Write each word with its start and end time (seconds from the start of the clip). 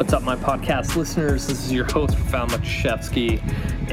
What's 0.00 0.14
up, 0.14 0.22
my 0.22 0.34
podcast 0.34 0.96
listeners? 0.96 1.46
This 1.46 1.62
is 1.62 1.70
your 1.70 1.84
host, 1.84 2.16
Profound 2.16 2.52
Matuszewski, 2.52 3.38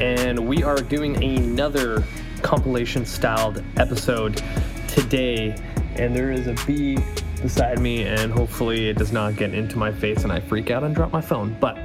and 0.00 0.48
we 0.48 0.62
are 0.62 0.78
doing 0.78 1.22
another 1.22 2.02
compilation 2.40 3.04
styled 3.04 3.62
episode 3.76 4.42
today. 4.88 5.54
And 5.96 6.16
there 6.16 6.30
is 6.30 6.46
a 6.46 6.54
bee 6.66 6.96
beside 7.42 7.78
me, 7.80 8.04
and 8.04 8.32
hopefully, 8.32 8.88
it 8.88 8.96
does 8.96 9.12
not 9.12 9.36
get 9.36 9.52
into 9.52 9.76
my 9.76 9.92
face 9.92 10.24
and 10.24 10.32
I 10.32 10.40
freak 10.40 10.70
out 10.70 10.82
and 10.82 10.94
drop 10.94 11.12
my 11.12 11.20
phone. 11.20 11.54
But 11.60 11.76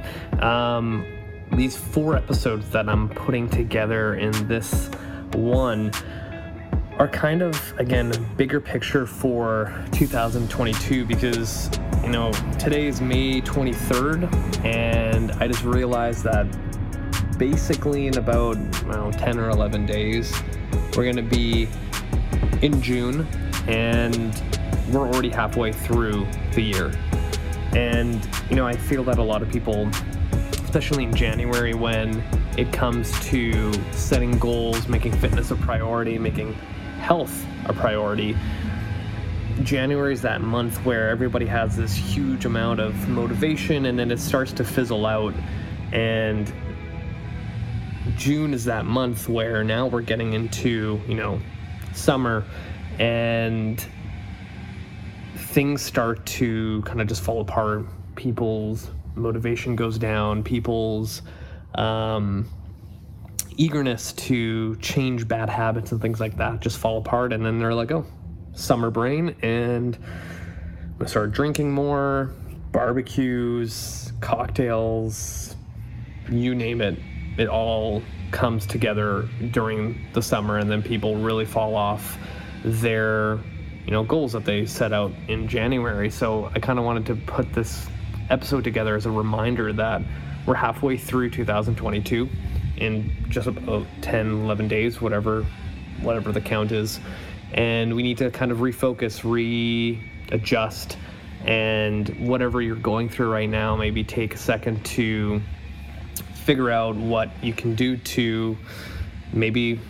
um, 0.42 1.04
these 1.52 1.76
four 1.76 2.16
episodes 2.16 2.70
that 2.70 2.88
I'm 2.88 3.10
putting 3.10 3.46
together 3.50 4.14
in 4.14 4.32
this 4.48 4.88
one 5.34 5.92
are 6.98 7.08
kind 7.08 7.42
of 7.42 7.78
again 7.78 8.10
bigger 8.38 8.58
picture 8.60 9.04
for 9.04 9.84
2022 9.92 11.04
because 11.04 11.68
you 12.04 12.10
know 12.10 12.30
today 12.58 12.86
is 12.86 13.00
May 13.00 13.40
23rd 13.40 14.62
and 14.62 15.32
I 15.32 15.48
just 15.48 15.64
realized 15.64 16.22
that 16.24 16.46
basically 17.38 18.08
in 18.08 18.18
about 18.18 18.58
know, 18.84 19.10
10 19.10 19.38
or 19.38 19.48
11 19.48 19.86
days 19.86 20.30
we're 20.94 21.10
going 21.10 21.16
to 21.16 21.22
be 21.22 21.66
in 22.60 22.82
June 22.82 23.26
and 23.68 24.42
we're 24.90 25.06
already 25.06 25.30
halfway 25.30 25.72
through 25.72 26.26
the 26.52 26.60
year. 26.60 26.92
And 27.74 28.28
you 28.50 28.56
know 28.56 28.66
I 28.66 28.76
feel 28.76 29.02
that 29.04 29.18
a 29.18 29.22
lot 29.22 29.40
of 29.40 29.48
people 29.48 29.88
especially 30.62 31.04
in 31.04 31.14
January 31.14 31.72
when 31.72 32.22
it 32.58 32.70
comes 32.70 33.18
to 33.30 33.72
setting 33.92 34.38
goals 34.38 34.88
making 34.88 35.12
fitness 35.12 35.50
a 35.52 35.56
priority 35.56 36.18
making 36.18 36.52
health 37.00 37.46
a 37.66 37.72
priority, 37.72 38.36
January 39.62 40.12
is 40.12 40.22
that 40.22 40.40
month 40.40 40.84
where 40.84 41.08
everybody 41.08 41.46
has 41.46 41.76
this 41.76 41.94
huge 41.94 42.44
amount 42.44 42.80
of 42.80 43.08
motivation 43.08 43.86
and 43.86 43.98
then 43.98 44.10
it 44.10 44.18
starts 44.18 44.52
to 44.54 44.64
fizzle 44.64 45.06
out. 45.06 45.34
And 45.92 46.52
June 48.16 48.52
is 48.52 48.64
that 48.64 48.84
month 48.84 49.28
where 49.28 49.62
now 49.62 49.86
we're 49.86 50.02
getting 50.02 50.32
into, 50.32 51.00
you 51.06 51.14
know, 51.14 51.40
summer 51.92 52.44
and 52.98 53.84
things 55.36 55.82
start 55.82 56.26
to 56.26 56.82
kind 56.82 57.00
of 57.00 57.06
just 57.06 57.22
fall 57.22 57.40
apart. 57.40 57.86
People's 58.16 58.90
motivation 59.14 59.76
goes 59.76 59.98
down, 59.98 60.42
people's 60.42 61.22
um, 61.76 62.48
eagerness 63.56 64.12
to 64.14 64.74
change 64.76 65.28
bad 65.28 65.48
habits 65.48 65.92
and 65.92 66.02
things 66.02 66.18
like 66.18 66.36
that 66.36 66.60
just 66.60 66.78
fall 66.78 66.98
apart. 66.98 67.32
And 67.32 67.46
then 67.46 67.58
they're 67.58 67.74
like, 67.74 67.92
oh, 67.92 68.04
summer 68.54 68.90
brain. 68.90 69.34
And 69.42 69.98
to 70.98 71.08
start 71.08 71.32
drinking 71.32 71.72
more, 71.72 72.30
barbecues, 72.72 74.12
cocktails, 74.20 75.56
you 76.30 76.54
name 76.54 76.80
it. 76.80 76.98
It 77.36 77.48
all 77.48 78.02
comes 78.30 78.66
together 78.66 79.28
during 79.50 80.06
the 80.12 80.22
summer. 80.22 80.58
And 80.58 80.70
then 80.70 80.82
people 80.82 81.16
really 81.16 81.44
fall 81.44 81.74
off 81.74 82.18
their 82.64 83.38
you 83.84 83.90
know 83.90 84.02
goals 84.02 84.32
that 84.32 84.44
they 84.44 84.66
set 84.66 84.92
out 84.92 85.12
in 85.28 85.46
January. 85.46 86.10
So 86.10 86.50
I 86.54 86.58
kind 86.58 86.78
of 86.78 86.84
wanted 86.84 87.06
to 87.06 87.16
put 87.16 87.52
this 87.52 87.86
episode 88.30 88.64
together 88.64 88.96
as 88.96 89.06
a 89.06 89.10
reminder 89.10 89.72
that 89.74 90.02
we're 90.46 90.54
halfway 90.54 90.96
through 90.96 91.30
2022 91.30 92.28
in 92.76 93.12
just 93.28 93.46
about 93.46 93.86
10, 94.02 94.42
11 94.42 94.68
days, 94.68 95.00
whatever, 95.00 95.46
whatever 96.00 96.32
the 96.32 96.40
count 96.40 96.72
is. 96.72 97.00
And 97.54 97.94
we 97.94 98.02
need 98.02 98.18
to 98.18 98.30
kind 98.30 98.50
of 98.52 98.58
refocus, 98.58 99.22
readjust, 99.24 100.98
and 101.44 102.08
whatever 102.26 102.60
you're 102.60 102.76
going 102.76 103.08
through 103.08 103.30
right 103.30 103.48
now, 103.48 103.76
maybe 103.76 104.02
take 104.02 104.34
a 104.34 104.38
second 104.38 104.84
to 104.86 105.40
figure 106.34 106.70
out 106.70 106.96
what 106.96 107.30
you 107.42 107.52
can 107.52 107.74
do 107.74 107.96
to 107.96 108.56
maybe 109.32 109.80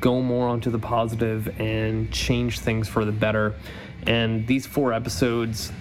go 0.00 0.20
more 0.20 0.48
onto 0.48 0.70
the 0.70 0.78
positive 0.78 1.60
and 1.60 2.12
change 2.12 2.58
things 2.58 2.88
for 2.88 3.04
the 3.04 3.12
better. 3.12 3.54
And 4.06 4.46
these 4.46 4.66
four 4.66 4.92
episodes 4.92 5.72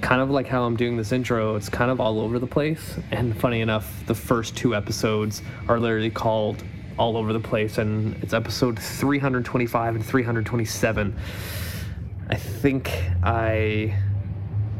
kind 0.00 0.20
of 0.20 0.30
like 0.30 0.46
how 0.46 0.64
I'm 0.64 0.76
doing 0.76 0.96
this 0.96 1.12
intro, 1.12 1.56
it's 1.56 1.68
kind 1.68 1.90
of 1.90 2.00
all 2.00 2.20
over 2.20 2.38
the 2.38 2.46
place. 2.46 2.98
And 3.10 3.36
funny 3.36 3.60
enough, 3.60 4.04
the 4.06 4.14
first 4.14 4.56
two 4.56 4.74
episodes 4.74 5.42
are 5.66 5.80
literally 5.80 6.10
called 6.10 6.62
All 6.96 7.16
Over 7.16 7.32
the 7.32 7.40
Place, 7.40 7.78
and 7.78 8.14
it's 8.22 8.32
episode 8.32 8.78
325 8.78 9.96
and 9.96 10.04
327. 10.04 11.16
I 12.28 12.34
think 12.36 12.92
I 13.22 13.98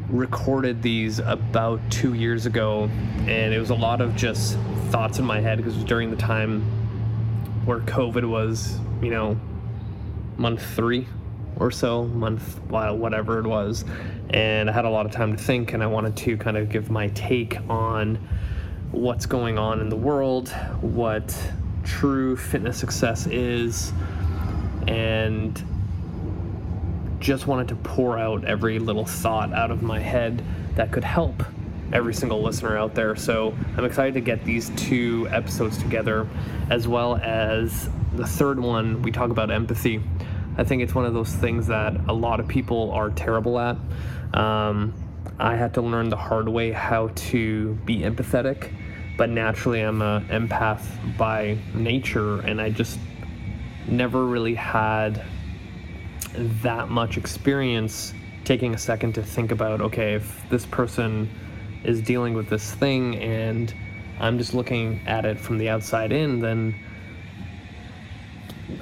recorded 0.08 0.80
these 0.80 1.18
about 1.18 1.80
two 1.90 2.14
years 2.14 2.46
ago, 2.46 2.84
and 3.26 3.52
it 3.52 3.58
was 3.58 3.70
a 3.70 3.74
lot 3.74 4.00
of 4.00 4.14
just 4.14 4.56
thoughts 4.90 5.18
in 5.18 5.24
my 5.24 5.40
head 5.40 5.58
because 5.58 5.74
it 5.74 5.78
was 5.78 5.84
during 5.84 6.10
the 6.10 6.16
time 6.16 6.62
where 7.64 7.80
COVID 7.80 8.28
was, 8.28 8.78
you 9.02 9.10
know, 9.10 9.36
month 10.36 10.64
three 10.74 11.08
or 11.56 11.70
so, 11.70 12.04
month, 12.04 12.60
whatever 12.68 13.40
it 13.40 13.46
was. 13.46 13.84
And 14.30 14.70
I 14.70 14.72
had 14.72 14.84
a 14.84 14.90
lot 14.90 15.06
of 15.06 15.12
time 15.12 15.36
to 15.36 15.42
think, 15.42 15.72
and 15.72 15.82
I 15.82 15.86
wanted 15.86 16.16
to 16.18 16.36
kind 16.36 16.56
of 16.56 16.68
give 16.68 16.90
my 16.90 17.08
take 17.08 17.58
on 17.68 18.16
what's 18.92 19.26
going 19.26 19.58
on 19.58 19.80
in 19.80 19.88
the 19.88 19.96
world, 19.96 20.50
what 20.80 21.36
true 21.84 22.36
fitness 22.36 22.76
success 22.78 23.26
is, 23.26 23.92
and 24.88 25.62
just 27.20 27.46
wanted 27.46 27.68
to 27.68 27.76
pour 27.76 28.18
out 28.18 28.44
every 28.44 28.78
little 28.78 29.04
thought 29.04 29.52
out 29.52 29.70
of 29.70 29.82
my 29.82 29.98
head 29.98 30.44
that 30.74 30.92
could 30.92 31.04
help 31.04 31.42
every 31.92 32.12
single 32.12 32.42
listener 32.42 32.76
out 32.76 32.94
there. 32.94 33.16
So 33.16 33.54
I'm 33.76 33.84
excited 33.84 34.14
to 34.14 34.20
get 34.20 34.44
these 34.44 34.70
two 34.76 35.28
episodes 35.30 35.78
together, 35.78 36.26
as 36.70 36.88
well 36.88 37.16
as 37.16 37.88
the 38.14 38.26
third 38.26 38.58
one. 38.58 39.00
We 39.02 39.10
talk 39.10 39.30
about 39.30 39.50
empathy. 39.50 40.02
I 40.56 40.64
think 40.64 40.82
it's 40.82 40.94
one 40.94 41.04
of 41.04 41.14
those 41.14 41.32
things 41.32 41.66
that 41.68 41.94
a 42.08 42.12
lot 42.12 42.40
of 42.40 42.48
people 42.48 42.90
are 42.90 43.10
terrible 43.10 43.58
at. 43.58 43.76
Um, 44.34 44.92
I 45.38 45.56
had 45.56 45.74
to 45.74 45.82
learn 45.82 46.10
the 46.10 46.16
hard 46.16 46.48
way 46.48 46.72
how 46.72 47.08
to 47.08 47.74
be 47.84 47.98
empathetic, 48.00 48.72
but 49.16 49.30
naturally 49.30 49.80
I'm 49.80 50.02
an 50.02 50.26
empath 50.28 50.84
by 51.16 51.58
nature, 51.74 52.40
and 52.40 52.60
I 52.60 52.70
just 52.70 52.98
never 53.86 54.26
really 54.26 54.54
had 54.54 55.24
that 56.36 56.88
much 56.88 57.16
experience 57.16 58.14
taking 58.44 58.74
a 58.74 58.78
second 58.78 59.14
to 59.14 59.22
think 59.22 59.52
about 59.52 59.80
okay, 59.80 60.14
if 60.14 60.42
this 60.50 60.66
person 60.66 61.30
is 61.84 62.00
dealing 62.00 62.34
with 62.34 62.48
this 62.48 62.72
thing 62.72 63.16
and 63.16 63.72
I'm 64.18 64.38
just 64.38 64.54
looking 64.54 65.00
at 65.06 65.24
it 65.24 65.38
from 65.38 65.58
the 65.58 65.68
outside 65.68 66.12
in, 66.12 66.40
then 66.40 66.74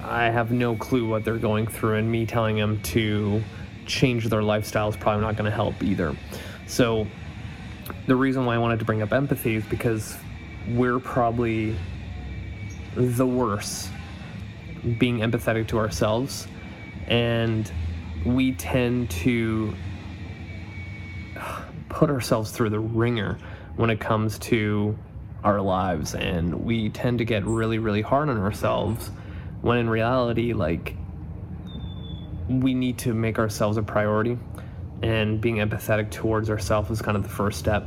I 0.03 0.25
have 0.25 0.51
no 0.53 0.77
clue 0.77 1.09
what 1.09 1.25
they're 1.25 1.37
going 1.39 1.67
through, 1.67 1.97
and 1.97 2.11
me 2.11 2.27
telling 2.27 2.57
them 2.57 2.81
to 2.83 3.43
change 3.87 4.27
their 4.29 4.43
lifestyle 4.43 4.89
is 4.89 4.97
probably 4.97 5.23
not 5.23 5.37
going 5.37 5.51
to 5.51 5.55
help 5.55 5.83
either. 5.83 6.15
So, 6.67 7.07
the 8.07 8.17
reason 8.17 8.45
why 8.45 8.55
I 8.55 8.59
wanted 8.59 8.79
to 8.81 8.85
bring 8.85 9.03
up 9.03 9.13
empathy 9.13 9.57
is 9.57 9.65
because 9.65 10.17
we're 10.69 10.99
probably 10.99 11.77
the 12.95 13.27
worst 13.27 13.91
being 14.99 15.19
empathetic 15.19 15.69
to 15.69 15.79
ourselves, 15.79 16.49
and 17.07 17.71
we 18.25 18.53
tend 18.53 19.11
to 19.11 19.75
put 21.89 22.11
ourselves 22.11 22.51
through 22.51 22.71
the 22.71 22.81
ringer 22.81 23.39
when 23.77 23.91
it 23.91 24.01
comes 24.01 24.39
to 24.39 24.97
our 25.45 25.61
lives, 25.61 26.15
and 26.15 26.65
we 26.65 26.89
tend 26.89 27.19
to 27.19 27.25
get 27.25 27.45
really, 27.45 27.79
really 27.79 28.03
hard 28.03 28.29
on 28.29 28.39
ourselves 28.39 29.11
when 29.61 29.79
in 29.79 29.89
reality, 29.89 30.53
like, 30.53 30.97
we 32.49 32.75
need 32.75 32.99
to 32.99 33.15
make 33.15 33.39
ourselves 33.39 33.77
a 33.77 33.83
priority, 33.83 34.39
and 35.03 35.41
being 35.41 35.57
empathetic 35.57 36.11
towards 36.11 36.51
ourselves 36.51 36.91
is 36.91 37.03
kind 37.03 37.17
of 37.17 37.23
the 37.23 37.29
first 37.29 37.59
step. 37.59 37.85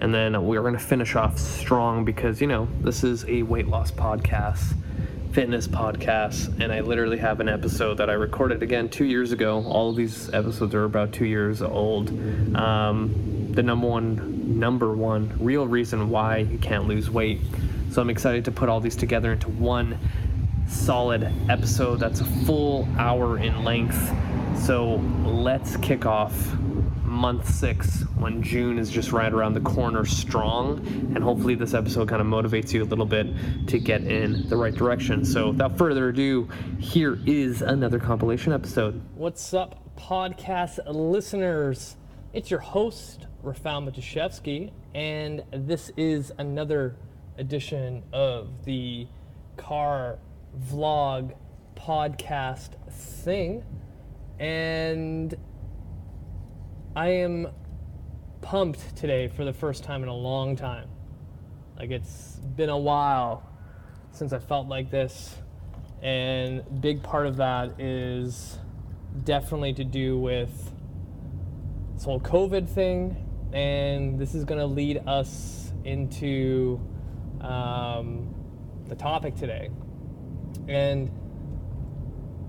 And 0.00 0.14
then 0.14 0.44
we're 0.44 0.62
going 0.62 0.74
to 0.74 0.78
finish 0.80 1.14
off 1.14 1.38
strong 1.38 2.04
because, 2.04 2.40
you 2.40 2.46
know, 2.46 2.68
this 2.80 3.04
is 3.04 3.24
a 3.26 3.42
weight 3.42 3.68
loss 3.68 3.90
podcast, 3.90 4.74
fitness 5.32 5.68
podcast, 5.68 6.58
and 6.60 6.72
I 6.72 6.80
literally 6.80 7.18
have 7.18 7.40
an 7.40 7.48
episode 7.48 7.98
that 7.98 8.08
I 8.08 8.14
recorded 8.14 8.62
again 8.62 8.88
two 8.88 9.04
years 9.04 9.30
ago. 9.32 9.62
All 9.66 9.90
of 9.90 9.96
these 9.96 10.32
episodes 10.32 10.74
are 10.74 10.84
about 10.84 11.12
two 11.12 11.26
years 11.26 11.60
old. 11.60 12.08
Um, 12.56 13.52
the 13.52 13.62
number 13.62 13.86
one, 13.86 14.58
number 14.58 14.94
one 14.94 15.36
real 15.38 15.66
reason 15.66 16.08
why 16.08 16.38
you 16.38 16.58
can't 16.58 16.86
lose 16.86 17.10
weight. 17.10 17.40
So 17.90 18.00
I'm 18.00 18.08
excited 18.08 18.44
to 18.46 18.52
put 18.52 18.68
all 18.68 18.80
these 18.80 18.96
together 18.96 19.32
into 19.32 19.48
one 19.48 19.98
solid 20.70 21.32
episode 21.48 21.96
that's 21.96 22.20
a 22.20 22.24
full 22.24 22.88
hour 22.96 23.38
in 23.38 23.64
length. 23.64 24.12
So 24.64 24.96
let's 25.24 25.76
kick 25.78 26.06
off 26.06 26.54
month 27.02 27.52
six 27.52 28.02
when 28.18 28.40
June 28.42 28.78
is 28.78 28.88
just 28.88 29.10
right 29.10 29.32
around 29.32 29.54
the 29.54 29.60
corner 29.60 30.04
strong. 30.04 30.78
And 31.14 31.22
hopefully, 31.22 31.54
this 31.56 31.74
episode 31.74 32.08
kind 32.08 32.22
of 32.22 32.28
motivates 32.28 32.72
you 32.72 32.82
a 32.82 32.84
little 32.84 33.04
bit 33.04 33.26
to 33.66 33.78
get 33.78 34.02
in 34.04 34.48
the 34.48 34.56
right 34.56 34.74
direction. 34.74 35.24
So, 35.24 35.50
without 35.50 35.76
further 35.76 36.08
ado, 36.10 36.48
here 36.78 37.18
is 37.26 37.62
another 37.62 37.98
compilation 37.98 38.52
episode. 38.52 39.02
What's 39.16 39.52
up, 39.52 39.96
podcast 39.98 40.78
listeners? 40.86 41.96
It's 42.32 42.50
your 42.50 42.60
host, 42.60 43.26
Rafal 43.44 43.90
Matuszewski, 43.90 44.70
and 44.94 45.42
this 45.52 45.90
is 45.96 46.32
another 46.38 46.96
edition 47.38 48.04
of 48.12 48.64
the 48.64 49.08
car 49.56 50.18
vlog 50.58 51.34
podcast 51.76 52.70
thing. 52.90 53.64
And 54.38 55.34
I 56.96 57.08
am 57.08 57.48
pumped 58.40 58.96
today 58.96 59.28
for 59.28 59.44
the 59.44 59.52
first 59.52 59.84
time 59.84 60.02
in 60.02 60.08
a 60.08 60.14
long 60.14 60.56
time. 60.56 60.88
Like 61.76 61.90
it's 61.90 62.36
been 62.56 62.68
a 62.68 62.78
while 62.78 63.48
since 64.12 64.32
I 64.32 64.38
felt 64.38 64.66
like 64.66 64.90
this, 64.90 65.36
and 66.02 66.62
big 66.80 67.02
part 67.02 67.26
of 67.26 67.36
that 67.36 67.80
is 67.80 68.58
definitely 69.24 69.72
to 69.74 69.84
do 69.84 70.18
with 70.18 70.72
this 71.94 72.04
whole 72.04 72.20
COVID 72.20 72.68
thing, 72.68 73.16
and 73.52 74.18
this 74.18 74.34
is 74.34 74.44
going 74.44 74.60
to 74.60 74.66
lead 74.66 75.02
us 75.06 75.72
into 75.84 76.80
um, 77.40 78.34
the 78.88 78.94
topic 78.94 79.36
today. 79.36 79.70
And 80.70 81.10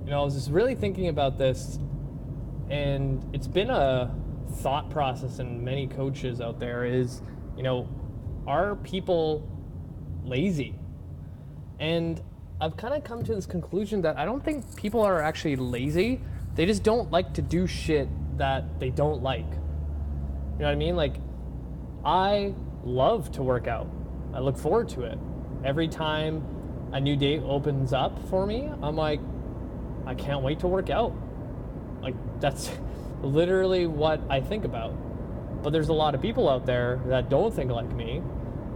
you 0.06 0.12
know, 0.12 0.21
I 0.21 0.23
was 0.23 0.35
just 0.35 0.51
really 0.51 0.75
thinking 0.75 1.07
about 1.07 1.39
this, 1.39 1.79
and 2.69 3.27
it's 3.33 3.47
been 3.47 3.71
a 3.71 4.13
thought 4.57 4.89
process 4.91 5.39
in 5.39 5.63
many 5.63 5.88
coaches 5.88 6.39
out 6.39 6.59
there 6.59 6.85
is, 6.85 7.21
you 7.57 7.63
know, 7.63 7.89
are 8.45 8.75
people 8.75 9.47
lazy? 10.23 10.75
And 11.79 12.21
I've 12.59 12.77
kind 12.77 12.94
of 12.94 13.03
come 13.03 13.23
to 13.23 13.33
this 13.33 13.47
conclusion 13.47 14.03
that 14.03 14.18
I 14.18 14.25
don't 14.25 14.44
think 14.44 14.75
people 14.75 15.01
are 15.01 15.19
actually 15.19 15.56
lazy. 15.56 16.21
They 16.53 16.68
just 16.68 16.83
don't 16.83 17.09
like 17.09 17.33
to 17.33 17.41
do 17.41 17.65
shit 17.65 18.07
that 18.38 18.79
they 18.79 18.91
don't 18.91 19.23
like. 19.23 19.50
You 19.50 20.59
know 20.59 20.65
what 20.65 20.68
I 20.68 20.75
mean? 20.75 20.95
Like, 20.95 21.15
I 22.06 22.53
love 22.83 23.31
to 23.31 23.41
work 23.41 23.68
out. 23.68 23.88
I 24.33 24.39
look 24.39 24.57
forward 24.57 24.89
to 24.89 25.03
it. 25.03 25.18
Every 25.63 25.88
time 25.88 26.44
a 26.92 27.00
new 27.00 27.16
date 27.16 27.42
opens 27.46 27.94
up 27.94 28.18
for 28.30 28.46
me, 28.46 28.70
I'm 28.82 28.96
like, 28.96 29.20
I 30.06 30.16
can't 30.16 30.42
wait 30.42 30.60
to 30.60 30.68
work 30.68 30.90
out. 30.90 31.14
Like, 32.02 32.16
that's 32.40 32.72
literally 33.22 33.88
what 33.88 34.22
I 34.30 34.42
think 34.42 34.66
about. 34.66 34.94
But 35.64 35.72
there's 35.72 35.90
a 35.90 35.94
lot 35.94 36.16
of 36.16 36.22
people 36.22 36.50
out 36.50 36.66
there 36.66 37.02
that 37.06 37.30
don't 37.30 37.54
think 37.54 37.72
like 37.72 37.92
me, 37.94 38.22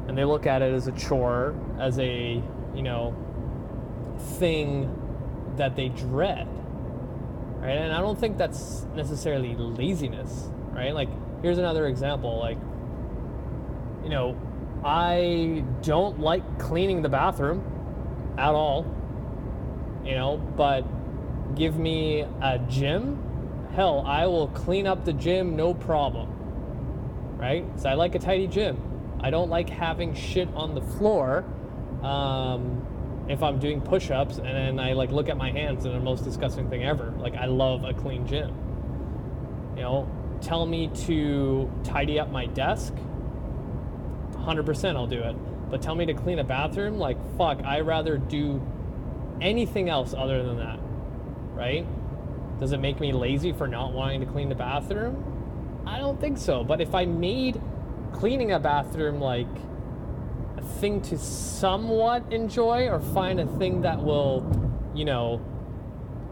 and 0.07 0.17
they 0.17 0.23
look 0.23 0.45
at 0.45 0.61
it 0.61 0.73
as 0.73 0.87
a 0.87 0.91
chore, 0.91 1.55
as 1.79 1.97
a, 1.99 2.41
you 2.75 2.83
know, 2.83 3.15
thing 4.37 4.93
that 5.57 5.75
they 5.75 5.89
dread. 5.89 6.47
Right? 7.57 7.71
And 7.71 7.91
I 7.91 7.99
don't 7.99 8.19
think 8.19 8.37
that's 8.37 8.85
necessarily 8.93 9.55
laziness, 9.55 10.47
right? 10.71 10.93
Like, 10.93 11.09
here's 11.41 11.57
another 11.57 11.87
example. 11.87 12.37
Like, 12.37 12.59
you 14.03 14.09
know, 14.09 14.39
I 14.83 15.63
don't 15.81 16.19
like 16.19 16.59
cleaning 16.59 17.01
the 17.01 17.09
bathroom 17.09 17.74
at 18.37 18.53
all, 18.53 18.85
you 20.03 20.15
know, 20.15 20.37
but 20.37 20.83
give 21.55 21.77
me 21.77 22.21
a 22.41 22.59
gym 22.67 23.21
hell, 23.75 24.03
I 24.07 24.25
will 24.25 24.47
clean 24.47 24.87
up 24.87 25.05
the 25.05 25.13
gym 25.13 25.55
no 25.55 25.73
problem. 25.73 26.29
Right? 27.37 27.65
So 27.79 27.89
I 27.89 27.93
like 27.93 28.15
a 28.15 28.19
tidy 28.19 28.47
gym. 28.47 28.81
I 29.19 29.29
don't 29.29 29.49
like 29.49 29.69
having 29.69 30.13
shit 30.15 30.47
on 30.55 30.73
the 30.73 30.81
floor 30.81 31.43
um, 32.01 33.25
if 33.27 33.43
I'm 33.43 33.59
doing 33.59 33.81
push 33.81 34.09
ups 34.09 34.37
and 34.37 34.47
then 34.47 34.79
I 34.79 34.93
like 34.93 35.11
look 35.11 35.29
at 35.29 35.37
my 35.37 35.51
hands 35.51 35.85
and 35.85 35.93
the 35.93 35.99
most 35.99 36.23
disgusting 36.23 36.69
thing 36.69 36.83
ever. 36.83 37.13
Like, 37.19 37.35
I 37.35 37.45
love 37.45 37.83
a 37.83 37.93
clean 37.93 38.25
gym. 38.25 38.55
You 39.75 39.81
know, 39.81 40.11
tell 40.41 40.65
me 40.65 40.87
to 41.05 41.69
tidy 41.83 42.19
up 42.19 42.31
my 42.31 42.45
desk, 42.45 42.93
100% 44.31 44.95
I'll 44.95 45.07
do 45.07 45.21
it. 45.21 45.35
But 45.69 45.81
tell 45.81 45.95
me 45.95 46.05
to 46.05 46.13
clean 46.13 46.39
a 46.39 46.43
bathroom, 46.43 46.97
like, 46.97 47.17
fuck, 47.37 47.59
i 47.63 47.79
rather 47.79 48.17
do 48.17 48.61
anything 49.41 49.89
else 49.89 50.13
other 50.13 50.43
than 50.43 50.57
that. 50.57 50.79
Right? 51.53 51.85
Does 52.59 52.71
it 52.71 52.79
make 52.79 52.99
me 52.99 53.11
lazy 53.11 53.51
for 53.51 53.67
not 53.67 53.93
wanting 53.93 54.21
to 54.21 54.25
clean 54.25 54.49
the 54.49 54.55
bathroom? 54.55 55.83
I 55.85 55.99
don't 55.99 56.19
think 56.19 56.37
so. 56.37 56.63
But 56.63 56.81
if 56.81 56.95
I 56.95 57.05
made 57.05 57.61
cleaning 58.13 58.51
a 58.51 58.59
bathroom 58.59 59.19
like 59.19 59.47
a 60.57 60.61
thing 60.61 61.01
to 61.01 61.17
somewhat 61.17 62.31
enjoy 62.31 62.87
or 62.87 62.99
find 62.99 63.39
a 63.39 63.45
thing 63.57 63.81
that 63.81 64.01
will, 64.01 64.45
you 64.95 65.05
know, 65.05 65.41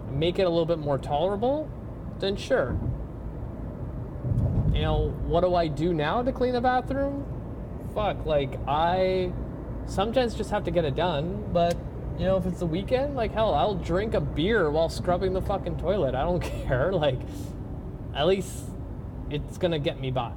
make 0.10 0.40
it 0.40 0.44
a 0.44 0.50
little 0.50 0.66
bit 0.66 0.80
more 0.80 0.98
tolerable, 0.98 1.70
then 2.20 2.36
sure. 2.36 2.78
You 4.74 4.82
know, 4.82 5.10
what 5.26 5.42
do 5.42 5.56
I 5.56 5.68
do 5.68 5.94
now 5.94 6.24
to 6.24 6.32
clean 6.32 6.54
the 6.54 6.62
bathroom? 6.62 7.26
Fuck, 7.94 8.26
like 8.26 8.58
I 8.68 9.32
sometimes 9.86 10.34
just 10.34 10.50
have 10.52 10.64
to 10.66 10.72
get 10.72 10.86
it 10.86 10.96
done, 10.96 11.50
but 11.52 11.78
you 12.18 12.26
know, 12.26 12.38
if 12.38 12.46
it's 12.46 12.60
the 12.60 12.66
weekend, 12.66 13.16
like 13.16 13.34
hell, 13.34 13.54
I'll 13.54 13.76
drink 13.76 14.14
a 14.14 14.22
beer 14.22 14.70
while 14.70 14.90
scrubbing 14.90 15.34
the 15.34 15.42
fucking 15.42 15.78
toilet. 15.78 16.16
I 16.16 16.24
don't 16.24 16.40
care. 16.66 16.92
Like, 16.92 17.20
at 18.16 18.28
least 18.28 18.66
it's 19.30 19.58
gonna 19.58 19.80
get 19.80 20.00
me 20.00 20.12
by. 20.12 20.32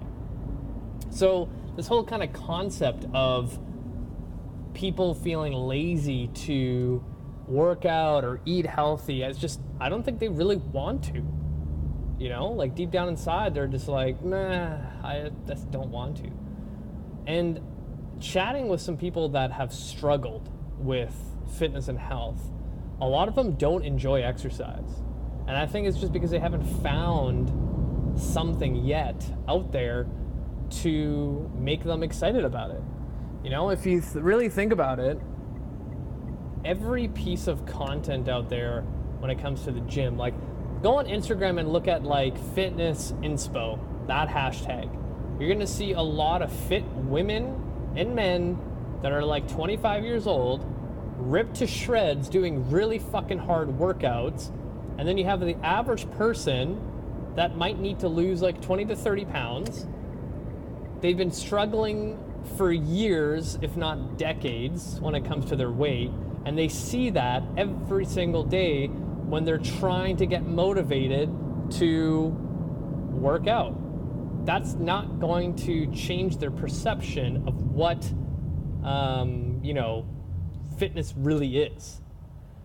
So, 1.11 1.49
this 1.76 1.87
whole 1.87 2.05
kind 2.05 2.23
of 2.23 2.32
concept 2.32 3.06
of 3.12 3.59
people 4.75 5.14
feeling 5.14 5.52
lazy 5.52 6.29
to 6.29 7.05
work 7.47 7.85
out 7.85 8.25
or 8.25 8.41
eat 8.44 8.67
healthy, 8.67 9.23
it's 9.23 9.38
just, 9.38 9.61
I 9.81 9.88
don't 9.88 10.02
think 10.02 10.19
they 10.19 10.29
really 10.29 10.56
want 10.56 11.05
to. 11.05 11.23
You 12.19 12.31
know, 12.31 12.49
like 12.49 12.75
deep 12.75 12.91
down 12.91 13.09
inside, 13.09 13.55
they're 13.55 13.67
just 13.67 13.88
like, 13.88 14.23
nah, 14.25 14.79
I 15.02 15.31
just 15.47 15.70
don't 15.70 15.91
want 15.91 16.17
to. 16.19 16.31
And 17.26 17.61
chatting 18.20 18.69
with 18.69 18.81
some 18.81 18.96
people 18.96 19.28
that 19.31 19.52
have 19.52 19.73
struggled 19.73 20.49
with 20.78 21.14
fitness 21.58 21.88
and 21.88 21.99
health, 21.99 22.50
a 23.00 23.06
lot 23.06 23.28
of 23.28 23.34
them 23.34 23.55
don't 23.55 23.84
enjoy 23.84 24.23
exercise. 24.23 25.02
And 25.46 25.56
I 25.56 25.67
think 25.67 25.87
it's 25.87 25.99
just 25.99 26.12
because 26.12 26.31
they 26.31 26.38
haven't 26.38 26.64
found 26.82 27.50
something 28.19 28.76
yet 28.76 29.25
out 29.49 29.73
there 29.73 30.06
to 30.69 31.50
make 31.58 31.84
them 31.84 32.02
excited 32.02 32.44
about 32.44 32.70
it. 32.70 32.82
You 33.44 33.50
know, 33.50 33.70
if 33.70 33.87
you 33.87 34.00
th- 34.00 34.17
really 34.17 34.49
think 34.49 34.73
about 34.73 34.99
it, 34.99 35.20
every 36.64 37.08
piece 37.08 37.46
of 37.46 37.64
content 37.67 38.28
out 38.28 38.49
there 38.49 38.82
when 39.20 39.31
it 39.31 39.38
comes 39.38 39.62
to 39.64 39.70
the 39.70 39.81
gym, 39.82 40.17
like 40.17 40.34
go 40.82 40.96
on 40.96 41.06
Instagram 41.06 41.61
and 41.61 41.73
look 41.73 41.87
at 41.87 42.02
like 42.02 42.37
fitness 42.55 43.12
inspo, 43.23 43.78
that 44.08 44.28
hashtag. 44.28 44.90
You're 45.38 45.53
gonna 45.53 45.67
see 45.67 45.93
a 45.93 46.00
lot 46.00 46.43
of 46.43 46.50
fit 46.50 46.85
women 46.85 47.93
and 47.97 48.14
men 48.14 48.59
that 49.02 49.12
are 49.12 49.25
like 49.25 49.49
25 49.49 50.05
years 50.05 50.26
old 50.26 50.64
ripped 51.19 51.57
to 51.57 51.66
shreds 51.66 52.28
doing 52.28 52.71
really 52.71 52.99
fucking 52.99 53.38
hard 53.38 53.69
workouts. 53.69 54.50
And 54.99 55.07
then 55.07 55.19
you 55.19 55.25
have 55.25 55.40
the 55.40 55.57
average 55.62 56.11
person 56.12 56.81
that 57.37 57.57
might 57.57 57.78
need 57.78 58.00
to 58.00 58.09
lose 58.09 58.40
like 58.40 58.61
20 58.62 58.87
to 58.87 58.97
30 58.97 59.25
pounds. 59.26 59.87
They've 61.00 61.16
been 61.16 61.31
struggling 61.31 62.19
for 62.57 62.73
years, 62.73 63.59
if 63.61 63.76
not 63.76 64.16
decades, 64.16 64.99
when 65.00 65.14
it 65.14 65.25
comes 65.25 65.45
to 65.47 65.57
their 65.57 65.71
weight. 65.71 66.11
And 66.47 66.57
they 66.57 66.69
see 66.69 67.11
that 67.11 67.43
every 67.57 68.07
single 68.07 68.45
day 68.45 68.87
when 68.87 69.45
they're 69.45 69.59
trying 69.59 70.16
to 70.19 70.26
get 70.26 70.47
motivated 70.47 71.28
to 71.73 72.28
work 73.11 73.47
out. 73.47 73.76
That's 74.47 74.75
not 74.75 75.19
going 75.21 75.57
to 75.57 75.93
change 75.93 76.38
their 76.38 76.53
perception 76.53 77.47
of 77.49 77.61
what, 77.62 78.11
um, 78.85 79.61
you 79.62 79.75
know, 79.75 80.07
fitness 80.79 81.12
really 81.17 81.59
is. 81.59 82.00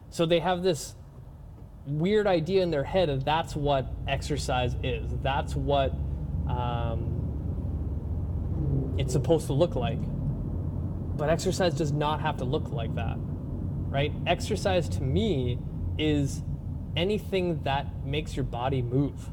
So 0.10 0.26
they 0.26 0.40
have 0.40 0.62
this 0.62 0.96
weird 1.88 2.28
idea 2.28 2.62
in 2.62 2.70
their 2.70 2.84
head 2.84 3.10
that 3.10 3.26
that's 3.26 3.56
what 3.56 3.92
exercise 4.08 4.76
is. 4.84 5.12
That's 5.24 5.56
what 5.56 5.92
um, 6.48 7.22
it's 8.98 9.14
supposed 9.14 9.48
to 9.48 9.54
look 9.54 9.76
like. 9.76 10.00
But 11.18 11.30
exercise 11.30 11.74
does 11.74 11.92
not 11.92 12.22
have 12.22 12.38
to 12.38 12.44
look 12.44 12.72
like 12.72 12.94
that, 12.96 13.16
right? 13.18 14.14
Exercise 14.28 14.88
to 14.90 15.02
me 15.02 15.60
is 15.98 16.44
anything 16.96 17.64
that 17.64 18.06
makes 18.06 18.36
your 18.36 18.46
body 18.46 18.82
move, 18.82 19.30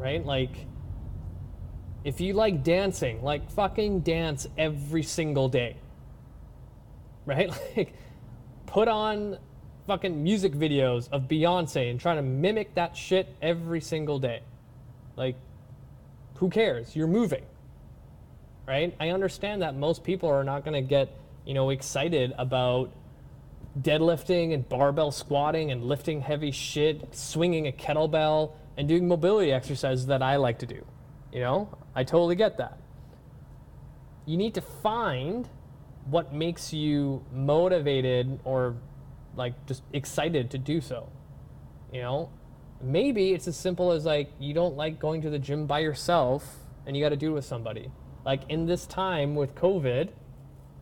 right? 0.00 0.24
Like, 0.24 0.66
if 2.02 2.20
you 2.20 2.32
like 2.32 2.64
dancing, 2.64 3.22
like 3.22 3.50
fucking 3.52 4.00
dance 4.00 4.48
every 4.58 5.04
single 5.04 5.48
day 5.48 5.76
right? 7.26 7.50
Like, 7.76 7.92
put 8.66 8.88
on 8.88 9.38
fucking 9.86 10.22
music 10.22 10.52
videos 10.52 11.08
of 11.10 11.22
Beyonce 11.22 11.90
and 11.90 11.98
trying 11.98 12.16
to 12.16 12.22
mimic 12.22 12.74
that 12.74 12.96
shit 12.96 13.34
every 13.42 13.80
single 13.80 14.18
day. 14.18 14.42
Like, 15.16 15.36
who 16.36 16.50
cares? 16.50 16.94
You're 16.94 17.08
moving, 17.08 17.44
right? 18.66 18.94
I 19.00 19.10
understand 19.10 19.62
that 19.62 19.74
most 19.74 20.04
people 20.04 20.28
are 20.28 20.44
not 20.44 20.64
going 20.64 20.80
to 20.80 20.88
get, 20.88 21.08
you 21.44 21.54
know, 21.54 21.70
excited 21.70 22.32
about 22.38 22.92
deadlifting 23.80 24.54
and 24.54 24.68
barbell 24.68 25.10
squatting 25.10 25.72
and 25.72 25.84
lifting 25.84 26.20
heavy 26.20 26.50
shit, 26.50 27.14
swinging 27.14 27.66
a 27.66 27.72
kettlebell, 27.72 28.52
and 28.80 28.88
doing 28.88 29.06
mobility 29.06 29.52
exercises 29.52 30.06
that 30.06 30.22
I 30.22 30.36
like 30.36 30.58
to 30.60 30.66
do. 30.66 30.82
You 31.34 31.40
know, 31.40 31.78
I 31.94 32.02
totally 32.02 32.34
get 32.34 32.56
that. 32.56 32.78
You 34.24 34.38
need 34.38 34.54
to 34.54 34.62
find 34.62 35.46
what 36.06 36.32
makes 36.32 36.72
you 36.72 37.22
motivated 37.30 38.40
or 38.42 38.76
like 39.36 39.52
just 39.66 39.82
excited 39.92 40.50
to 40.52 40.58
do 40.58 40.80
so. 40.80 41.10
You 41.92 42.00
know, 42.00 42.30
maybe 42.80 43.34
it's 43.34 43.46
as 43.46 43.54
simple 43.54 43.92
as 43.92 44.06
like 44.06 44.30
you 44.38 44.54
don't 44.54 44.76
like 44.76 44.98
going 44.98 45.20
to 45.22 45.30
the 45.30 45.38
gym 45.38 45.66
by 45.66 45.80
yourself 45.80 46.60
and 46.86 46.96
you 46.96 47.04
got 47.04 47.10
to 47.10 47.18
do 47.18 47.32
it 47.32 47.34
with 47.34 47.44
somebody. 47.44 47.90
Like 48.24 48.44
in 48.48 48.64
this 48.64 48.86
time 48.86 49.34
with 49.34 49.54
COVID, 49.54 50.08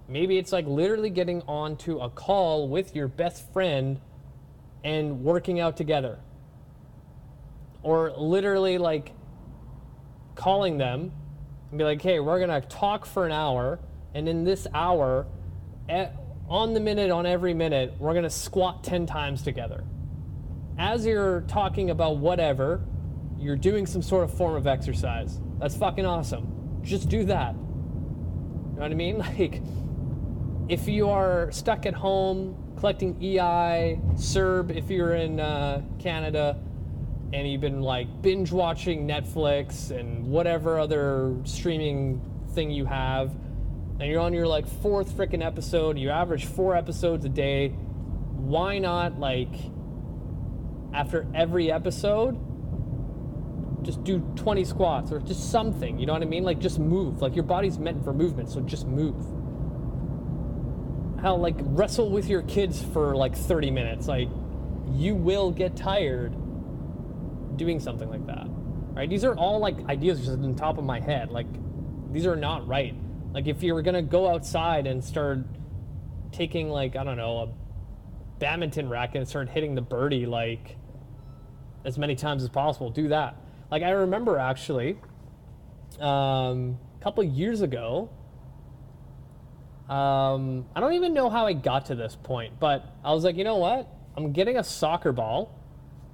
maybe 0.07 0.39
it's 0.39 0.53
like 0.53 0.67
literally 0.69 1.11
getting 1.11 1.43
onto 1.49 1.99
a 1.99 2.09
call 2.09 2.69
with 2.69 2.95
your 2.95 3.09
best 3.09 3.53
friend 3.53 4.01
and 4.85 5.25
working 5.25 5.59
out 5.59 5.77
together. 5.77 6.21
Or 7.83 8.13
literally 8.17 8.79
like 8.79 9.13
calling 10.35 10.79
them 10.79 11.13
and 11.71 11.79
be 11.79 11.85
like, 11.85 12.01
hey, 12.01 12.21
we're 12.21 12.45
going 12.45 12.61
to 12.61 12.67
talk 12.69 13.05
for 13.07 13.27
an 13.27 13.33
hour. 13.33 13.79
And 14.15 14.29
in 14.29 14.45
this 14.45 14.67
hour, 14.73 15.27
at, 15.89 16.17
on 16.49 16.75
the 16.75 16.81
minute, 16.81 17.11
on 17.11 17.27
every 17.27 17.55
minute, 17.55 17.95
we're 17.99 18.13
going 18.13 18.25
to 18.25 18.31
squat 18.31 18.83
10 18.85 19.07
times 19.07 19.43
together. 19.43 19.85
As 20.79 21.05
you're 21.05 21.43
talking 21.43 21.91
about 21.91 22.19
whatever, 22.19 22.85
you're 23.39 23.57
doing 23.57 23.87
some 23.87 24.03
sort 24.03 24.25
of 24.25 24.33
form 24.33 24.55
of 24.55 24.67
exercise. 24.67 25.41
That's 25.59 25.77
fucking 25.77 26.07
awesome. 26.07 26.81
Just 26.83 27.09
do 27.09 27.25
that. 27.25 27.55
You 27.55 27.61
know 27.61 28.83
what 28.83 28.91
I 28.91 28.95
mean? 28.95 29.19
Like, 29.39 29.63
if 30.69 30.87
you 30.87 31.09
are 31.09 31.51
stuck 31.51 31.87
at 31.87 31.95
home 31.95 32.55
collecting 32.77 33.17
EI, 33.23 33.99
CERB, 34.15 34.77
if 34.77 34.91
you're 34.91 35.15
in 35.15 35.41
uh, 35.41 35.83
Canada, 35.99 36.61
and 37.33 37.49
you've 37.49 37.61
been 37.61 37.83
like 37.83 38.23
binge 38.23 38.53
watching 38.53 39.07
Netflix 39.07 39.91
and 39.91 40.27
whatever 40.27 40.79
other 40.79 41.37
streaming 41.45 42.21
thing 42.55 42.71
you 42.71 42.87
have, 42.87 43.35
and 44.01 44.09
you're 44.09 44.21
on 44.21 44.33
your 44.33 44.47
like 44.47 44.67
fourth 44.67 45.11
freaking 45.17 45.45
episode, 45.45 45.99
you 45.99 46.11
average 46.11 46.47
four 46.47 46.75
episodes 46.75 47.25
a 47.25 47.29
day, 47.29 47.69
why 47.69 48.79
not 48.79 49.19
like 49.19 49.55
after 50.95 51.27
every 51.35 51.71
episode? 51.71 52.39
Just 53.83 54.03
do 54.05 54.21
20 54.37 54.65
squats 54.65 55.13
or 55.13 55.21
just 55.21 55.51
something, 55.51 55.99
you 55.99 56.07
know 56.07 56.15
what 56.15 56.23
I 56.23 56.27
mean? 56.27 56.45
Like 56.45 56.59
just 56.59 56.79
move. 56.79 57.21
Like 57.21 57.35
your 57.35 57.45
body's 57.45 57.79
meant 57.79 58.03
for 58.05 58.13
movement, 58.13 58.51
so 58.51 58.61
just 58.61 58.87
move 58.87 59.17
how 61.21 61.35
like 61.35 61.57
wrestle 61.61 62.11
with 62.11 62.29
your 62.29 62.43
kids 62.43 62.81
for 62.93 63.17
like 63.17 63.35
30 63.37 63.73
minutes 63.73 64.07
like 64.07 64.29
you 64.93 65.17
will 65.17 65.51
get 65.51 65.75
tired 65.75 66.33
doing 67.59 67.79
something 67.79 68.09
like 68.09 68.27
that 68.27 68.47
right? 68.99 69.09
These 69.09 69.25
are 69.25 69.37
all 69.37 69.61
like 69.61 69.77
ideas 69.89 70.19
just 70.19 70.33
on 70.33 70.57
top 70.57 70.77
of 70.77 70.85
my 70.85 70.99
head. 70.99 71.31
Like 71.31 71.47
these 72.13 72.27
are 72.27 72.35
not 72.35 72.67
right. 72.67 72.95
Like 73.33 73.47
if 73.47 73.63
you 73.63 73.73
were 73.73 73.83
gonna 73.83 74.03
go 74.03 74.29
outside 74.29 74.89
and 74.89 75.03
start 75.03 75.39
taking 76.31 76.69
like 76.69 76.95
i 76.95 77.03
don't 77.03 77.17
know 77.17 77.39
a 77.39 77.49
badminton 78.39 78.87
racket 78.87 79.17
and 79.17 79.27
start 79.27 79.49
hitting 79.49 79.75
the 79.75 79.81
birdie 79.81 80.27
like 80.27 80.77
as 81.87 81.97
many 81.97 82.15
times 82.15 82.43
as 82.43 82.51
possible 82.51 82.91
do 82.91 83.09
that. 83.09 83.37
Like 83.71 83.83
i 83.83 83.91
remember 83.91 84.37
actually 84.37 84.99
um, 86.01 86.79
a 87.01 87.03
couple 87.03 87.23
years 87.23 87.63
ago 87.63 88.11
um, 89.89 90.67
I 90.77 90.81
don't 90.81 90.93
even 90.95 91.15
know 91.15 91.31
how 91.31 91.47
I 91.47 91.55
got 91.55 91.87
to 91.87 91.95
this 91.95 92.15
point, 92.15 92.61
but 92.61 92.85
I 93.03 93.15
was 93.15 93.25
like, 93.25 93.37
you 93.37 93.45
know 93.45 93.57
what? 93.57 93.89
I'm 94.19 94.33
getting 94.33 94.59
a 94.59 94.63
soccer 94.63 95.13
ball 95.13 95.58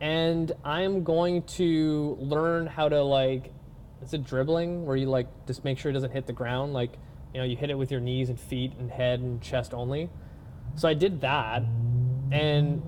and 0.04 0.52
I'm 0.66 1.02
going 1.02 1.44
to 1.44 2.18
learn 2.20 2.66
how 2.66 2.90
to 2.90 3.02
like 3.02 3.54
is 4.02 4.12
it 4.12 4.22
dribbling 4.22 4.84
where 4.84 4.96
you 4.98 5.06
like 5.06 5.26
just 5.46 5.64
make 5.64 5.78
sure 5.78 5.90
it 5.90 5.94
doesn't 5.94 6.10
hit 6.10 6.26
the 6.26 6.32
ground? 6.34 6.74
Like 6.74 6.92
you 7.32 7.40
know 7.40 7.46
you 7.46 7.56
hit 7.56 7.70
it 7.70 7.74
with 7.74 7.90
your 7.90 8.02
knees 8.02 8.28
and 8.28 8.38
feet 8.38 8.74
and 8.78 8.90
head 8.90 9.20
and 9.20 9.40
chest 9.40 9.72
only. 9.72 10.10
So 10.76 10.88
i 10.88 10.92
did 10.92 11.22
that 11.22 11.62
and 12.32 12.82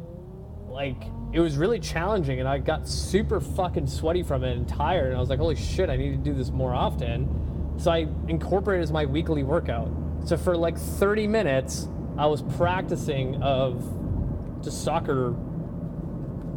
like 0.68 1.04
it 1.32 1.40
was 1.40 1.56
really 1.56 1.80
challenging 1.80 2.38
and 2.38 2.46
i 2.46 2.58
got 2.58 2.86
super 2.86 3.40
fucking 3.40 3.86
sweaty 3.86 4.22
from 4.22 4.44
it 4.44 4.54
and 4.54 4.68
tired 4.68 5.06
and 5.06 5.16
i 5.16 5.20
was 5.20 5.30
like 5.30 5.38
holy 5.38 5.56
shit 5.56 5.88
i 5.88 5.96
need 5.96 6.10
to 6.10 6.30
do 6.30 6.34
this 6.34 6.50
more 6.50 6.74
often. 6.74 7.74
So 7.78 7.90
i 7.90 8.06
incorporated 8.28 8.80
it 8.80 8.82
as 8.82 8.92
my 8.92 9.06
weekly 9.06 9.42
workout. 9.42 9.90
So 10.26 10.36
for 10.36 10.54
like 10.54 10.76
30 10.76 11.28
minutes, 11.28 11.88
I 12.18 12.26
was 12.26 12.42
practicing 12.42 13.42
of 13.42 13.82
just 14.62 14.84
soccer. 14.84 15.34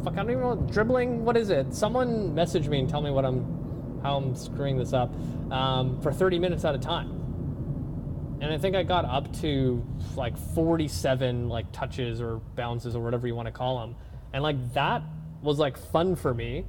Fuck, 0.04 0.14
I 0.14 0.16
don't 0.16 0.30
even 0.30 0.42
know 0.42 0.56
dribbling. 0.70 1.24
What 1.24 1.36
is 1.36 1.50
it? 1.50 1.74
Someone 1.74 2.34
message 2.34 2.68
me 2.68 2.78
and 2.78 2.88
tell 2.88 3.02
me 3.02 3.10
what 3.10 3.24
I'm, 3.24 4.00
how 4.02 4.16
I'm 4.16 4.34
screwing 4.34 4.78
this 4.78 4.92
up. 4.92 5.12
Um, 5.52 6.00
for 6.00 6.12
30 6.12 6.38
minutes 6.38 6.64
at 6.64 6.74
a 6.74 6.78
time, 6.78 8.38
and 8.40 8.52
I 8.52 8.56
think 8.56 8.74
I 8.76 8.82
got 8.82 9.04
up 9.04 9.30
to 9.40 9.84
like 10.16 10.38
47 10.54 11.48
like 11.48 11.70
touches 11.72 12.20
or 12.20 12.38
bounces 12.54 12.96
or 12.96 13.02
whatever 13.02 13.26
you 13.26 13.34
want 13.34 13.46
to 13.46 13.52
call 13.52 13.80
them, 13.80 13.96
and 14.32 14.42
like 14.42 14.72
that 14.74 15.02
was 15.42 15.58
like 15.58 15.76
fun 15.76 16.16
for 16.16 16.32
me, 16.32 16.64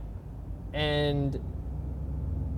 and 0.74 1.40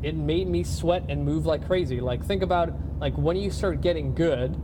it 0.01 0.15
made 0.15 0.47
me 0.47 0.63
sweat 0.63 1.05
and 1.09 1.23
move 1.23 1.45
like 1.45 1.67
crazy. 1.67 1.99
Like 2.01 2.25
think 2.25 2.41
about 2.41 2.73
like 2.99 3.15
when 3.17 3.37
you 3.37 3.51
start 3.51 3.81
getting 3.81 4.15
good 4.15 4.59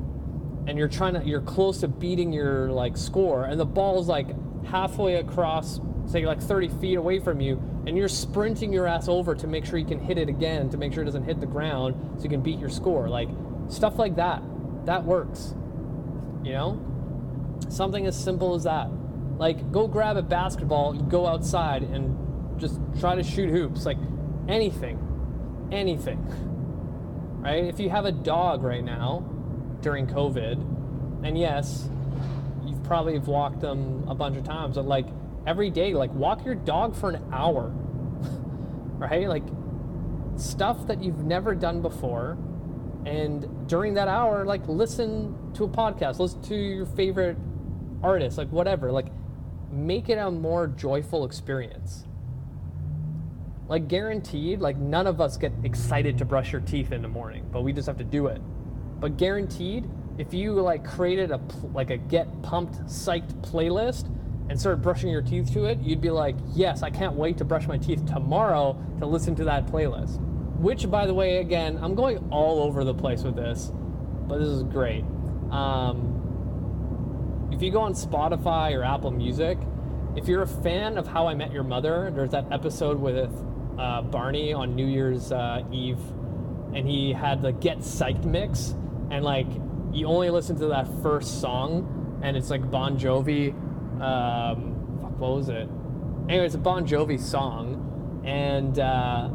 and 0.68 0.78
you're 0.78 0.88
trying 0.88 1.14
to 1.14 1.24
you're 1.24 1.42
close 1.42 1.80
to 1.82 1.88
beating 1.88 2.34
your 2.34 2.70
like 2.72 2.98
score 2.98 3.46
and 3.46 3.60
the 3.60 3.66
ball's 3.66 4.08
like 4.08 4.28
halfway 4.66 5.16
across 5.16 5.80
say 6.10 6.26
like 6.26 6.42
30 6.42 6.70
feet 6.70 6.96
away 6.96 7.20
from 7.20 7.40
you 7.40 7.62
and 7.86 7.96
you're 7.96 8.08
sprinting 8.08 8.74
your 8.74 8.88
ass 8.88 9.08
over 9.08 9.36
to 9.36 9.48
make 9.48 9.66
sure 9.66 9.78
you 9.78 9.86
can 9.86 10.00
hit 10.00 10.18
it 10.18 10.28
again 10.28 10.70
to 10.70 10.78
make 10.78 10.92
sure 10.92 11.04
it 11.04 11.06
doesn't 11.06 11.24
hit 11.24 11.40
the 11.40 11.46
ground 11.46 11.96
so 12.18 12.24
you 12.24 12.30
can 12.30 12.42
beat 12.42 12.60
your 12.60 12.70
score. 12.70 13.08
Like 13.08 13.30
stuff 13.68 14.00
like 14.00 14.16
that. 14.16 14.42
That 14.86 15.06
works. 15.06 15.54
You 16.44 16.54
know? 16.54 17.60
Something 17.70 18.08
as 18.08 18.22
simple 18.22 18.56
as 18.56 18.64
that. 18.64 18.90
Like 19.38 19.72
go 19.72 19.88
grab 19.88 20.18
a 20.18 20.24
basketball 20.24 20.94
go 20.94 21.28
outside 21.28 21.84
and 21.84 22.60
just 22.60 22.80
try 23.00 23.16
to 23.16 23.24
shoot 23.24 23.50
hoops. 23.50 23.86
Like 23.86 23.98
anything. 24.48 25.06
Anything, 25.72 26.26
right? 27.42 27.66
If 27.66 27.80
you 27.80 27.92
have 27.92 28.06
a 28.06 28.12
dog 28.12 28.64
right 28.64 28.84
now 28.84 29.20
during 29.82 30.08
COVID, 30.08 31.24
and 31.24 31.38
yes, 31.38 31.88
you've 32.66 32.84
probably 32.84 33.20
walked 33.20 33.62
them 33.62 34.04
a 34.08 34.16
bunch 34.16 34.36
of 34.36 34.44
times, 34.44 34.78
but 34.78 34.88
like 34.88 35.06
every 35.50 35.70
day, 35.70 35.94
like 35.94 36.14
walk 36.14 36.46
your 36.46 36.56
dog 36.56 36.96
for 36.96 37.10
an 37.10 37.22
hour, 37.34 37.70
right? 38.98 39.28
Like 39.28 39.44
stuff 40.36 40.88
that 40.88 41.04
you've 41.04 41.26
never 41.26 41.56
done 41.56 41.82
before. 41.82 42.38
And 43.06 43.68
during 43.68 43.96
that 43.96 44.08
hour, 44.08 44.46
like 44.46 44.68
listen 44.68 45.36
to 45.54 45.64
a 45.64 45.68
podcast, 45.68 46.20
listen 46.20 46.42
to 46.44 46.56
your 46.56 46.86
favorite 46.86 47.38
artist, 48.04 48.38
like 48.38 48.50
whatever, 48.52 48.92
like 48.92 49.08
make 49.72 50.10
it 50.10 50.18
a 50.18 50.30
more 50.30 50.68
joyful 50.68 51.26
experience 51.26 52.06
like 53.70 53.88
guaranteed, 53.88 54.60
like 54.60 54.78
none 54.78 55.06
of 55.06 55.22
us 55.22 55.38
get 55.38 55.54
excited 55.64 56.18
to 56.18 56.26
brush 56.26 56.52
your 56.52 56.62
teeth 56.62 56.92
in 56.92 57.04
the 57.04 57.08
morning, 57.08 57.46
but 57.52 57.62
we 57.62 57.72
just 57.72 57.86
have 57.86 57.98
to 57.98 58.04
do 58.04 58.26
it. 58.26 58.42
But 59.00 59.16
guaranteed, 59.16 59.88
if 60.18 60.34
you 60.34 60.54
like 60.54 60.84
created 60.84 61.32
a 61.32 61.40
like 61.72 61.92
a 61.92 61.98
get 61.98 62.42
pumped 62.42 62.84
psyched 62.86 63.32
playlist 63.42 64.10
and 64.50 64.60
started 64.60 64.82
brushing 64.82 65.10
your 65.10 65.22
teeth 65.22 65.54
to 65.54 65.66
it, 65.66 65.80
you'd 65.80 66.02
be 66.02 66.10
like, 66.10 66.36
"Yes, 66.54 66.84
I 66.84 66.90
can't 66.90 67.16
wait 67.16 67.38
to 67.38 67.46
brush 67.46 67.68
my 67.68 67.78
teeth 67.78 68.06
tomorrow 68.06 68.76
to 69.00 69.06
listen 69.06 69.36
to 69.36 69.44
that 69.46 69.68
playlist." 69.68 70.20
Which 70.60 70.90
by 70.90 71.06
the 71.06 71.14
way, 71.14 71.38
again, 71.38 71.80
I'm 71.82 71.96
going 71.96 72.18
all 72.32 72.62
over 72.64 72.84
the 72.84 72.94
place 72.94 73.24
with 73.24 73.36
this, 73.36 73.72
but 74.28 74.40
this 74.40 74.50
is 74.50 74.64
great. 74.64 75.06
Um, 75.52 77.50
if 77.52 77.62
you 77.62 77.72
go 77.72 77.82
on 77.82 77.94
Spotify 77.94 78.78
or 78.78 78.84
Apple 78.84 79.12
Music, 79.12 79.58
if 80.16 80.28
you're 80.28 80.42
a 80.42 80.48
fan 80.48 80.98
of 80.98 81.08
How 81.08 81.28
I 81.28 81.34
Met 81.34 81.52
Your 81.52 81.64
Mother, 81.64 82.12
there's 82.14 82.32
that 82.32 82.52
episode 82.52 83.00
with 83.00 83.32
uh, 83.78 84.02
Barney 84.02 84.54
on 84.54 84.76
New 84.76 84.88
Year's 84.88 85.32
uh, 85.32 85.64
Eve, 85.72 86.00
and 86.74 86.88
he 86.88 87.14
had 87.14 87.42
the 87.42 87.52
Get 87.52 87.80
Psyched 87.80 88.26
mix, 88.26 88.76
and 89.12 89.24
like 89.24 89.48
you 89.94 90.08
only 90.08 90.30
listen 90.30 90.58
to 90.60 90.68
that 90.68 90.88
first 91.02 91.40
song, 91.42 92.20
and 92.22 92.36
it's 92.36 92.50
like 92.50 92.70
Bon 92.70 92.98
Jovi. 92.98 93.56
Um, 94.02 95.00
fuck, 95.02 95.20
what 95.20 95.32
was 95.32 95.50
it? 95.50 95.68
Anyway, 96.30 96.46
it's 96.46 96.56
a 96.56 96.60
Bon 96.60 96.88
Jovi 96.88 97.20
song, 97.20 98.22
and 98.26 98.80
uh, 98.80 99.30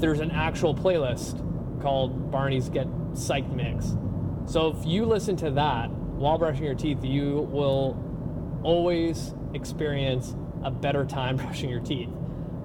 there's 0.00 0.20
an 0.20 0.30
actual 0.30 0.74
playlist 0.74 1.42
called 1.80 2.30
Barney's 2.30 2.68
Get 2.68 2.86
Psyched 3.12 3.54
Mix. 3.54 3.96
So 4.46 4.68
if 4.68 4.86
you 4.86 5.04
listen 5.04 5.36
to 5.36 5.50
that 5.52 5.90
while 5.90 6.38
brushing 6.38 6.64
your 6.64 6.74
teeth, 6.74 7.04
you 7.04 7.48
will 7.50 8.02
always 8.62 9.34
experience 9.54 10.34
a 10.64 10.70
better 10.70 11.04
time 11.04 11.36
brushing 11.36 11.70
your 11.70 11.80
teeth. 11.80 12.10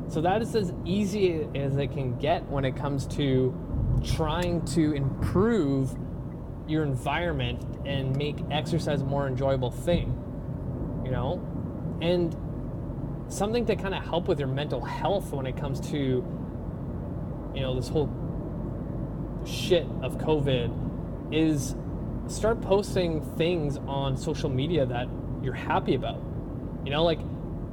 So 0.07 0.21
that 0.21 0.41
is 0.41 0.55
as 0.55 0.73
easy 0.85 1.47
as 1.55 1.77
it 1.77 1.91
can 1.91 2.17
get 2.17 2.45
when 2.49 2.65
it 2.65 2.75
comes 2.75 3.07
to 3.07 3.55
trying 4.03 4.65
to 4.65 4.93
improve 4.93 5.95
your 6.67 6.83
environment 6.83 7.63
and 7.85 8.15
make 8.15 8.37
exercise 8.51 9.01
a 9.01 9.05
more 9.05 9.27
enjoyable 9.27 9.71
thing, 9.71 10.20
you 11.11 11.17
know? 11.17 11.41
And 12.01 12.35
something 13.31 13.65
to 13.65 13.75
kind 13.75 13.93
of 13.93 14.03
help 14.03 14.27
with 14.27 14.39
your 14.39 14.47
mental 14.47 14.81
health 14.83 15.31
when 15.33 15.45
it 15.45 15.57
comes 15.57 15.79
to 15.91 16.25
you 17.53 17.61
know, 17.61 17.75
this 17.75 17.89
whole 17.89 18.09
shit 19.45 19.85
of 20.01 20.17
COVID 20.17 21.33
is 21.33 21.75
start 22.27 22.61
posting 22.61 23.21
things 23.35 23.77
on 23.77 24.15
social 24.15 24.49
media 24.49 24.85
that 24.85 25.07
you're 25.43 25.53
happy 25.53 25.95
about. 25.95 26.21
You 26.85 26.91
know, 26.91 27.03
like 27.03 27.19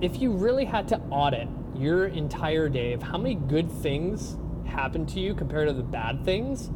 if 0.01 0.21
you 0.21 0.33
really 0.33 0.65
had 0.65 0.89
to 0.89 0.99
audit 1.11 1.49
your 1.77 2.07
entire 2.07 2.69
day 2.69 2.93
of 2.93 3.03
how 3.03 3.19
many 3.19 3.37
good 3.37 3.71
things 3.71 4.37
happened 4.67 5.09
to 5.11 5.21
you 5.21 5.35
compared 5.35 5.69
to 5.69 5.75
the 5.75 5.83
bad 5.83 6.25
things, 6.25 6.71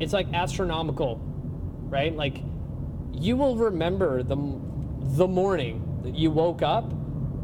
it's 0.00 0.12
like 0.12 0.32
astronomical, 0.34 1.16
right? 1.88 2.14
Like 2.14 2.42
you 3.14 3.36
will 3.36 3.56
remember 3.56 4.22
the 4.22 4.36
the 5.16 5.26
morning 5.26 6.00
that 6.02 6.14
you 6.14 6.30
woke 6.30 6.62
up 6.62 6.92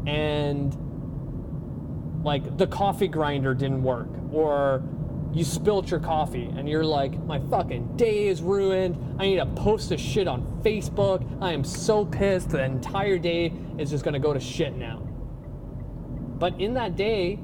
and 0.07 0.75
like 2.23 2.57
the 2.57 2.67
coffee 2.67 3.07
grinder 3.07 3.53
didn't 3.53 3.83
work 3.83 4.07
or 4.31 4.83
you 5.33 5.43
spilt 5.43 5.91
your 5.91 5.99
coffee 5.99 6.45
and 6.55 6.69
you're 6.69 6.85
like, 6.85 7.21
my 7.25 7.39
fucking 7.49 7.97
day 7.97 8.27
is 8.27 8.41
ruined. 8.41 8.97
I 9.19 9.25
need 9.25 9.35
to 9.37 9.45
post 9.45 9.89
this 9.89 9.99
shit 9.99 10.27
on 10.27 10.61
Facebook. 10.63 11.25
I 11.41 11.51
am 11.51 11.63
so 11.63 12.05
pissed. 12.05 12.49
The 12.51 12.63
entire 12.63 13.17
day 13.17 13.51
is 13.77 13.89
just 13.89 14.05
gonna 14.05 14.19
go 14.19 14.33
to 14.33 14.39
shit 14.39 14.77
now. 14.77 14.99
But 16.39 16.59
in 16.59 16.73
that 16.75 16.95
day, 16.95 17.39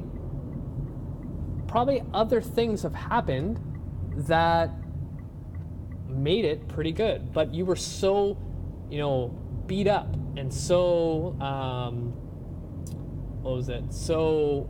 probably 1.67 2.03
other 2.13 2.41
things 2.41 2.83
have 2.83 2.95
happened 2.95 3.59
that 4.27 4.71
made 6.07 6.45
it 6.45 6.67
pretty 6.67 6.91
good. 6.91 7.33
But 7.33 7.53
you 7.53 7.65
were 7.65 7.75
so, 7.75 8.37
you 8.89 8.99
know, 8.99 9.40
beat 9.71 9.87
up 9.87 10.13
and 10.35 10.53
so, 10.53 11.33
um, 11.39 12.11
what 13.41 13.55
was 13.55 13.69
it? 13.69 13.93
So 13.93 14.69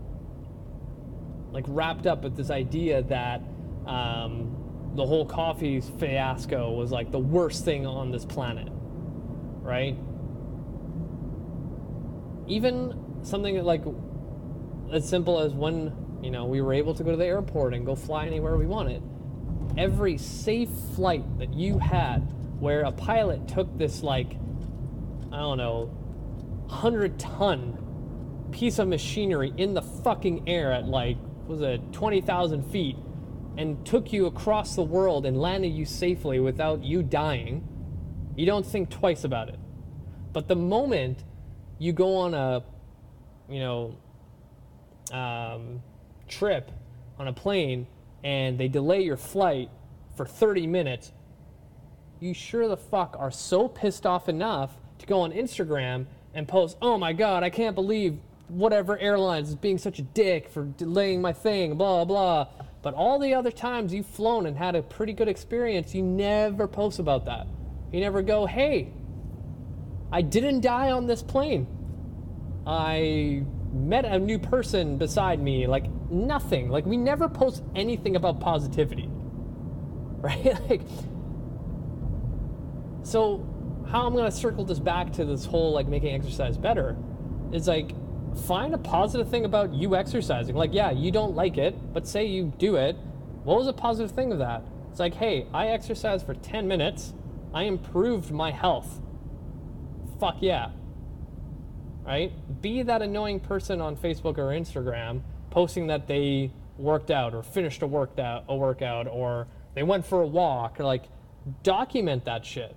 like 1.52 1.66
wrapped 1.68 2.06
up 2.06 2.24
with 2.24 2.38
this 2.38 2.52
idea 2.52 3.02
that 3.02 3.42
um, 3.88 4.56
the 4.94 5.04
whole 5.04 5.26
coffee 5.26 5.82
fiasco 5.82 6.72
was 6.72 6.92
like 6.92 7.12
the 7.12 7.18
worst 7.18 7.66
thing 7.66 7.88
on 7.88 8.12
this 8.12 8.26
planet, 8.26 8.68
right? 9.64 9.98
Even 12.46 13.20
something 13.24 13.64
like 13.64 13.84
as 14.94 15.10
simple 15.10 15.40
as 15.40 15.52
when 15.52 15.96
you 16.22 16.30
know 16.30 16.46
we 16.46 16.62
were 16.62 16.76
able 16.76 16.94
to 16.94 17.04
go 17.04 17.10
to 17.10 17.18
the 17.18 17.26
airport 17.26 17.74
and 17.74 17.88
go 17.88 17.96
fly 17.96 18.28
anywhere 18.28 18.56
we 18.56 18.68
wanted. 18.68 19.02
Every 19.80 20.20
safe 20.20 20.70
flight 20.96 21.40
that 21.40 21.56
you 21.56 21.80
had, 21.80 22.20
where 22.60 22.82
a 22.82 22.92
pilot 22.92 23.48
took 23.48 23.76
this 23.80 24.04
like 24.04 24.38
I 25.32 25.40
don't 25.40 25.58
know, 25.58 25.90
hundred 26.68 27.20
ton 27.20 27.78
piece 28.52 28.80
of 28.80 28.88
machinery 28.88 29.54
in 29.58 29.74
the 29.74 29.82
fucking 29.82 30.48
air 30.48 30.72
at 30.72 30.86
like 30.86 31.18
was 31.48 31.62
it 31.62 31.94
20,000 31.94 32.64
feet 32.64 32.96
and 33.58 33.86
took 33.86 34.14
you 34.14 34.26
across 34.26 34.76
the 34.76 34.84
world 34.84 35.26
and 35.26 35.40
landed 35.40 35.70
you 35.70 35.86
safely 35.86 36.40
without 36.40 36.84
you 36.84 37.04
dying, 37.04 37.68
you 38.36 38.46
don't 38.46 38.66
think 38.66 38.90
twice 38.90 39.24
about 39.24 39.50
it. 39.50 39.60
But 40.32 40.48
the 40.48 40.56
moment 40.56 41.24
you 41.78 41.92
go 41.92 42.16
on 42.18 42.34
a, 42.34 42.64
you 43.50 43.60
know, 43.60 43.98
um, 45.12 45.82
trip 46.28 46.72
on 47.20 47.28
a 47.28 47.34
plane 47.34 47.88
and 48.24 48.58
they 48.58 48.70
delay 48.70 49.02
your 49.02 49.18
flight 49.18 49.70
for 50.16 50.26
30 50.26 50.68
minutes, 50.68 51.12
you 52.20 52.34
sure 52.34 52.68
the 52.68 52.78
fuck 52.78 53.16
are 53.20 53.32
so 53.32 53.68
pissed 53.68 54.06
off 54.06 54.30
enough 54.30 54.72
to 55.02 55.08
go 55.08 55.22
on 55.22 55.32
Instagram 55.32 56.06
and 56.34 56.48
post, 56.48 56.78
oh 56.82 56.98
my 56.98 57.14
god, 57.14 57.44
I 57.44 57.50
can't 57.50 57.76
believe 57.76 58.18
whatever 58.48 58.98
airlines 58.98 59.50
is 59.50 59.56
being 59.56 59.78
such 59.78 60.00
a 60.00 60.02
dick 60.02 60.50
for 60.50 60.66
delaying 60.66 61.22
my 61.22 61.34
thing, 61.34 61.76
blah, 61.76 62.06
blah. 62.06 62.48
But 62.82 62.94
all 62.94 63.20
the 63.20 63.34
other 63.34 63.52
times 63.52 63.94
you've 63.94 64.08
flown 64.08 64.46
and 64.46 64.58
had 64.58 64.76
a 64.76 64.82
pretty 64.82 65.14
good 65.14 65.28
experience, 65.28 65.94
you 65.94 66.02
never 66.02 66.68
post 66.68 67.00
about 67.00 67.26
that. 67.26 67.48
You 67.92 68.00
never 68.00 68.22
go, 68.22 68.46
hey, 68.46 68.92
I 70.12 70.22
didn't 70.22 70.62
die 70.62 70.92
on 70.92 71.08
this 71.08 71.22
plane. 71.22 71.68
I 72.66 73.44
met 73.74 74.06
a 74.06 74.20
new 74.20 74.40
person 74.40 74.98
beside 74.98 75.42
me. 75.42 75.68
Like, 75.68 75.90
nothing. 76.10 76.70
Like, 76.70 76.86
we 76.86 76.98
never 76.98 77.30
post 77.30 77.64
anything 77.76 78.16
about 78.16 78.40
positivity. 78.40 79.10
Right? 80.22 80.70
like, 80.70 80.82
so, 83.02 83.44
how 83.92 84.08
I'm 84.08 84.16
to 84.16 84.32
circle 84.32 84.64
this 84.64 84.80
back 84.80 85.12
to 85.14 85.26
this 85.26 85.46
whole, 85.46 85.74
like, 85.74 85.88
making 85.88 86.16
exercise 86.16 86.58
better 86.58 86.96
is 87.52 87.68
like, 87.68 87.94
find 88.46 88.74
a 88.74 88.78
positive 88.78 89.30
thing 89.30 89.44
about 89.44 89.74
you 89.74 89.96
exercising. 89.96 90.56
Like, 90.56 90.74
yeah, 90.74 90.92
you 90.92 91.12
don't 91.12 91.36
like 91.36 91.58
it, 91.58 91.76
but 91.94 92.08
say 92.08 92.26
you 92.26 92.54
do 92.58 92.78
it. 92.78 92.96
What 93.44 93.58
was 93.58 93.68
a 93.68 93.74
positive 93.74 94.12
thing 94.12 94.32
of 94.32 94.40
that? 94.40 94.64
It's 94.90 95.00
like, 95.00 95.16
hey, 95.16 95.46
I 95.54 95.68
exercised 95.68 96.26
for 96.26 96.34
10 96.34 96.68
minutes. 96.68 97.14
I 97.54 97.64
improved 97.64 98.32
my 98.32 98.52
health. 98.52 99.02
Fuck 100.20 100.38
yeah. 100.40 100.70
Right? 102.06 102.32
Be 102.62 102.84
that 102.84 103.02
annoying 103.02 103.42
person 103.42 103.82
on 103.82 103.98
Facebook 103.98 104.38
or 104.38 104.48
Instagram 104.50 105.22
posting 105.50 105.88
that 105.88 106.08
they 106.08 106.52
worked 106.78 107.12
out 107.12 107.34
or 107.36 107.44
finished 107.44 107.82
a 107.82 107.88
workout, 107.88 108.46
a 108.48 108.56
workout 108.56 109.08
or 109.08 109.48
they 109.76 109.84
went 109.84 110.06
for 110.06 110.22
a 110.22 110.28
walk 110.28 110.80
or 110.80 110.86
like 110.86 111.06
document 111.64 112.26
that 112.26 112.46
shit. 112.46 112.76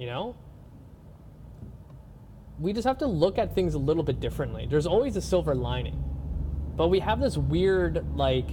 You 0.00 0.06
know? 0.06 0.36
we 2.60 2.74
just 2.74 2.86
have 2.86 2.98
to 2.98 3.06
look 3.06 3.38
at 3.38 3.54
things 3.54 3.74
a 3.74 3.78
little 3.78 4.02
bit 4.02 4.20
differently. 4.20 4.66
There's 4.68 4.86
always 4.86 5.16
a 5.16 5.22
silver 5.22 5.54
lining. 5.54 6.04
But 6.76 6.88
we 6.88 7.00
have 7.00 7.18
this 7.18 7.36
weird, 7.36 8.16
like, 8.16 8.50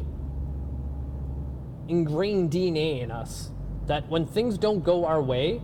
ingrained 1.89 2.51
DNA 2.51 3.01
in 3.01 3.11
us 3.11 3.51
that 3.85 4.07
when 4.07 4.25
things 4.25 4.57
don't 4.57 4.83
go 4.83 5.05
our 5.05 5.21
way, 5.21 5.61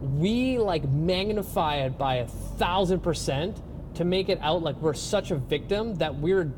we 0.00 0.58
like 0.58 0.88
magnify 0.88 1.76
it 1.76 1.98
by 1.98 2.16
a 2.16 2.26
thousand 2.26 3.00
percent 3.00 3.60
to 3.94 4.04
make 4.04 4.28
it 4.28 4.38
out 4.40 4.62
like 4.62 4.76
we're 4.76 4.94
such 4.94 5.30
a 5.30 5.36
victim 5.36 5.96
that 5.96 6.14
we're 6.14 6.52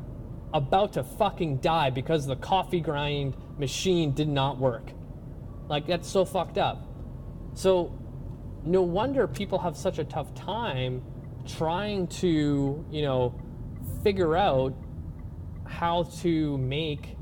about 0.53 0.93
to 0.93 1.03
fucking 1.03 1.57
die 1.57 1.89
because 1.89 2.25
the 2.27 2.35
coffee 2.35 2.81
grind 2.81 3.35
machine 3.57 4.13
did 4.13 4.27
not 4.27 4.57
work. 4.57 4.91
Like, 5.67 5.87
that's 5.87 6.09
so 6.09 6.23
fucked 6.23 6.57
up. 6.57 6.87
So, 7.55 7.97
no 8.63 8.81
wonder 8.81 9.27
people 9.27 9.59
have 9.59 9.75
such 9.75 9.99
a 9.99 10.03
tough 10.03 10.33
time 10.33 11.01
trying 11.45 12.07
to, 12.07 12.85
you 12.91 13.01
know, 13.01 13.39
figure 14.03 14.35
out 14.35 14.73
how 15.65 16.03
to 16.03 16.57
make 16.57 17.15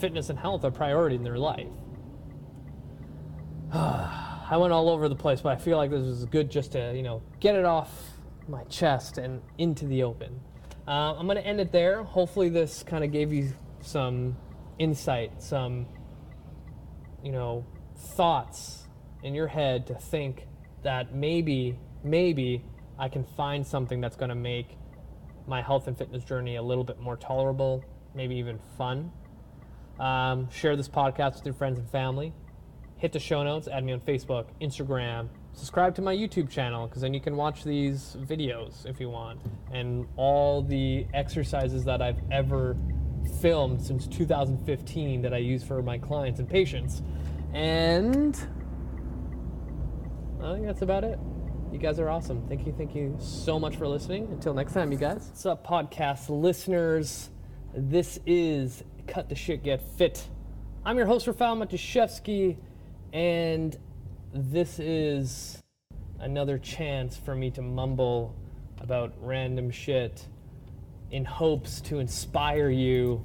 fitness 0.00 0.30
and 0.30 0.38
health 0.38 0.64
a 0.64 0.70
priority 0.70 1.16
in 1.16 1.22
their 1.22 1.38
life. 1.38 1.68
I 3.72 4.56
went 4.58 4.72
all 4.72 4.90
over 4.90 5.08
the 5.08 5.16
place, 5.16 5.40
but 5.40 5.50
I 5.50 5.56
feel 5.56 5.76
like 5.76 5.90
this 5.90 6.04
was 6.04 6.24
good 6.26 6.50
just 6.50 6.72
to, 6.72 6.94
you 6.94 7.02
know, 7.02 7.22
get 7.40 7.54
it 7.54 7.64
off 7.64 7.90
my 8.48 8.64
chest 8.64 9.18
and 9.18 9.40
into 9.58 9.86
the 9.86 10.02
open. 10.02 10.40
Uh, 10.86 11.14
I'm 11.14 11.26
going 11.26 11.38
to 11.38 11.46
end 11.46 11.60
it 11.60 11.72
there. 11.72 12.02
Hopefully, 12.02 12.50
this 12.50 12.82
kind 12.82 13.04
of 13.04 13.10
gave 13.10 13.32
you 13.32 13.52
some 13.80 14.36
insight, 14.78 15.42
some, 15.42 15.86
you 17.22 17.32
know, 17.32 17.64
thoughts 17.96 18.83
in 19.24 19.34
your 19.34 19.48
head 19.48 19.86
to 19.88 19.94
think 19.94 20.46
that 20.82 21.14
maybe, 21.14 21.76
maybe 22.04 22.62
I 22.98 23.08
can 23.08 23.24
find 23.24 23.66
something 23.66 24.00
that's 24.00 24.16
going 24.16 24.28
to 24.28 24.34
make 24.36 24.76
my 25.46 25.62
health 25.62 25.88
and 25.88 25.98
fitness 25.98 26.22
journey 26.22 26.56
a 26.56 26.62
little 26.62 26.84
bit 26.84 27.00
more 27.00 27.16
tolerable, 27.16 27.82
maybe 28.14 28.36
even 28.36 28.60
fun. 28.78 29.10
Um, 29.98 30.48
share 30.50 30.76
this 30.76 30.88
podcast 30.88 31.36
with 31.36 31.46
your 31.46 31.54
friends 31.54 31.78
and 31.78 31.88
family. 31.90 32.32
Hit 32.98 33.12
the 33.12 33.18
show 33.18 33.42
notes, 33.42 33.66
add 33.66 33.82
me 33.82 33.92
on 33.92 34.00
Facebook, 34.00 34.46
Instagram, 34.60 35.28
subscribe 35.52 35.94
to 35.94 36.02
my 36.02 36.14
YouTube 36.14 36.50
channel 36.50 36.86
because 36.86 37.02
then 37.02 37.14
you 37.14 37.20
can 37.20 37.36
watch 37.36 37.64
these 37.64 38.16
videos 38.20 38.86
if 38.86 39.00
you 39.00 39.08
want. 39.08 39.40
And 39.72 40.06
all 40.16 40.62
the 40.62 41.06
exercises 41.14 41.84
that 41.84 42.02
I've 42.02 42.20
ever 42.30 42.76
filmed 43.40 43.82
since 43.82 44.06
2015 44.06 45.22
that 45.22 45.32
I 45.32 45.38
use 45.38 45.62
for 45.62 45.82
my 45.82 45.98
clients 45.98 46.40
and 46.40 46.48
patients. 46.48 47.02
And 47.52 48.38
I 50.44 50.52
think 50.52 50.66
that's 50.66 50.82
about 50.82 51.04
it. 51.04 51.18
You 51.72 51.78
guys 51.78 51.98
are 51.98 52.10
awesome. 52.10 52.46
Thank 52.48 52.66
you, 52.66 52.74
thank 52.76 52.94
you 52.94 53.16
so 53.18 53.58
much 53.58 53.76
for 53.76 53.88
listening. 53.88 54.28
Until 54.30 54.52
next 54.52 54.74
time, 54.74 54.92
you 54.92 54.98
guys. 54.98 55.28
What's 55.28 55.46
up, 55.46 55.66
podcast 55.66 56.28
listeners? 56.28 57.30
This 57.74 58.18
is 58.26 58.84
Cut 59.06 59.30
the 59.30 59.34
Shit 59.34 59.62
Get 59.62 59.80
Fit. 59.96 60.28
I'm 60.84 60.98
your 60.98 61.06
host, 61.06 61.26
Rafał 61.26 61.56
Matuszewski, 61.56 62.58
and 63.14 63.74
this 64.34 64.78
is 64.78 65.62
another 66.20 66.58
chance 66.58 67.16
for 67.16 67.34
me 67.34 67.50
to 67.52 67.62
mumble 67.62 68.36
about 68.82 69.14
random 69.22 69.70
shit 69.70 70.28
in 71.10 71.24
hopes 71.24 71.80
to 71.80 72.00
inspire 72.00 72.68
you, 72.68 73.22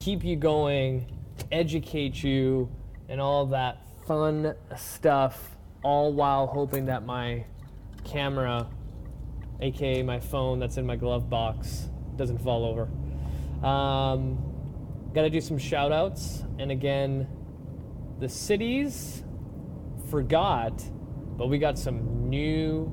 keep 0.00 0.24
you 0.24 0.34
going, 0.34 1.06
educate 1.52 2.20
you, 2.24 2.68
and 3.08 3.20
all 3.20 3.46
that 3.46 3.78
fun 4.08 4.56
stuff 4.76 5.54
all 5.82 6.12
while 6.12 6.46
hoping 6.46 6.86
that 6.86 7.04
my 7.04 7.44
camera, 8.04 8.66
aka 9.60 10.02
my 10.02 10.20
phone 10.20 10.58
that's 10.58 10.76
in 10.76 10.86
my 10.86 10.96
glove 10.96 11.28
box, 11.30 11.88
doesn't 12.16 12.38
fall 12.38 12.64
over. 12.64 12.88
Um, 13.66 14.38
got 15.14 15.22
to 15.22 15.30
do 15.30 15.40
some 15.40 15.58
shout 15.58 15.92
outs. 15.92 16.44
And 16.58 16.70
again, 16.70 17.28
the 18.18 18.28
cities 18.28 19.24
forgot, 20.10 20.82
but 21.36 21.48
we 21.48 21.58
got 21.58 21.78
some 21.78 22.28
new 22.28 22.92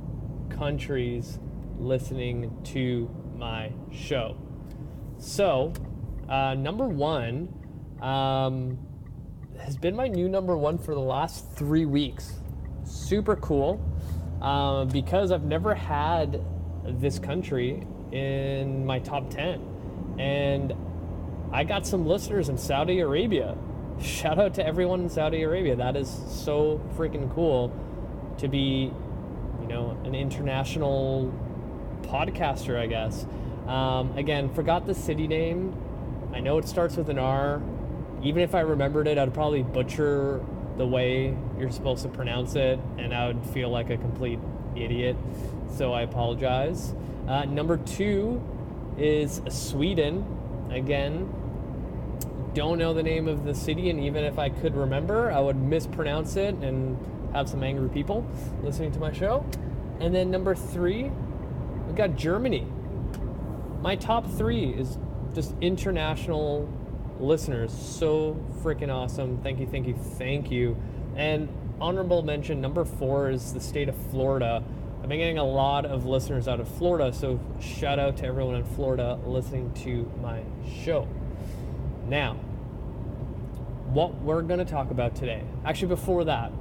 countries 0.49 1.39
listening 1.79 2.55
to 2.63 3.09
my 3.35 3.71
show. 3.91 4.37
So, 5.17 5.73
uh, 6.29 6.53
number 6.55 6.87
one 6.87 7.53
um, 8.01 8.77
has 9.59 9.77
been 9.77 9.95
my 9.95 10.07
new 10.07 10.29
number 10.29 10.57
one 10.57 10.77
for 10.77 10.93
the 10.93 11.01
last 11.01 11.51
three 11.53 11.85
weeks. 11.85 12.33
Super 12.85 13.35
cool 13.35 13.81
uh, 14.41 14.85
because 14.85 15.31
I've 15.31 15.43
never 15.43 15.73
had 15.73 16.43
this 16.85 17.19
country 17.19 17.85
in 18.11 18.85
my 18.85 18.99
top 18.99 19.29
10. 19.29 20.15
And 20.19 20.73
I 21.51 21.63
got 21.63 21.85
some 21.85 22.05
listeners 22.05 22.49
in 22.49 22.57
Saudi 22.57 22.99
Arabia. 22.99 23.57
Shout 24.01 24.39
out 24.39 24.53
to 24.55 24.65
everyone 24.65 25.01
in 25.01 25.09
Saudi 25.09 25.43
Arabia. 25.43 25.75
That 25.75 25.95
is 25.95 26.09
so 26.27 26.81
freaking 26.95 27.33
cool 27.33 27.73
to 28.37 28.47
be, 28.47 28.91
you 29.61 29.67
know, 29.67 29.97
an 30.03 30.13
international 30.13 31.33
podcaster, 32.03 32.77
I 32.79 32.87
guess. 32.87 33.25
Um, 33.67 34.15
again, 34.17 34.53
forgot 34.53 34.85
the 34.85 34.93
city 34.93 35.27
name. 35.27 35.75
I 36.33 36.39
know 36.39 36.57
it 36.57 36.67
starts 36.67 36.97
with 36.97 37.09
an 37.09 37.17
R. 37.17 37.61
Even 38.21 38.41
if 38.43 38.53
I 38.53 38.61
remembered 38.61 39.07
it, 39.07 39.17
I'd 39.17 39.33
probably 39.33 39.63
butcher 39.63 40.43
the 40.77 40.85
way 40.85 41.35
you're 41.57 41.71
supposed 41.71 42.03
to 42.03 42.09
pronounce 42.09 42.55
it, 42.55 42.79
and 42.97 43.13
I 43.13 43.27
would 43.27 43.45
feel 43.47 43.69
like 43.69 43.89
a 43.89 43.97
complete 43.97 44.39
idiot. 44.75 45.15
So 45.77 45.93
I 45.93 46.01
apologize. 46.01 46.93
Uh, 47.27 47.45
number 47.45 47.77
two 47.77 48.41
is 48.97 49.41
Sweden. 49.49 50.25
Again, 50.69 51.33
don't 52.53 52.77
know 52.77 52.93
the 52.93 53.03
name 53.03 53.27
of 53.27 53.43
the 53.43 53.53
city, 53.53 53.89
and 53.89 53.99
even 53.99 54.23
if 54.23 54.39
I 54.39 54.49
could 54.49 54.75
remember, 54.75 55.31
I 55.31 55.39
would 55.39 55.57
mispronounce 55.57 56.35
it 56.35 56.55
and 56.55 56.97
have 57.33 57.49
some 57.49 57.63
angry 57.63 57.89
people 57.89 58.25
listening 58.63 58.91
to 58.93 58.99
my 58.99 59.11
show. 59.11 59.45
And 59.99 60.13
then 60.15 60.31
number 60.31 60.55
three, 60.55 61.11
we've 61.85 61.95
got 61.95 62.15
Germany. 62.15 62.67
My 63.81 63.95
top 63.95 64.25
three 64.25 64.71
is 64.71 64.97
just 65.33 65.53
international 65.61 66.69
listeners. 67.19 67.71
So 67.71 68.43
freaking 68.61 68.93
awesome. 68.93 69.41
Thank 69.41 69.59
you, 69.59 69.67
thank 69.67 69.87
you, 69.87 69.95
thank 69.95 70.51
you. 70.51 70.77
And 71.15 71.49
honorable 71.79 72.21
mention 72.21 72.61
number 72.61 72.85
four 72.85 73.29
is 73.29 73.53
the 73.53 73.59
state 73.59 73.89
of 73.89 73.95
Florida. 74.11 74.63
I've 75.01 75.09
been 75.09 75.19
getting 75.19 75.37
a 75.37 75.45
lot 75.45 75.85
of 75.85 76.05
listeners 76.05 76.47
out 76.47 76.59
of 76.59 76.67
Florida, 76.67 77.13
so 77.13 77.39
shout 77.59 77.99
out 77.99 78.17
to 78.17 78.25
everyone 78.25 78.55
in 78.55 78.63
Florida 78.63 79.19
listening 79.25 79.71
to 79.83 80.11
my 80.21 80.41
show. 80.83 81.07
Now, 82.07 82.33
what 83.93 84.15
we're 84.15 84.41
going 84.41 84.59
to 84.59 84.65
talk 84.65 84.91
about 84.91 85.15
today. 85.15 85.43
Actually, 85.63 85.89
before 85.89 86.23
that, 86.25 86.51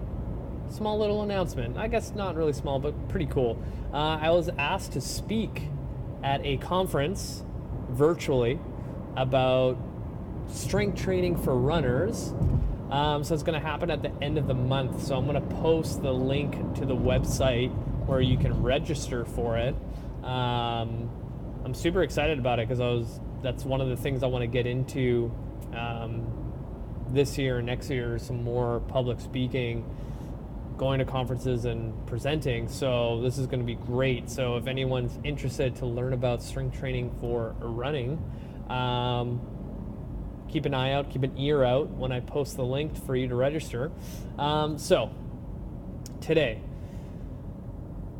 small 0.70 0.98
little 0.98 1.22
announcement. 1.22 1.76
I 1.76 1.88
guess 1.88 2.14
not 2.14 2.36
really 2.36 2.52
small, 2.52 2.78
but 2.78 3.08
pretty 3.08 3.26
cool. 3.26 3.58
Uh, 3.92 4.18
I 4.20 4.30
was 4.30 4.50
asked 4.58 4.92
to 4.92 5.00
speak 5.00 5.68
at 6.22 6.44
a 6.44 6.56
conference 6.58 7.42
virtually 7.90 8.58
about 9.16 9.78
strength 10.48 11.00
training 11.00 11.36
for 11.36 11.56
runners. 11.56 12.32
Um, 12.90 13.24
so 13.24 13.34
it's 13.34 13.42
going 13.42 13.60
to 13.60 13.66
happen 13.66 13.90
at 13.90 14.02
the 14.02 14.12
end 14.22 14.38
of 14.38 14.46
the 14.46 14.54
month. 14.54 15.02
So 15.02 15.16
I'm 15.16 15.26
going 15.26 15.40
to 15.40 15.54
post 15.56 16.02
the 16.02 16.12
link 16.12 16.52
to 16.76 16.86
the 16.86 16.94
website 16.94 17.70
where 18.06 18.20
you 18.20 18.36
can 18.36 18.62
register 18.62 19.24
for 19.24 19.56
it. 19.58 19.74
Um, 20.22 21.10
I'm 21.64 21.74
super 21.74 22.02
excited 22.02 22.38
about 22.38 22.58
it 22.58 22.68
because 22.68 22.80
I 22.80 22.88
was. 22.88 23.20
That's 23.42 23.64
one 23.64 23.82
of 23.82 23.88
the 23.88 23.96
things 23.96 24.22
I 24.22 24.26
want 24.26 24.42
to 24.42 24.46
get 24.46 24.66
into 24.66 25.30
um, 25.74 26.26
this 27.10 27.36
year, 27.36 27.60
next 27.60 27.90
year, 27.90 28.18
some 28.18 28.42
more 28.42 28.80
public 28.80 29.20
speaking, 29.20 29.84
going 30.78 30.98
to 30.98 31.04
conferences 31.04 31.64
and 31.64 32.06
presenting. 32.06 32.68
So 32.68 33.20
this 33.20 33.38
is 33.38 33.46
going 33.46 33.60
to 33.60 33.66
be 33.66 33.74
great. 33.74 34.30
So 34.30 34.56
if 34.56 34.66
anyone's 34.66 35.18
interested 35.24 35.76
to 35.76 35.86
learn 35.86 36.12
about 36.12 36.42
strength 36.42 36.78
training 36.78 37.14
for 37.20 37.54
running, 37.60 38.18
um, 38.68 39.40
keep 40.48 40.66
an 40.66 40.74
eye 40.74 40.92
out, 40.92 41.10
keep 41.10 41.22
an 41.22 41.36
ear 41.38 41.64
out 41.64 41.90
when 41.90 42.12
I 42.12 42.20
post 42.20 42.56
the 42.56 42.64
link 42.64 42.96
for 43.04 43.16
you 43.16 43.28
to 43.28 43.34
register. 43.34 43.90
Um, 44.38 44.78
so 44.78 45.10
today, 46.20 46.60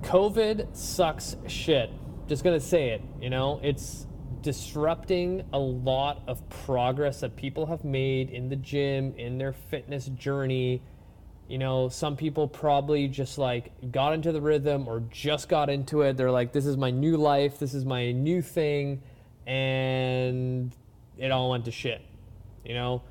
COVID 0.03 0.77
sucks 0.77 1.37
shit. 1.47 1.91
Just 2.29 2.45
gonna 2.45 2.61
say 2.61 2.91
it. 2.91 3.03
You 3.21 3.31
know, 3.31 3.61
it's 3.63 4.07
disrupting 4.45 5.43
a 5.55 5.59
lot 5.59 6.23
of 6.27 6.47
progress 6.51 7.21
that 7.21 7.35
people 7.35 7.65
have 7.67 7.83
made 7.83 8.29
in 8.29 8.51
the 8.51 8.57
gym, 8.57 9.15
in 9.17 9.39
their 9.39 9.55
fitness 9.55 10.07
journey. 10.07 10.83
You 11.49 11.59
know, 11.59 11.89
some 11.89 12.17
people 12.17 12.47
probably 12.47 13.09
just 13.09 13.39
like 13.39 13.73
got 13.91 14.13
into 14.13 14.33
the 14.33 14.41
rhythm 14.41 14.87
or 14.87 15.03
just 15.11 15.49
got 15.49 15.71
into 15.71 16.03
it. 16.03 16.17
They're 16.17 16.31
like, 16.31 16.53
this 16.53 16.67
is 16.67 16.77
my 16.77 16.91
new 16.91 17.17
life, 17.17 17.59
this 17.59 17.73
is 17.73 17.87
my 17.87 18.13
new 18.13 18.43
thing, 18.43 19.03
and 19.47 20.75
it 21.17 21.31
all 21.31 21.51
went 21.51 21.65
to 21.65 21.71
shit. 21.71 22.03
You 22.65 22.75
know, 22.75 23.03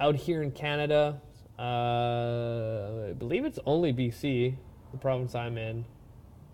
out 0.00 0.16
here 0.16 0.42
in 0.42 0.50
Canada, 0.50 1.20
uh, 1.58 3.10
I 3.10 3.12
believe 3.12 3.44
it's 3.44 3.58
only 3.66 3.92
BC, 3.92 4.54
the 4.90 4.96
province 4.98 5.34
I'm 5.34 5.58
in, 5.58 5.84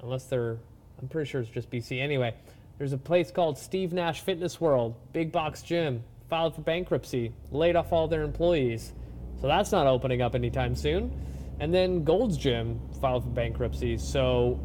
unless 0.03 0.25
they're, 0.25 0.59
I'm 1.01 1.09
pretty 1.09 1.31
sure 1.31 1.41
it's 1.41 1.51
just 1.51 1.71
BC. 1.71 2.01
Anyway, 2.01 2.35
there's 2.79 2.93
a 2.93 2.99
place 2.99 3.31
called 3.31 3.59
Steve 3.59 3.93
Nash 3.93 4.23
Fitness 4.23 4.61
World, 4.61 4.95
big 5.13 5.31
box 5.31 5.63
gym, 5.63 6.03
filed 6.29 6.55
for 6.55 6.63
bankruptcy, 6.63 7.33
laid 7.51 7.77
off 7.77 7.93
all 7.93 8.09
their 8.09 8.23
employees. 8.23 8.93
So 9.41 9.47
that's 9.47 9.73
not 9.73 9.87
opening 9.87 10.21
up 10.21 10.35
anytime 10.35 10.75
soon. 10.75 11.27
And 11.61 11.75
then 11.75 12.05
Gold's 12.05 12.37
Gym 12.39 12.81
filed 13.01 13.25
for 13.25 13.31
bankruptcy. 13.31 13.99
So 13.99 14.59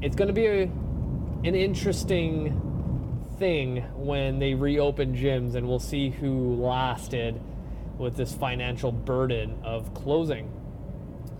it's 0.00 0.16
going 0.16 0.28
to 0.28 0.34
be 0.34 0.46
a, 0.46 0.62
an 0.62 1.54
interesting 1.54 2.73
thing 3.38 3.82
when 3.94 4.38
they 4.38 4.54
reopen 4.54 5.16
gyms, 5.16 5.54
and 5.54 5.68
we'll 5.68 5.78
see 5.78 6.10
who 6.10 6.54
lasted 6.54 7.40
with 7.98 8.16
this 8.16 8.34
financial 8.34 8.92
burden 8.92 9.58
of 9.62 9.94
closing. 9.94 10.50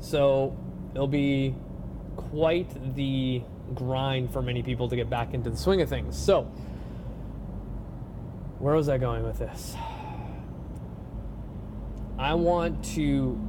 So 0.00 0.56
it'll 0.92 1.06
be 1.06 1.54
quite 2.16 2.94
the 2.94 3.42
grind 3.74 4.32
for 4.32 4.42
many 4.42 4.62
people 4.62 4.88
to 4.88 4.96
get 4.96 5.10
back 5.10 5.34
into 5.34 5.50
the 5.50 5.56
swing 5.56 5.80
of 5.80 5.88
things. 5.88 6.16
So, 6.16 6.42
where 8.58 8.74
was 8.74 8.88
I 8.88 8.98
going 8.98 9.24
with 9.24 9.38
this? 9.38 9.74
I 12.18 12.34
want 12.34 12.84
to 12.94 13.40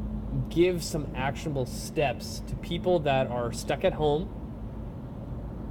give 0.50 0.84
some 0.84 1.08
actionable 1.16 1.66
steps 1.66 2.42
to 2.48 2.56
people 2.56 3.00
that 3.00 3.28
are 3.28 3.54
stuck 3.54 3.84
at 3.86 3.94
home, 3.94 4.30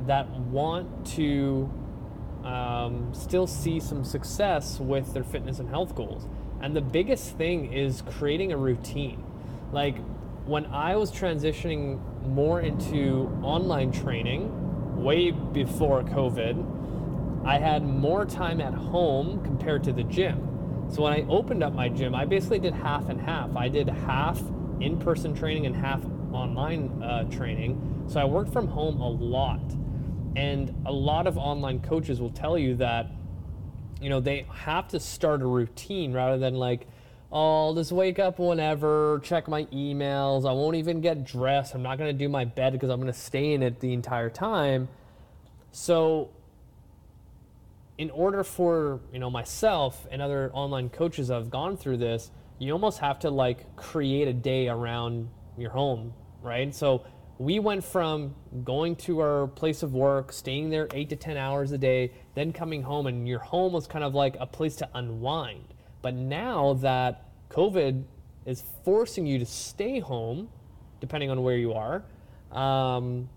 that 0.07 0.31
want 0.31 1.07
to 1.09 1.71
um, 2.45 3.13
still 3.13 3.47
see 3.47 3.81
some 3.81 4.05
success 4.05 4.79
with 4.79 5.15
their 5.15 5.25
fitness 5.25 5.59
and 5.59 5.69
health 5.69 5.95
goals. 5.95 6.29
And 6.61 6.77
the 6.77 6.81
biggest 6.81 7.37
thing 7.37 7.73
is 7.73 8.03
creating 8.03 8.53
a 8.53 8.57
routine. 8.57 9.25
Like 9.73 9.97
when 10.47 10.67
I 10.67 10.97
was 10.97 11.11
transitioning 11.11 12.01
more 12.27 12.61
into 12.61 13.31
online 13.43 13.93
training 13.93 15.03
way 15.03 15.31
before 15.31 16.03
COVID, 16.05 17.45
I 17.47 17.59
had 17.59 17.83
more 17.83 18.25
time 18.25 18.61
at 18.61 18.73
home 18.73 19.43
compared 19.43 19.85
to 19.85 19.93
the 19.93 20.05
gym. 20.05 20.89
So 20.91 21.03
when 21.03 21.13
I 21.13 21.27
opened 21.29 21.63
up 21.63 21.75
my 21.75 21.89
gym, 21.89 22.15
I 22.15 22.25
basically 22.25 22.59
did 22.59 22.75
half 22.75 23.09
and 23.09 23.21
half. 23.21 23.57
I 23.57 23.69
did 23.69 23.89
half 23.89 24.41
in 24.81 24.99
person 24.99 25.35
training 25.35 25.67
and 25.67 25.75
half 25.75 26.03
online 26.33 27.03
uh, 27.03 27.25
training. 27.25 28.05
So 28.07 28.21
I 28.21 28.25
worked 28.25 28.53
from 28.53 28.69
home 28.69 29.01
a 29.01 29.09
lot. 29.09 29.63
And 30.37 30.75
a 30.87 30.93
lot 30.93 31.27
of 31.27 31.39
online 31.39 31.81
coaches 31.81 32.21
will 32.21 32.31
tell 32.31 32.59
you 32.59 32.75
that, 32.77 33.11
you 34.01 34.09
know, 34.09 34.21
they 34.21 34.47
have 34.53 34.89
to 34.89 35.01
start 35.01 35.43
a 35.43 35.47
routine 35.47 36.13
rather 36.13 36.39
than 36.39 36.55
like, 36.55 36.87
oh, 37.31 37.67
I'll 37.67 37.75
just 37.75 37.93
wake 37.93 38.19
up 38.19 38.39
whenever, 38.39 39.21
check 39.23 39.49
my 39.49 39.65
emails. 39.67 40.49
I 40.49 40.53
won't 40.53 40.77
even 40.77 41.01
get 41.01 41.25
dressed. 41.25 41.75
I'm 41.75 41.83
not 41.83 41.99
going 41.99 42.13
to 42.13 42.19
do 42.19 42.29
my 42.29 42.45
bed 42.45 42.73
because 42.73 42.91
I'm 42.91 43.01
going 43.01 43.13
to 43.13 43.19
stay 43.19 43.53
in 43.53 43.63
it 43.63 43.81
the 43.81 43.93
entire 43.93 44.31
time. 44.31 44.89
So, 45.73 46.31
in 47.97 48.11
order 48.11 48.43
for 48.43 49.01
you 49.13 49.21
know 49.21 49.31
myself 49.31 50.07
and 50.11 50.21
other 50.21 50.51
online 50.53 50.89
coaches 50.89 51.29
have 51.29 51.51
gone 51.51 51.77
through 51.77 51.99
this, 51.99 52.31
you 52.59 52.73
almost 52.73 52.99
have 52.99 53.19
to 53.21 53.31
like 53.31 53.77
create 53.77 54.29
a 54.29 54.33
day 54.33 54.69
around 54.69 55.29
your 55.57 55.71
home, 55.71 56.13
right? 56.43 56.75
So 56.75 57.05
we 57.39 57.59
went 57.59 57.83
from 57.83 58.35
going 58.63 58.95
to 58.97 59.21
our 59.21 59.49
place 59.49 59.83
of 59.83 59.93
work, 59.93 60.33
staying 60.33 60.71
there 60.71 60.89
eight 60.95 61.09
to 61.09 61.17
10 61.17 61.37
hours 61.37 61.73
a 61.73 61.79
day, 61.79 62.13
then 62.35 62.53
coming 62.53 62.83
home, 62.83 63.07
and 63.07 63.27
your 63.27 63.41
home 63.41 63.73
was 63.73 63.87
kind 63.87 64.05
of 64.05 64.15
like 64.15 64.37
a 64.39 64.47
place 64.47 64.77
to 64.77 64.89
unwind. 64.95 65.75
But 66.01 66.15
now 66.15 66.75
that 66.75 67.29
COVID 67.51 68.05
is 68.47 68.63
forcing 68.85 69.27
you 69.27 69.39
to 69.39 69.47
stay 69.47 69.99
home, 69.99 70.49
depending 71.01 71.31
on 71.31 71.43
where 71.43 71.57
you 71.57 71.73
are, 71.73 72.05
um, 72.53 73.29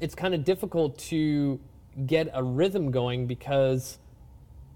it's 0.00 0.14
kind 0.14 0.34
of 0.34 0.44
difficult 0.44 0.98
to 0.98 1.58
get 2.06 2.28
a 2.32 2.42
rhythm 2.42 2.90
going 2.90 3.26
because 3.26 3.98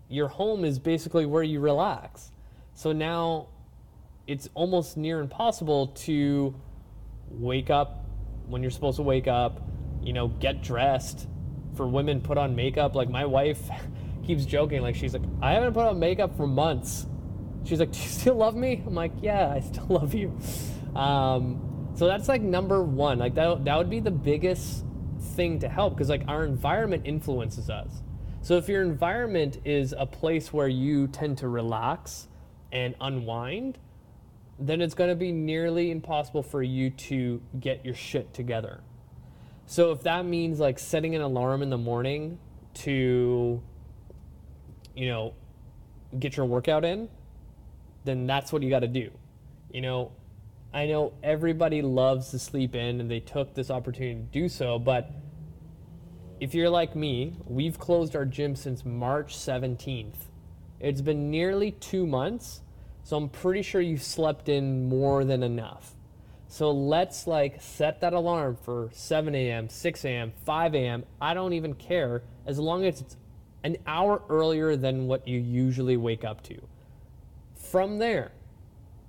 your 0.09 0.29
home 0.29 0.65
is 0.65 0.79
basically 0.79 1.27
where 1.27 1.43
you 1.43 1.61
relax. 1.61 2.33
So 2.75 2.93
now 2.93 3.49
it's 4.27 4.49
almost 4.55 4.97
near 4.97 5.21
impossible 5.21 5.89
to 5.89 6.55
wake 7.31 7.71
up 7.71 8.06
when 8.49 8.63
you're 8.63 8.71
supposed 8.71 8.97
to 8.97 9.03
wake 9.03 9.29
up, 9.29 9.61
you 10.03 10.13
know, 10.13 10.29
get 10.29 10.63
dressed. 10.63 11.29
For 11.75 11.87
women, 11.87 12.23
put 12.23 12.39
on 12.39 12.57
makeup. 12.57 12.95
Like 12.95 13.11
my 13.11 13.27
wife 13.27 13.61
keeps 14.27 14.47
joking, 14.47 14.81
like 14.81 14.95
she's 14.95 15.13
like, 15.13 15.23
I 15.43 15.53
haven't 15.53 15.75
put 15.75 15.87
on 15.87 15.99
makeup 15.99 16.37
for 16.37 16.47
months. 16.47 17.07
She's 17.65 17.81
like, 17.81 17.93
Do 17.93 17.99
you 17.99 18.09
still 18.09 18.35
love 18.37 18.55
me? 18.55 18.83
I'm 18.87 18.95
like, 18.95 19.13
Yeah, 19.21 19.49
I 19.49 19.61
still 19.61 19.87
love 19.91 20.15
you. 20.15 20.39
Um, 20.95 21.91
so 21.95 22.07
that's 22.07 22.29
like 22.29 22.43
number 22.43 22.83
one. 22.83 23.19
Like 23.19 23.35
that, 23.35 23.65
that 23.65 23.77
would 23.77 23.91
be 23.91 24.01
the 24.01 24.11
biggest 24.11 24.85
thing 25.35 25.59
to 25.61 25.69
help 25.69 25.95
because 25.95 26.09
like 26.09 26.23
our 26.29 26.45
environment 26.45 27.03
influences 27.07 27.69
us. 27.69 27.91
So 28.43 28.57
if 28.57 28.69
your 28.69 28.83
environment 28.83 29.59
is 29.65 29.95
a 29.97 30.07
place 30.07 30.53
where 30.53 30.69
you 30.69 31.09
tend 31.09 31.39
to 31.39 31.49
relax 31.49 32.29
and 32.71 32.95
unwind, 33.01 33.79
then 34.59 34.81
it's 34.81 34.95
going 34.95 35.11
to 35.11 35.17
be 35.17 35.33
nearly 35.33 35.91
impossible 35.91 36.43
for 36.43 36.63
you 36.63 36.91
to 36.91 37.43
get 37.61 37.85
your 37.85 37.95
shit 37.95 38.33
together. 38.33 38.81
So 39.67 39.91
if 39.93 40.03
that 40.03 40.25
means 40.25 40.61
like 40.61 40.79
setting 40.79 41.15
an 41.15 41.23
alarm 41.23 41.63
in 41.63 41.71
the 41.71 41.79
morning 41.79 42.39
to 42.75 43.61
you 44.95 45.07
know 45.07 45.35
get 46.19 46.37
your 46.37 46.47
workout 46.47 46.85
in, 46.85 47.09
then 48.05 48.27
that's 48.27 48.53
what 48.53 48.63
you 48.63 48.71
got 48.71 48.81
to 48.81 48.89
do. 48.89 49.11
You 49.73 49.81
know, 49.83 50.13
I 50.73 50.87
know 50.87 51.13
everybody 51.23 51.83
loves 51.83 52.31
to 52.31 52.39
sleep 52.39 52.75
in 52.75 53.01
and 53.01 53.11
they 53.11 53.21
took 53.21 53.55
this 53.55 53.71
opportunity 53.71 54.15
to 54.15 54.27
do 54.41 54.49
so, 54.49 54.79
but 54.79 55.11
if 56.39 56.55
you're 56.55 56.71
like 56.71 56.95
me, 56.95 57.37
we've 57.47 57.79
closed 57.79 58.15
our 58.15 58.25
gym 58.25 58.55
since 58.57 58.85
March 58.85 59.35
17th. 59.35 60.29
It's 60.79 61.01
been 61.01 61.31
nearly 61.31 61.73
2 61.73 62.07
months 62.07 62.61
so 63.07 63.17
I'm 63.17 63.29
pretty 63.29 63.63
sure 63.63 63.81
you 63.81 63.99
slept 63.99 64.49
in 64.49 64.89
more 64.89 65.25
than 65.25 65.45
enough. 65.45 65.95
So 66.49 66.73
let's 66.73 67.29
like 67.29 67.63
set 67.63 68.01
that 68.01 68.13
alarm 68.13 68.59
for 68.61 68.91
7 68.93 69.33
a.m., 69.33 69.69
6 69.69 70.05
a.m., 70.05 70.33
5 70.45 70.75
a.m. 70.75 71.05
I 71.21 71.33
don't 71.33 71.53
even 71.53 71.75
care 71.75 72.25
as 72.47 72.59
long 72.59 72.85
as 72.85 73.01
it's 73.01 73.17
an 73.63 73.77
hour 73.87 74.23
earlier 74.29 74.75
than 74.75 75.07
what 75.07 75.29
you 75.29 75.39
usually 75.39 75.97
wake 75.97 76.25
up 76.25 76.43
to. 76.49 76.61
From 77.55 77.99
there, 77.99 78.33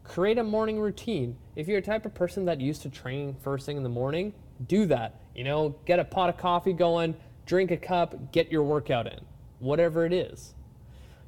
create 0.04 0.38
a 0.38 0.44
morning 0.44 0.80
routine. 0.80 1.36
If 1.56 1.68
you're 1.68 1.80
a 1.80 1.82
type 1.82 2.06
of 2.06 2.14
person 2.14 2.46
that 2.46 2.62
used 2.62 2.84
to 2.84 2.90
train 2.90 3.36
first 3.42 3.66
thing 3.66 3.78
in 3.78 3.84
the 3.84 3.90
morning, 3.90 4.32
do 4.68 4.86
that. 4.86 5.20
You 5.34 5.44
know, 5.44 5.76
get 5.86 5.98
a 5.98 6.06
pot 6.06 6.30
of 6.30 6.38
coffee 6.38 6.74
going, 6.74 7.16
drink 7.48 7.72
a 7.72 7.78
cup, 7.78 8.32
get 8.32 8.52
your 8.52 8.62
workout 8.62 9.08
in, 9.08 9.22
whatever 9.58 10.06
it 10.06 10.14
is. 10.14 10.54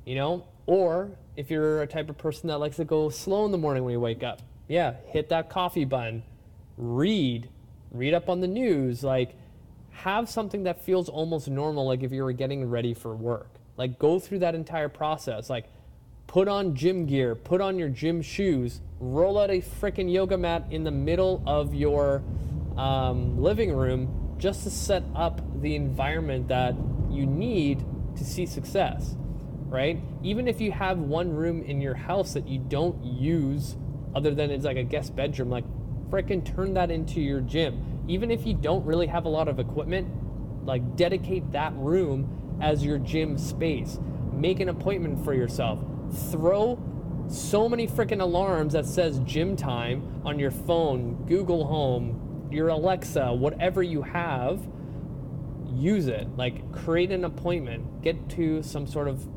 You 0.05 0.13
know, 0.13 0.45
or 0.67 1.17
if 1.39 1.49
you're 1.49 1.82
a 1.82 1.88
type 1.88 2.10
of 2.10 2.17
person 2.17 2.49
that 2.49 2.58
likes 2.58 2.75
to 2.75 2.84
go 2.84 3.08
slow 3.08 3.45
in 3.45 3.54
the 3.54 3.58
morning 3.58 3.86
when 3.86 3.93
you 3.93 3.99
wake 3.99 4.23
up, 4.23 4.41
yeah, 4.67 4.95
hit 5.06 5.30
that 5.30 5.49
coffee 5.49 5.86
button, 5.86 6.21
read, 6.75 7.47
read 7.91 8.13
up 8.13 8.28
on 8.28 8.41
the 8.41 8.47
news, 8.47 9.06
like 9.06 9.38
have 9.91 10.28
something 10.28 10.63
that 10.63 10.84
feels 10.84 11.08
almost 11.08 11.47
normal, 11.47 11.88
like 11.88 12.04
if 12.04 12.12
you 12.12 12.25
were 12.25 12.34
getting 12.34 12.69
ready 12.69 12.93
for 12.93 13.15
work. 13.15 13.47
Like 13.78 13.97
go 13.97 14.19
through 14.19 14.39
that 14.39 14.54
entire 14.54 14.89
process. 14.89 15.49
Like 15.49 15.67
put 16.28 16.49
on 16.49 16.75
gym 16.75 17.06
gear, 17.06 17.36
put 17.36 17.62
on 17.62 17.80
your 17.80 17.88
gym 17.88 18.21
shoes, 18.21 18.82
roll 18.99 19.39
out 19.39 19.49
a 19.49 19.62
freaking 19.62 20.12
yoga 20.12 20.38
mat 20.38 20.65
in 20.71 20.84
the 20.84 20.91
middle 20.91 21.41
of 21.47 21.73
your 21.73 22.21
um, 22.75 23.41
living 23.41 23.71
room 23.71 24.36
just 24.38 24.63
to 24.63 24.69
set 24.69 25.04
up 25.15 25.39
the 25.62 25.73
environment 25.75 26.49
that 26.49 26.75
you 27.10 27.25
need 27.25 27.86
to 28.17 28.25
see 28.25 28.45
success 28.45 29.15
right? 29.69 30.01
Even 30.23 30.47
if 30.47 30.60
you 30.60 30.71
have 30.71 30.97
one 30.97 31.32
room 31.32 31.63
in 31.63 31.79
your 31.79 31.95
house 31.95 32.34
that 32.34 32.47
you 32.47 32.60
don't 32.60 33.03
use 33.03 33.77
other 34.15 34.34
than 34.34 34.49
it's 34.49 34.65
like 34.65 34.77
a 34.77 34.84
guest 34.84 35.15
bedroom, 35.15 35.49
like 35.49 35.63
fricking 36.10 36.43
turn 36.55 36.73
that 36.73 36.89
into 36.89 37.21
your 37.21 37.41
gym. 37.41 38.03
Even 38.08 38.32
if 38.32 38.45
you 38.45 38.55
don't 38.55 38.84
really 38.86 39.08
have 39.08 39.25
a 39.25 39.29
lot 39.29 39.47
of 39.47 39.60
equipment, 39.60 40.08
like 40.65 40.95
dedicate 40.95 41.51
that 41.51 41.73
room 41.75 42.58
as 42.62 42.84
your 42.84 42.97
gym 42.97 43.38
space. 43.38 43.99
Make 44.34 44.60
an 44.60 44.69
appointment 44.69 45.23
for 45.23 45.34
yourself. 45.34 45.79
Throw 46.32 46.79
so 47.27 47.69
many 47.69 47.88
freaking 47.88 48.21
alarms 48.21 48.73
that 48.73 48.86
says 48.86 49.19
gym 49.19 49.55
time 49.55 50.21
on 50.25 50.39
your 50.39 50.51
phone, 50.51 51.25
Google 51.27 51.65
Home, 51.65 52.47
your 52.51 52.69
Alexa, 52.69 53.32
whatever 53.34 53.84
you 53.84 54.01
have, 54.01 54.67
use 55.75 56.08
it. 56.08 56.27
Like 56.36 56.71
create 56.71 57.12
an 57.12 57.23
appointment, 57.23 58.01
get 58.01 58.29
to 58.32 58.63
some 58.63 58.88
sort 58.88 59.08
of 59.08 59.27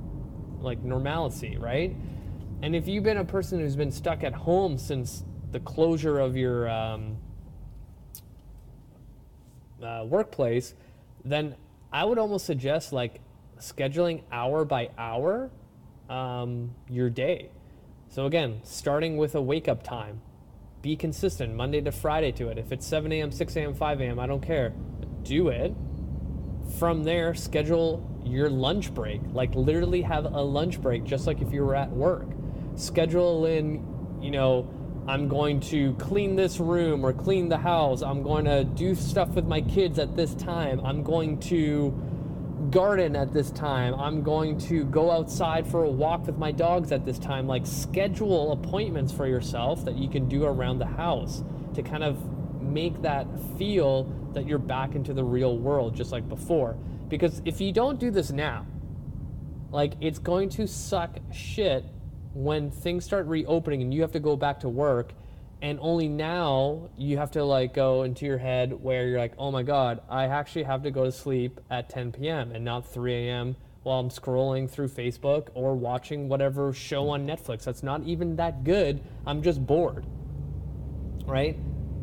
like 0.62 0.82
normalcy, 0.82 1.56
right? 1.56 1.94
And 2.62 2.76
if 2.76 2.86
you've 2.86 3.04
been 3.04 3.16
a 3.16 3.24
person 3.24 3.58
who's 3.60 3.76
been 3.76 3.90
stuck 3.90 4.22
at 4.22 4.32
home 4.32 4.78
since 4.78 5.24
the 5.50 5.60
closure 5.60 6.18
of 6.18 6.36
your 6.36 6.70
um, 6.70 7.16
uh, 9.82 10.04
workplace, 10.06 10.74
then 11.24 11.56
I 11.92 12.04
would 12.04 12.18
almost 12.18 12.46
suggest 12.46 12.92
like 12.92 13.20
scheduling 13.58 14.22
hour 14.30 14.64
by 14.64 14.90
hour 14.96 15.50
um, 16.08 16.74
your 16.88 17.10
day. 17.10 17.50
So 18.08 18.26
again, 18.26 18.60
starting 18.64 19.16
with 19.16 19.34
a 19.34 19.42
wake 19.42 19.68
up 19.68 19.82
time, 19.82 20.20
be 20.82 20.96
consistent 20.96 21.54
Monday 21.54 21.80
to 21.80 21.92
Friday 21.92 22.32
to 22.32 22.48
it. 22.48 22.58
If 22.58 22.72
it's 22.72 22.86
7 22.86 23.10
a.m., 23.12 23.30
6 23.30 23.56
a.m., 23.56 23.74
5 23.74 24.00
a.m., 24.00 24.18
I 24.18 24.26
don't 24.26 24.42
care. 24.42 24.72
Do 25.22 25.48
it. 25.48 25.74
From 26.78 27.04
there, 27.04 27.34
schedule 27.34 28.08
your 28.24 28.48
lunch 28.48 28.92
break. 28.94 29.20
Like 29.32 29.54
literally 29.54 30.02
have 30.02 30.24
a 30.24 30.42
lunch 30.42 30.80
break, 30.80 31.04
just 31.04 31.26
like 31.26 31.40
if 31.40 31.52
you 31.52 31.64
were 31.64 31.76
at 31.76 31.90
work. 31.90 32.28
Schedule 32.76 33.46
in, 33.46 33.84
you 34.20 34.30
know, 34.30 34.68
I'm 35.06 35.28
going 35.28 35.60
to 35.60 35.94
clean 35.94 36.36
this 36.36 36.60
room 36.60 37.04
or 37.04 37.12
clean 37.12 37.48
the 37.48 37.58
house. 37.58 38.02
I'm 38.02 38.22
going 38.22 38.44
to 38.44 38.64
do 38.64 38.94
stuff 38.94 39.30
with 39.30 39.46
my 39.46 39.60
kids 39.60 39.98
at 39.98 40.16
this 40.16 40.34
time. 40.34 40.80
I'm 40.84 41.02
going 41.02 41.40
to 41.40 41.90
garden 42.70 43.16
at 43.16 43.32
this 43.32 43.50
time. 43.50 43.94
I'm 43.94 44.22
going 44.22 44.58
to 44.58 44.84
go 44.84 45.10
outside 45.10 45.66
for 45.66 45.82
a 45.82 45.90
walk 45.90 46.26
with 46.26 46.38
my 46.38 46.52
dogs 46.52 46.92
at 46.92 47.04
this 47.04 47.18
time. 47.18 47.48
Like 47.48 47.66
schedule 47.66 48.52
appointments 48.52 49.12
for 49.12 49.26
yourself 49.26 49.84
that 49.84 49.96
you 49.96 50.08
can 50.08 50.28
do 50.28 50.44
around 50.44 50.78
the 50.78 50.86
house 50.86 51.42
to 51.74 51.82
kind 51.82 52.04
of 52.04 52.18
make 52.62 53.02
that 53.02 53.26
feel 53.58 54.04
that 54.34 54.46
you're 54.46 54.58
back 54.58 54.94
into 54.94 55.12
the 55.12 55.24
real 55.24 55.58
world 55.58 55.94
just 55.94 56.12
like 56.12 56.28
before. 56.28 56.76
Because 57.08 57.42
if 57.44 57.60
you 57.60 57.72
don't 57.72 57.98
do 57.98 58.10
this 58.10 58.30
now, 58.30 58.66
like 59.70 59.94
it's 60.00 60.18
going 60.18 60.48
to 60.50 60.66
suck 60.66 61.18
shit 61.32 61.84
when 62.34 62.70
things 62.70 63.04
start 63.04 63.26
reopening 63.26 63.82
and 63.82 63.92
you 63.92 64.02
have 64.02 64.12
to 64.12 64.20
go 64.20 64.36
back 64.36 64.60
to 64.60 64.68
work 64.68 65.12
and 65.62 65.78
only 65.80 66.08
now 66.08 66.90
you 66.96 67.16
have 67.18 67.30
to 67.30 67.44
like 67.44 67.72
go 67.72 68.02
into 68.02 68.26
your 68.26 68.38
head 68.38 68.72
where 68.82 69.06
you're 69.06 69.18
like, 69.18 69.34
oh 69.38 69.52
my 69.52 69.62
god, 69.62 70.00
I 70.08 70.24
actually 70.26 70.64
have 70.64 70.82
to 70.82 70.90
go 70.90 71.04
to 71.04 71.12
sleep 71.12 71.60
at 71.70 71.88
10 71.88 72.12
p.m. 72.12 72.50
and 72.50 72.64
not 72.64 72.84
3 72.92 73.14
a.m. 73.28 73.56
while 73.84 74.00
I'm 74.00 74.08
scrolling 74.08 74.68
through 74.68 74.88
Facebook 74.88 75.48
or 75.54 75.76
watching 75.76 76.28
whatever 76.28 76.72
show 76.72 77.10
on 77.10 77.26
Netflix 77.26 77.62
that's 77.62 77.84
not 77.84 78.02
even 78.02 78.34
that 78.36 78.64
good. 78.64 79.02
I'm 79.24 79.40
just 79.40 79.64
bored. 79.64 80.04
Right? 81.26 81.56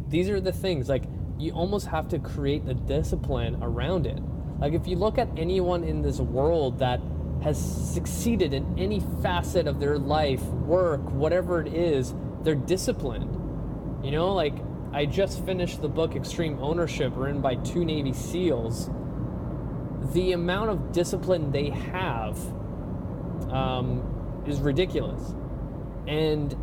These 0.09 0.29
are 0.29 0.39
the 0.39 0.53
things 0.53 0.87
like 0.87 1.03
you 1.39 1.53
almost 1.53 1.87
have 1.87 2.09
to 2.09 2.19
create 2.19 2.67
a 2.67 2.73
discipline 2.73 3.57
around 3.61 4.05
it. 4.05 4.21
Like 4.59 4.73
if 4.73 4.87
you 4.87 4.97
look 4.97 5.17
at 5.17 5.29
anyone 5.37 5.85
in 5.85 6.01
this 6.01 6.19
world 6.19 6.79
that 6.79 6.99
has 7.41 7.57
succeeded 7.57 8.53
in 8.53 8.77
any 8.77 8.99
facet 9.21 9.65
of 9.65 9.79
their 9.79 9.97
life, 9.97 10.43
work, 10.43 11.01
whatever 11.11 11.61
it 11.61 11.73
is, 11.73 12.13
they're 12.43 12.55
disciplined. 12.55 13.33
You 14.03 14.11
know, 14.11 14.33
like 14.33 14.55
I 14.91 15.05
just 15.05 15.45
finished 15.45 15.81
the 15.81 15.87
book 15.87 16.15
Extreme 16.15 16.59
Ownership, 16.61 17.13
written 17.15 17.41
by 17.41 17.55
two 17.55 17.85
Navy 17.85 18.11
SEALs. 18.11 18.89
The 20.13 20.33
amount 20.33 20.71
of 20.71 20.91
discipline 20.91 21.51
they 21.51 21.69
have 21.69 22.37
um, 23.49 24.43
is 24.45 24.59
ridiculous. 24.59 25.33
And 26.05 26.53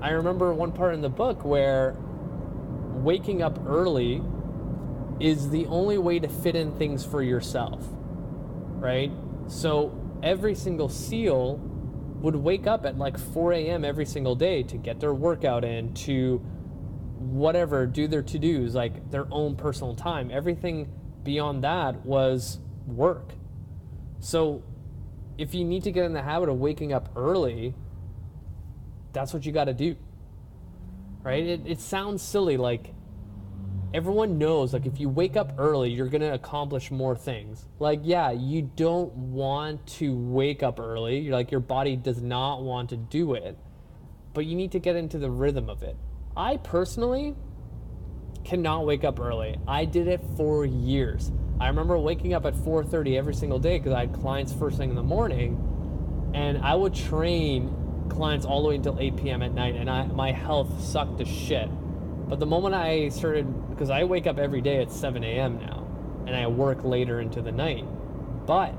I 0.00 0.10
remember 0.10 0.54
one 0.54 0.72
part 0.72 0.94
in 0.94 1.02
the 1.02 1.08
book 1.10 1.44
where 1.44 1.96
waking 2.92 3.42
up 3.42 3.58
early 3.66 4.22
is 5.20 5.50
the 5.50 5.66
only 5.66 5.98
way 5.98 6.18
to 6.18 6.28
fit 6.28 6.56
in 6.56 6.72
things 6.72 7.04
for 7.04 7.22
yourself, 7.22 7.86
right? 8.78 9.12
So 9.46 9.96
every 10.22 10.54
single 10.54 10.88
SEAL 10.88 11.56
would 12.22 12.36
wake 12.36 12.66
up 12.66 12.84
at 12.86 12.98
like 12.98 13.18
4 13.18 13.52
a.m. 13.54 13.84
every 13.84 14.06
single 14.06 14.34
day 14.34 14.62
to 14.64 14.76
get 14.76 15.00
their 15.00 15.14
workout 15.14 15.64
in, 15.64 15.94
to 15.94 16.38
whatever, 17.18 17.86
do 17.86 18.08
their 18.08 18.22
to 18.22 18.38
dos, 18.38 18.74
like 18.74 19.10
their 19.10 19.26
own 19.30 19.56
personal 19.56 19.94
time. 19.94 20.30
Everything 20.30 20.90
beyond 21.22 21.64
that 21.64 22.04
was 22.04 22.60
work. 22.86 23.34
So 24.20 24.62
if 25.38 25.54
you 25.54 25.64
need 25.64 25.84
to 25.84 25.92
get 25.92 26.04
in 26.04 26.12
the 26.12 26.22
habit 26.22 26.48
of 26.48 26.58
waking 26.58 26.92
up 26.92 27.10
early, 27.16 27.74
that's 29.12 29.32
what 29.32 29.46
you 29.46 29.52
got 29.52 29.64
to 29.64 29.74
do. 29.74 29.96
Right? 31.22 31.44
It, 31.44 31.60
it 31.66 31.80
sounds 31.80 32.22
silly, 32.22 32.56
like 32.56 32.94
everyone 33.92 34.38
knows 34.38 34.72
like 34.72 34.86
if 34.86 35.00
you 35.00 35.08
wake 35.08 35.36
up 35.36 35.52
early 35.58 35.90
you're 35.90 36.06
going 36.06 36.20
to 36.20 36.32
accomplish 36.32 36.90
more 36.90 37.16
things. 37.16 37.66
Like 37.80 38.00
yeah 38.04 38.30
you 38.30 38.70
don't 38.76 39.12
want 39.12 39.84
to 39.98 40.14
wake 40.14 40.62
up 40.62 40.78
early. 40.78 41.18
You're 41.18 41.34
like 41.34 41.50
your 41.50 41.60
body 41.60 41.96
does 41.96 42.22
not 42.22 42.62
want 42.62 42.90
to 42.90 42.96
do 42.96 43.34
it 43.34 43.58
but 44.32 44.46
you 44.46 44.54
need 44.54 44.72
to 44.72 44.78
get 44.78 44.96
into 44.96 45.18
the 45.18 45.30
rhythm 45.30 45.68
of 45.68 45.82
it. 45.82 45.96
I 46.36 46.56
personally 46.56 47.34
cannot 48.44 48.86
wake 48.86 49.04
up 49.04 49.20
early. 49.20 49.58
I 49.66 49.84
did 49.84 50.08
it 50.08 50.20
for 50.36 50.64
years. 50.64 51.32
I 51.60 51.68
remember 51.68 51.98
waking 51.98 52.32
up 52.32 52.46
at 52.46 52.54
4.30 52.54 53.18
every 53.18 53.34
single 53.34 53.58
day 53.58 53.78
because 53.78 53.92
i 53.92 54.00
had 54.00 54.14
clients 54.14 54.52
first 54.52 54.78
thing 54.78 54.88
in 54.88 54.96
the 54.96 55.02
morning 55.02 56.30
and 56.32 56.56
i 56.58 56.74
would 56.74 56.94
train 56.94 57.68
clients 58.10 58.44
all 58.44 58.62
the 58.62 58.68
way 58.68 58.74
until 58.76 58.98
8 58.98 59.16
p.m 59.16 59.42
at 59.42 59.52
night 59.52 59.76
and 59.76 59.88
I, 59.88 60.06
my 60.06 60.32
health 60.32 60.82
sucked 60.82 61.18
to 61.18 61.24
shit 61.24 61.70
but 62.30 62.38
the 62.38 62.46
moment 62.46 62.76
I 62.76 63.08
started, 63.08 63.70
because 63.70 63.90
I 63.90 64.04
wake 64.04 64.28
up 64.28 64.38
every 64.38 64.60
day 64.60 64.80
at 64.80 64.92
7 64.92 65.24
a.m. 65.24 65.58
now, 65.58 65.84
and 66.28 66.36
I 66.36 66.46
work 66.46 66.84
later 66.84 67.20
into 67.20 67.42
the 67.42 67.50
night. 67.50 67.84
But 68.46 68.72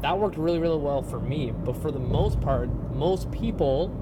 that 0.00 0.18
worked 0.18 0.36
really, 0.36 0.58
really 0.58 0.76
well 0.76 1.00
for 1.00 1.20
me. 1.20 1.52
But 1.52 1.76
for 1.80 1.92
the 1.92 2.00
most 2.00 2.40
part, 2.40 2.68
most 2.92 3.30
people 3.30 3.94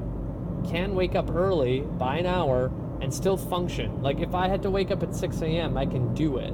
can 0.66 0.94
wake 0.94 1.14
up 1.14 1.30
early 1.30 1.80
by 1.80 2.16
an 2.16 2.24
hour 2.24 2.72
and 3.02 3.12
still 3.12 3.36
function. 3.36 4.02
Like 4.02 4.20
if 4.20 4.34
I 4.34 4.48
had 4.48 4.62
to 4.62 4.70
wake 4.70 4.90
up 4.90 5.02
at 5.02 5.14
6 5.14 5.42
a.m., 5.42 5.76
I 5.76 5.84
can 5.84 6.14
do 6.14 6.38
it. 6.38 6.52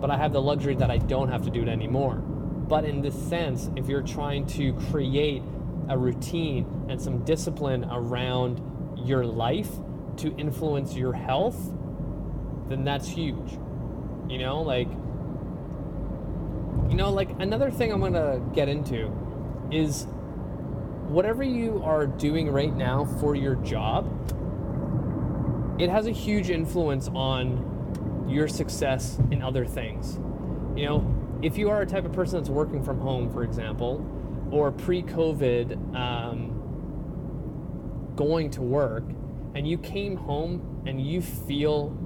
But 0.00 0.12
I 0.12 0.16
have 0.16 0.32
the 0.32 0.40
luxury 0.40 0.76
that 0.76 0.90
I 0.90 0.98
don't 0.98 1.30
have 1.30 1.42
to 1.46 1.50
do 1.50 1.62
it 1.62 1.68
anymore. 1.68 2.14
But 2.14 2.84
in 2.84 3.02
this 3.02 3.20
sense, 3.28 3.70
if 3.74 3.88
you're 3.88 4.02
trying 4.02 4.46
to 4.48 4.72
create 4.88 5.42
a 5.88 5.96
routine 5.96 6.86
and 6.88 7.00
some 7.00 7.24
discipline 7.24 7.84
around 7.90 8.60
your 9.06 9.24
life, 9.24 9.70
to 10.18 10.34
influence 10.36 10.94
your 10.94 11.12
health, 11.12 11.58
then 12.68 12.84
that's 12.84 13.06
huge. 13.06 13.58
You 14.28 14.38
know, 14.38 14.62
like, 14.62 14.88
you 16.90 16.96
know, 16.96 17.10
like 17.10 17.30
another 17.38 17.70
thing 17.70 17.92
I'm 17.92 18.00
gonna 18.00 18.40
get 18.54 18.68
into 18.68 19.12
is 19.70 20.06
whatever 21.08 21.42
you 21.42 21.82
are 21.84 22.06
doing 22.06 22.50
right 22.50 22.74
now 22.74 23.04
for 23.04 23.34
your 23.34 23.56
job, 23.56 24.10
it 25.78 25.90
has 25.90 26.06
a 26.06 26.10
huge 26.10 26.50
influence 26.50 27.08
on 27.08 28.24
your 28.28 28.48
success 28.48 29.18
in 29.30 29.42
other 29.42 29.66
things. 29.66 30.18
You 30.74 30.86
know, 30.86 31.38
if 31.42 31.58
you 31.58 31.70
are 31.70 31.82
a 31.82 31.86
type 31.86 32.04
of 32.04 32.12
person 32.12 32.38
that's 32.38 32.50
working 32.50 32.82
from 32.82 32.98
home, 32.98 33.30
for 33.30 33.44
example, 33.44 33.98
or 34.50 34.72
pre 34.72 35.02
COVID 35.02 35.94
um, 35.94 36.52
going 38.16 38.50
to 38.50 38.62
work, 38.62 39.04
and 39.54 39.66
you 39.68 39.78
came 39.78 40.16
home 40.16 40.82
and 40.86 41.00
you 41.04 41.20
feel 41.20 41.96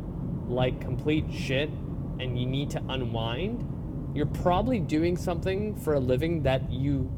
like 0.46 0.80
complete 0.80 1.24
shit 1.32 1.70
and 2.18 2.38
you 2.38 2.46
need 2.46 2.70
to 2.70 2.82
unwind, 2.88 3.66
you're 4.14 4.26
probably 4.26 4.80
doing 4.80 5.16
something 5.16 5.74
for 5.76 5.94
a 5.94 6.00
living 6.00 6.42
that 6.42 6.70
you 6.70 7.10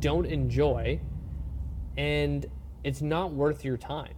don't 0.00 0.26
enjoy 0.26 1.00
and 1.96 2.46
it's 2.82 3.02
not 3.02 3.32
worth 3.32 3.64
your 3.64 3.76
time. 3.76 4.14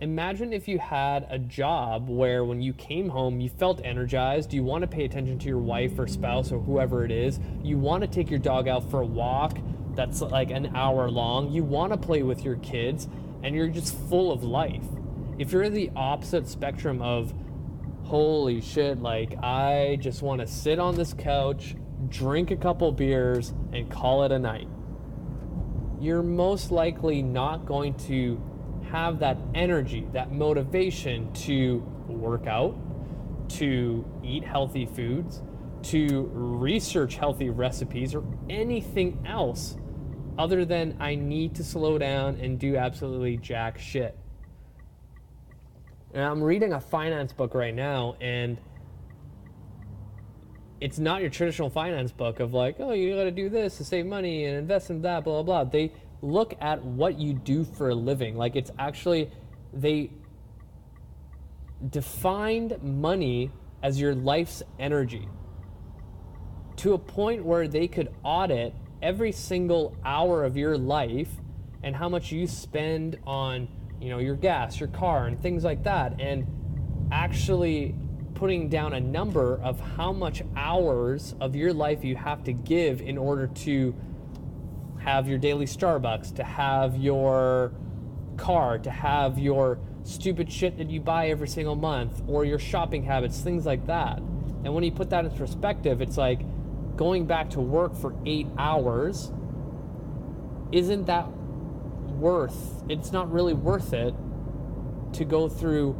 Imagine 0.00 0.52
if 0.52 0.66
you 0.66 0.80
had 0.80 1.24
a 1.30 1.38
job 1.38 2.08
where 2.08 2.44
when 2.44 2.60
you 2.60 2.72
came 2.72 3.08
home 3.08 3.40
you 3.40 3.48
felt 3.48 3.80
energized, 3.84 4.52
you 4.52 4.64
want 4.64 4.82
to 4.82 4.88
pay 4.88 5.04
attention 5.04 5.38
to 5.38 5.46
your 5.46 5.58
wife 5.58 5.96
or 5.96 6.08
spouse 6.08 6.50
or 6.50 6.58
whoever 6.58 7.04
it 7.04 7.12
is, 7.12 7.38
you 7.62 7.78
want 7.78 8.02
to 8.02 8.08
take 8.08 8.28
your 8.28 8.40
dog 8.40 8.66
out 8.66 8.90
for 8.90 9.02
a 9.02 9.06
walk 9.06 9.56
that's 9.94 10.20
like 10.20 10.50
an 10.50 10.74
hour 10.74 11.08
long, 11.08 11.52
you 11.52 11.62
want 11.62 11.92
to 11.92 11.96
play 11.96 12.24
with 12.24 12.44
your 12.44 12.56
kids, 12.56 13.06
and 13.44 13.54
you're 13.54 13.68
just 13.68 13.96
full 14.08 14.32
of 14.32 14.42
life. 14.42 14.84
If 15.38 15.52
you're 15.52 15.70
the 15.70 15.92
opposite 15.94 16.48
spectrum 16.48 17.00
of, 17.00 17.32
holy 18.02 18.60
shit, 18.60 19.00
like 19.00 19.36
I 19.44 19.96
just 20.00 20.22
want 20.22 20.40
to 20.40 20.46
sit 20.48 20.80
on 20.80 20.96
this 20.96 21.14
couch, 21.14 21.76
drink 22.08 22.50
a 22.50 22.56
couple 22.56 22.90
beers, 22.90 23.54
and 23.72 23.88
call 23.88 24.24
it 24.24 24.32
a 24.32 24.40
night, 24.40 24.66
you're 26.00 26.24
most 26.24 26.72
likely 26.72 27.22
not 27.22 27.64
going 27.64 27.94
to 28.08 28.42
have 28.94 29.18
that 29.18 29.36
energy, 29.56 30.06
that 30.12 30.30
motivation 30.30 31.32
to 31.32 31.78
work 32.06 32.46
out, 32.46 32.76
to 33.48 34.04
eat 34.22 34.44
healthy 34.44 34.86
foods, 34.86 35.42
to 35.82 36.30
research 36.32 37.16
healthy 37.16 37.50
recipes, 37.50 38.14
or 38.14 38.22
anything 38.48 39.20
else 39.26 39.76
other 40.38 40.64
than 40.64 40.96
I 41.00 41.16
need 41.16 41.56
to 41.56 41.64
slow 41.64 41.98
down 41.98 42.36
and 42.36 42.56
do 42.56 42.76
absolutely 42.76 43.36
jack 43.36 43.80
shit. 43.80 44.16
And 46.12 46.22
I'm 46.22 46.40
reading 46.40 46.72
a 46.72 46.80
finance 46.80 47.32
book 47.32 47.52
right 47.52 47.74
now, 47.74 48.14
and 48.20 48.58
it's 50.80 51.00
not 51.00 51.20
your 51.20 51.30
traditional 51.30 51.68
finance 51.68 52.12
book 52.12 52.38
of 52.38 52.54
like, 52.54 52.76
oh, 52.78 52.92
you 52.92 53.16
got 53.16 53.24
to 53.24 53.32
do 53.32 53.48
this 53.48 53.76
to 53.78 53.84
save 53.84 54.06
money 54.06 54.44
and 54.44 54.56
invest 54.56 54.88
in 54.90 55.02
that, 55.02 55.24
blah, 55.24 55.42
blah, 55.42 55.64
blah. 55.64 55.70
They 55.70 55.92
look 56.24 56.54
at 56.60 56.82
what 56.82 57.18
you 57.18 57.34
do 57.34 57.64
for 57.64 57.90
a 57.90 57.94
living. 57.94 58.36
Like, 58.36 58.56
it's 58.56 58.70
actually, 58.78 59.30
they 59.72 60.10
defined 61.90 62.82
money 62.82 63.50
as 63.82 64.00
your 64.00 64.14
life's 64.14 64.62
energy 64.78 65.28
to 66.76 66.94
a 66.94 66.98
point 66.98 67.44
where 67.44 67.68
they 67.68 67.86
could 67.86 68.12
audit 68.22 68.74
every 69.02 69.32
single 69.32 69.94
hour 70.04 70.44
of 70.44 70.56
your 70.56 70.78
life 70.78 71.28
and 71.82 71.94
how 71.94 72.08
much 72.08 72.32
you 72.32 72.46
spend 72.46 73.18
on 73.26 73.68
you 74.00 74.08
know 74.08 74.18
your 74.18 74.34
gas 74.34 74.80
your 74.80 74.88
car 74.88 75.26
and 75.26 75.40
things 75.40 75.62
like 75.62 75.84
that 75.84 76.18
and 76.20 76.46
actually 77.12 77.94
putting 78.34 78.68
down 78.68 78.94
a 78.94 79.00
number 79.00 79.60
of 79.62 79.78
how 79.78 80.12
much 80.12 80.42
hours 80.56 81.34
of 81.40 81.54
your 81.54 81.72
life 81.72 82.02
you 82.02 82.16
have 82.16 82.42
to 82.42 82.52
give 82.52 83.00
in 83.00 83.16
order 83.16 83.46
to 83.46 83.94
have 85.04 85.28
your 85.28 85.38
daily 85.38 85.66
starbucks 85.66 86.34
to 86.34 86.42
have 86.42 86.96
your 86.96 87.72
car 88.36 88.78
to 88.78 88.90
have 88.90 89.38
your 89.38 89.78
stupid 90.02 90.50
shit 90.50 90.78
that 90.78 90.90
you 90.90 91.00
buy 91.00 91.28
every 91.28 91.46
single 91.46 91.76
month 91.76 92.22
or 92.26 92.44
your 92.44 92.58
shopping 92.58 93.02
habits 93.02 93.40
things 93.40 93.66
like 93.66 93.86
that. 93.86 94.18
And 94.18 94.74
when 94.74 94.82
you 94.82 94.90
put 94.92 95.10
that 95.10 95.24
in 95.24 95.30
perspective 95.32 96.00
it's 96.00 96.16
like 96.16 96.40
going 96.96 97.26
back 97.26 97.50
to 97.50 97.60
work 97.60 97.94
for 97.94 98.14
eight 98.24 98.46
hours 98.56 99.30
isn't 100.72 101.04
that 101.06 101.28
worth 102.16 102.82
it's 102.88 103.12
not 103.12 103.30
really 103.30 103.54
worth 103.54 103.92
it 103.92 104.14
to 105.12 105.24
go 105.24 105.48
through 105.48 105.96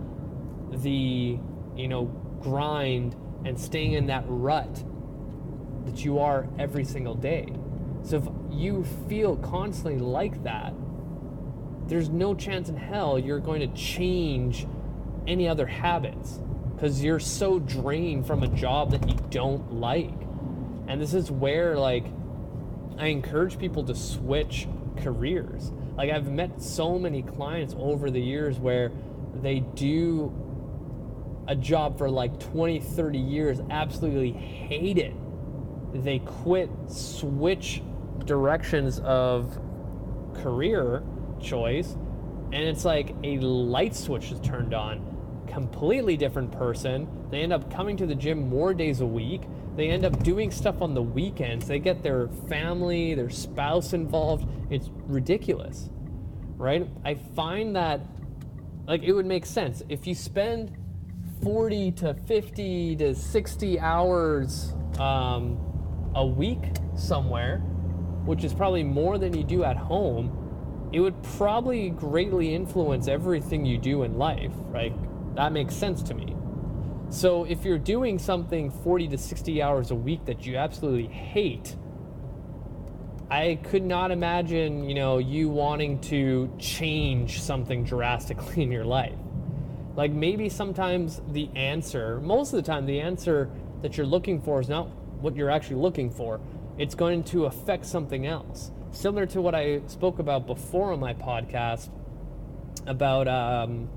the 0.82 1.38
you 1.76 1.88
know 1.88 2.04
grind 2.40 3.14
and 3.44 3.58
staying 3.58 3.92
in 3.92 4.06
that 4.06 4.24
rut 4.26 4.84
that 5.84 6.04
you 6.04 6.18
are 6.18 6.48
every 6.58 6.84
single 6.84 7.14
day 7.14 7.46
so 8.04 8.16
if 8.18 8.28
you 8.56 8.84
feel 9.08 9.36
constantly 9.36 9.98
like 9.98 10.42
that 10.44 10.72
there's 11.88 12.08
no 12.08 12.34
chance 12.34 12.68
in 12.68 12.76
hell 12.76 13.18
you're 13.18 13.40
going 13.40 13.60
to 13.60 13.76
change 13.76 14.66
any 15.26 15.48
other 15.48 15.66
habits 15.66 16.40
because 16.74 17.02
you're 17.02 17.20
so 17.20 17.58
drained 17.58 18.26
from 18.26 18.42
a 18.42 18.48
job 18.48 18.90
that 18.90 19.08
you 19.08 19.16
don't 19.30 19.74
like 19.74 20.20
and 20.86 21.00
this 21.00 21.14
is 21.14 21.30
where 21.30 21.76
like 21.76 22.04
I 22.98 23.08
encourage 23.08 23.58
people 23.58 23.84
to 23.84 23.94
switch 23.94 24.68
careers. 24.98 25.72
Like 25.96 26.10
I've 26.10 26.30
met 26.30 26.62
so 26.62 26.98
many 26.98 27.22
clients 27.22 27.74
over 27.78 28.10
the 28.10 28.20
years 28.20 28.58
where 28.58 28.92
they 29.34 29.60
do 29.60 30.32
a 31.46 31.56
job 31.56 31.98
for 31.98 32.08
like 32.08 32.38
20, 32.52 32.80
30 32.80 33.18
years, 33.18 33.60
absolutely 33.70 34.32
hate 34.32 34.98
it. 34.98 35.14
They 35.92 36.20
quit, 36.20 36.70
switch 36.88 37.82
directions 38.24 39.00
of 39.00 39.58
career 40.34 41.02
choice, 41.40 41.96
and 42.52 42.62
it's 42.62 42.84
like 42.84 43.14
a 43.22 43.38
light 43.38 43.94
switch 43.94 44.30
is 44.30 44.40
turned 44.40 44.74
on. 44.74 45.10
Completely 45.46 46.16
different 46.16 46.52
person. 46.52 47.08
They 47.30 47.42
end 47.42 47.52
up 47.52 47.70
coming 47.70 47.96
to 47.98 48.06
the 48.06 48.14
gym 48.14 48.48
more 48.48 48.74
days 48.74 49.00
a 49.00 49.06
week. 49.06 49.42
They 49.76 49.90
end 49.90 50.04
up 50.04 50.22
doing 50.22 50.50
stuff 50.50 50.82
on 50.82 50.94
the 50.94 51.02
weekends. 51.02 51.66
They 51.66 51.78
get 51.78 52.02
their 52.02 52.28
family, 52.48 53.14
their 53.14 53.30
spouse 53.30 53.92
involved. 53.92 54.48
It's 54.70 54.88
ridiculous, 55.06 55.90
right? 56.56 56.88
I 57.04 57.14
find 57.14 57.74
that, 57.76 58.00
like, 58.86 59.02
it 59.02 59.12
would 59.12 59.26
make 59.26 59.46
sense. 59.46 59.82
If 59.88 60.06
you 60.06 60.14
spend 60.14 60.76
40 61.42 61.92
to 61.92 62.14
50 62.14 62.96
to 62.96 63.14
60 63.14 63.80
hours 63.80 64.72
um, 64.98 65.58
a 66.14 66.24
week 66.24 66.62
somewhere, 66.96 67.62
which 68.24 68.44
is 68.44 68.54
probably 68.54 68.82
more 68.82 69.18
than 69.18 69.36
you 69.36 69.44
do 69.44 69.64
at 69.64 69.76
home, 69.76 70.90
it 70.92 71.00
would 71.00 71.20
probably 71.22 71.90
greatly 71.90 72.54
influence 72.54 73.08
everything 73.08 73.64
you 73.64 73.78
do 73.78 74.04
in 74.04 74.16
life, 74.16 74.52
right? 74.68 74.94
That 75.34 75.52
makes 75.52 75.74
sense 75.74 76.02
to 76.04 76.14
me. 76.14 76.36
So 77.10 77.44
if 77.44 77.64
you're 77.64 77.78
doing 77.78 78.18
something 78.18 78.70
40 78.70 79.08
to 79.08 79.18
60 79.18 79.62
hours 79.62 79.90
a 79.90 79.94
week 79.94 80.24
that 80.24 80.46
you 80.46 80.56
absolutely 80.56 81.06
hate, 81.12 81.76
I 83.30 83.58
could 83.62 83.82
not 83.82 84.10
imagine, 84.10 84.88
you 84.88 84.94
know, 84.94 85.18
you 85.18 85.48
wanting 85.48 86.00
to 86.02 86.52
change 86.58 87.42
something 87.42 87.84
drastically 87.84 88.62
in 88.64 88.70
your 88.70 88.84
life. 88.84 89.18
Like 89.96 90.12
maybe 90.12 90.48
sometimes 90.48 91.20
the 91.28 91.48
answer, 91.54 92.20
most 92.20 92.52
of 92.52 92.56
the 92.56 92.62
time, 92.62 92.86
the 92.86 93.00
answer 93.00 93.50
that 93.82 93.96
you're 93.96 94.06
looking 94.06 94.40
for 94.40 94.60
is 94.60 94.68
not 94.68 94.88
what 95.20 95.36
you're 95.36 95.50
actually 95.50 95.76
looking 95.76 96.10
for. 96.10 96.40
It's 96.78 96.94
going 96.94 97.24
to 97.24 97.44
affect 97.46 97.86
something 97.86 98.26
else. 98.26 98.70
Similar 98.90 99.26
to 99.26 99.40
what 99.40 99.54
I 99.54 99.82
spoke 99.86 100.18
about 100.18 100.46
before 100.46 100.92
on 100.92 101.00
my 101.00 101.14
podcast 101.14 101.90
about 102.86 103.28
um, 103.28 103.88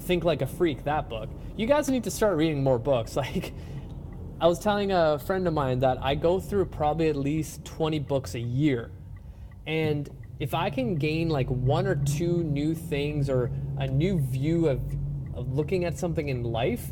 Think 0.00 0.24
Like 0.24 0.42
a 0.42 0.46
Freak, 0.46 0.84
that 0.84 1.08
book. 1.08 1.30
You 1.56 1.66
guys 1.66 1.88
need 1.88 2.04
to 2.04 2.10
start 2.10 2.36
reading 2.36 2.62
more 2.62 2.78
books. 2.78 3.16
Like, 3.22 3.52
I 4.40 4.48
was 4.48 4.58
telling 4.58 4.90
a 4.90 5.20
friend 5.20 5.46
of 5.46 5.54
mine 5.54 5.78
that 5.80 5.98
I 6.02 6.16
go 6.16 6.40
through 6.40 6.66
probably 6.66 7.08
at 7.08 7.14
least 7.14 7.64
20 7.64 8.00
books 8.00 8.34
a 8.34 8.40
year. 8.40 8.90
And 9.68 10.10
if 10.40 10.52
I 10.54 10.70
can 10.70 10.96
gain 10.96 11.28
like 11.28 11.46
one 11.48 11.86
or 11.86 11.94
two 11.94 12.42
new 12.42 12.74
things 12.74 13.30
or 13.30 13.52
a 13.78 13.86
new 13.86 14.18
view 14.18 14.66
of, 14.66 14.80
of 15.34 15.52
looking 15.52 15.84
at 15.84 15.96
something 15.96 16.28
in 16.28 16.42
life, 16.42 16.90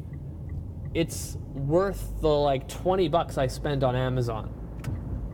it's 0.94 1.36
worth 1.52 2.20
the 2.20 2.28
like 2.28 2.68
20 2.68 3.08
bucks 3.08 3.36
I 3.36 3.48
spend 3.48 3.82
on 3.82 3.96
Amazon, 3.96 4.54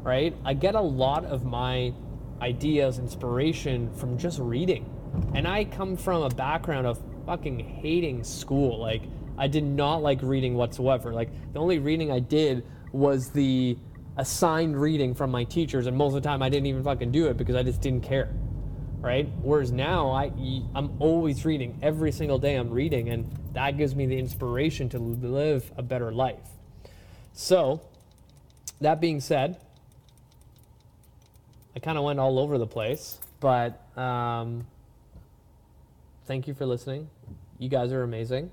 right? 0.07 0.37
I 0.45 0.55
get 0.55 0.77
a 0.77 0.81
lot 0.81 1.25
of 1.25 1.45
my 1.45 1.93
ideas, 2.41 3.01
inspiration 3.01 3.93
from 3.95 4.17
just 4.17 4.39
reading. 4.39 4.89
And 5.35 5.49
I 5.49 5.65
come 5.65 5.97
from 5.97 6.23
a 6.23 6.29
background 6.29 6.87
of 6.87 7.03
fucking 7.27 7.59
hating 7.59 8.23
school. 8.23 8.79
Like, 8.79 9.03
I 9.37 9.49
did 9.49 9.65
not 9.65 10.03
like 10.03 10.23
reading 10.23 10.55
whatsoever. 10.55 11.13
Like, 11.13 11.31
the 11.53 11.59
only 11.59 11.81
reading 11.81 12.13
I 12.13 12.21
did 12.21 12.65
was 12.93 13.31
the 13.31 13.77
assigned 14.17 14.81
reading 14.81 15.13
from 15.13 15.33
my 15.33 15.43
teachers, 15.43 15.89
and 15.89 15.97
most 15.97 16.15
of 16.15 16.23
the 16.23 16.29
time 16.29 16.41
I 16.41 16.51
didn't 16.51 16.67
even 16.67 16.85
fucking 16.85 17.11
do 17.11 17.27
it 17.27 17.37
because 17.37 17.57
I 17.57 17.65
just 17.65 17.81
didn't 17.81 18.03
care. 18.03 18.33
Right? 19.01 19.29
Whereas 19.43 19.73
now 19.73 20.11
I 20.11 20.33
I'm 20.75 20.97
always 21.01 21.45
reading. 21.45 21.79
Every 21.83 22.11
single 22.11 22.39
day 22.39 22.57
I'm 22.57 22.71
reading 22.71 23.11
and 23.11 23.31
that 23.53 23.77
gives 23.77 23.95
me 23.95 24.07
the 24.07 24.19
inspiration 24.19 24.89
to 24.91 24.99
live 24.99 25.71
a 25.77 25.83
better 25.83 26.11
life. 26.11 26.49
So, 27.33 27.83
that 28.81 29.01
being 29.01 29.21
said, 29.21 29.61
I 31.77 31.79
kind 31.79 31.99
of 31.99 32.05
went 32.05 32.18
all 32.18 32.39
over 32.39 32.57
the 32.57 32.66
place, 32.66 33.20
but 33.39 33.87
um, 33.99 34.66
thank 36.24 36.49
you 36.49 36.55
for 36.55 36.64
listening. 36.64 37.11
You 37.59 37.68
guys 37.68 37.93
are 37.93 38.03
amazing. 38.03 38.51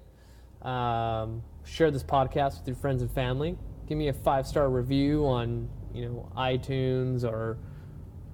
Um, 0.61 1.41
share 1.63 1.89
this 1.89 2.03
podcast 2.03 2.59
with 2.59 2.67
your 2.67 2.75
friends 2.75 3.01
and 3.01 3.09
family. 3.09 3.57
Give 3.87 3.97
me 3.97 4.09
a 4.09 4.13
five 4.13 4.45
star 4.45 4.69
review 4.69 5.25
on 5.25 5.69
you 5.93 6.05
know 6.05 6.29
iTunes 6.35 7.23
or 7.23 7.57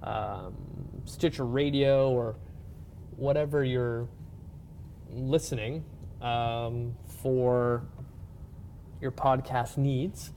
um, 0.02 0.56
Stitcher 1.04 1.44
Radio 1.46 2.10
or 2.10 2.34
whatever 3.16 3.62
you're 3.62 4.08
listening 5.12 5.84
um, 6.20 6.96
for 7.22 7.84
your 9.00 9.12
podcast 9.12 9.76
needs, 9.76 10.32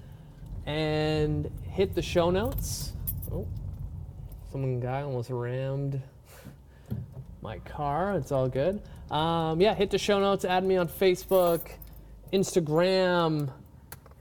and 0.68 1.49
hit 1.64 1.95
the 1.95 2.04
show 2.04 2.30
notes. 2.30 2.93
Oh, 3.32 3.47
some 4.54 4.80
guy 4.80 5.01
almost 5.01 5.32
rammed 5.32 5.99
my 7.41 7.58
car. 7.60 8.16
It's 8.16 8.32
all 8.32 8.47
good. 8.47 8.84
Um, 9.10 9.60
yeah, 9.60 9.74
hit 9.74 9.89
the 9.89 9.97
show 9.97 10.20
notes. 10.20 10.45
Add 10.45 10.64
me 10.64 10.78
on 10.78 10.88
Facebook, 10.88 11.72
Instagram, 12.32 13.51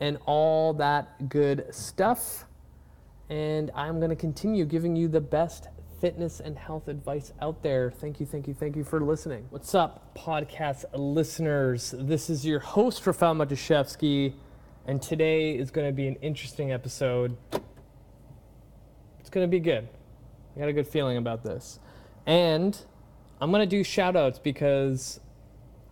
and 0.00 0.16
all 0.24 0.72
that 0.72 1.28
good 1.28 1.66
stuff. 1.70 2.46
And 3.28 3.70
I'm 3.74 3.98
going 3.98 4.08
to 4.08 4.16
continue 4.16 4.64
giving 4.64 4.96
you 4.96 5.06
the 5.06 5.20
best 5.20 5.68
fitness 6.00 6.40
and 6.40 6.56
health 6.56 6.88
advice 6.88 7.34
out 7.42 7.62
there. 7.62 7.90
Thank 7.90 8.18
you, 8.18 8.24
thank 8.24 8.48
you, 8.48 8.54
thank 8.54 8.74
you 8.74 8.84
for 8.84 9.02
listening. 9.02 9.44
What's 9.50 9.74
up, 9.74 10.16
podcast 10.16 10.86
listeners? 10.94 11.94
This 11.98 12.30
is 12.30 12.46
your 12.46 12.60
host, 12.60 13.06
Rafael 13.06 13.34
Matuszewski, 13.34 14.32
and 14.86 15.02
today 15.02 15.52
is 15.52 15.70
going 15.70 15.86
to 15.86 15.92
be 15.92 16.08
an 16.08 16.16
interesting 16.22 16.72
episode. 16.72 17.36
It's 19.20 19.28
going 19.28 19.46
to 19.46 19.50
be 19.50 19.60
good. 19.60 19.88
I 20.54 20.60
got 20.60 20.68
a 20.68 20.72
good 20.72 20.88
feeling 20.88 21.16
about 21.16 21.42
this. 21.42 21.78
And 22.26 22.78
I'm 23.40 23.50
going 23.50 23.68
to 23.68 23.76
do 23.76 23.82
shout 23.82 24.16
outs 24.16 24.38
because 24.38 25.20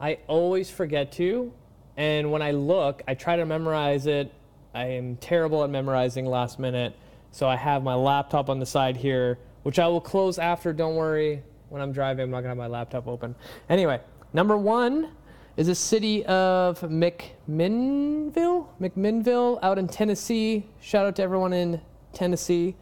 I 0.01 0.19
always 0.27 0.71
forget 0.71 1.13
to. 1.13 1.53
And 1.97 2.31
when 2.31 2.43
I 2.43 2.53
look, 2.53 3.03
I 3.09 3.15
try 3.15 3.37
to 3.37 3.45
memorize 3.45 4.07
it. 4.07 4.33
I 4.75 4.85
am 4.85 5.17
terrible 5.17 5.65
at 5.65 5.71
memorizing 5.71 6.27
last 6.27 6.59
minute. 6.59 6.95
So 7.33 7.49
I 7.49 7.57
have 7.57 7.83
my 7.83 7.95
laptop 7.95 8.49
on 8.49 8.59
the 8.59 8.67
side 8.67 8.97
here, 8.97 9.39
which 9.63 9.79
I 9.79 9.89
will 9.89 10.01
close 10.01 10.39
after. 10.39 10.73
Don't 10.73 10.97
worry. 10.97 11.43
When 11.69 11.81
I'm 11.81 11.93
driving, 11.93 12.25
I'm 12.25 12.31
not 12.31 12.39
going 12.39 12.45
to 12.45 12.49
have 12.51 12.57
my 12.59 12.67
laptop 12.67 13.07
open. 13.07 13.35
Anyway, 13.69 14.01
number 14.33 14.57
one 14.57 15.11
is 15.57 15.67
the 15.67 15.75
city 15.75 16.25
of 16.27 16.81
McMinnville, 16.81 18.67
McMinnville 18.81 19.59
out 19.63 19.79
in 19.79 19.87
Tennessee. 19.87 20.67
Shout 20.81 21.07
out 21.07 21.17
to 21.17 21.23
everyone 21.23 21.53
in 21.53 21.81
Tennessee. 22.13 22.77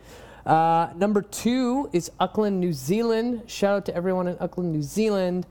Uh, 0.48 0.90
number 0.96 1.20
two 1.20 1.90
is 1.92 2.10
Auckland, 2.18 2.58
New 2.58 2.72
Zealand. 2.72 3.42
Shout 3.46 3.76
out 3.76 3.84
to 3.84 3.94
everyone 3.94 4.28
in 4.28 4.38
Auckland, 4.40 4.72
New 4.72 4.82
Zealand. 4.82 5.44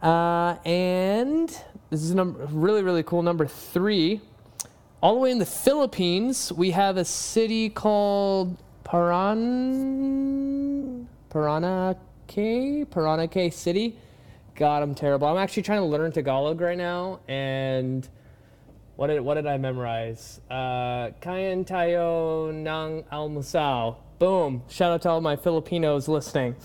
Uh, 0.00 0.54
and 0.64 1.48
this 1.90 2.04
is 2.04 2.14
number 2.14 2.46
really 2.52 2.84
really 2.84 3.02
cool. 3.02 3.22
Number 3.22 3.48
three, 3.48 4.20
all 5.02 5.14
the 5.14 5.20
way 5.20 5.32
in 5.32 5.40
the 5.40 5.46
Philippines, 5.46 6.52
we 6.52 6.70
have 6.70 6.96
a 6.96 7.04
city 7.04 7.68
called 7.68 8.56
Paran 8.84 9.48
Paranaque 11.28 12.86
Paranaque 12.86 13.52
City. 13.52 13.96
God, 14.54 14.84
I'm 14.84 14.94
terrible. 14.94 15.26
I'm 15.26 15.38
actually 15.38 15.64
trying 15.64 15.80
to 15.80 15.86
learn 15.86 16.12
Tagalog 16.12 16.60
right 16.60 16.78
now, 16.78 17.18
and 17.26 18.08
what 18.94 19.08
did 19.08 19.20
what 19.22 19.34
did 19.34 19.48
I 19.48 19.58
memorize? 19.58 20.40
Uh, 20.48 21.10
Kayan 21.20 21.64
tayo 21.64 22.50
ng 22.54 23.02
almusal. 23.10 24.05
Boom! 24.18 24.62
Shout 24.68 24.92
out 24.92 25.02
to 25.02 25.10
all 25.10 25.20
my 25.20 25.36
Filipinos 25.36 26.08
listening. 26.08 26.56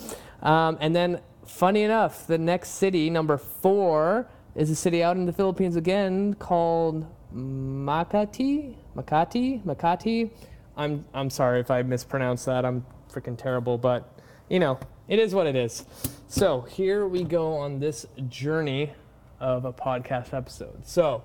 Um, 0.41 0.77
and 0.79 0.95
then, 0.95 1.21
funny 1.45 1.83
enough, 1.83 2.25
the 2.27 2.37
next 2.37 2.69
city, 2.69 3.09
number 3.09 3.37
four, 3.37 4.27
is 4.55 4.69
a 4.69 4.75
city 4.75 5.03
out 5.03 5.17
in 5.17 5.25
the 5.25 5.33
Philippines 5.33 5.75
again 5.75 6.33
called 6.35 7.05
Makati. 7.33 8.75
Makati. 8.95 9.63
Makati. 9.63 10.31
I'm 10.77 11.05
I'm 11.13 11.29
sorry 11.29 11.59
if 11.59 11.69
I 11.69 11.81
mispronounce 11.81 12.45
that. 12.45 12.65
I'm 12.65 12.85
freaking 13.11 13.37
terrible, 13.37 13.77
but 13.77 14.17
you 14.49 14.59
know, 14.59 14.79
it 15.07 15.19
is 15.19 15.33
what 15.35 15.47
it 15.47 15.55
is. 15.55 15.85
So 16.27 16.61
here 16.61 17.05
we 17.05 17.23
go 17.23 17.53
on 17.53 17.79
this 17.79 18.05
journey 18.29 18.93
of 19.39 19.65
a 19.65 19.73
podcast 19.73 20.33
episode. 20.33 20.87
So 20.87 21.23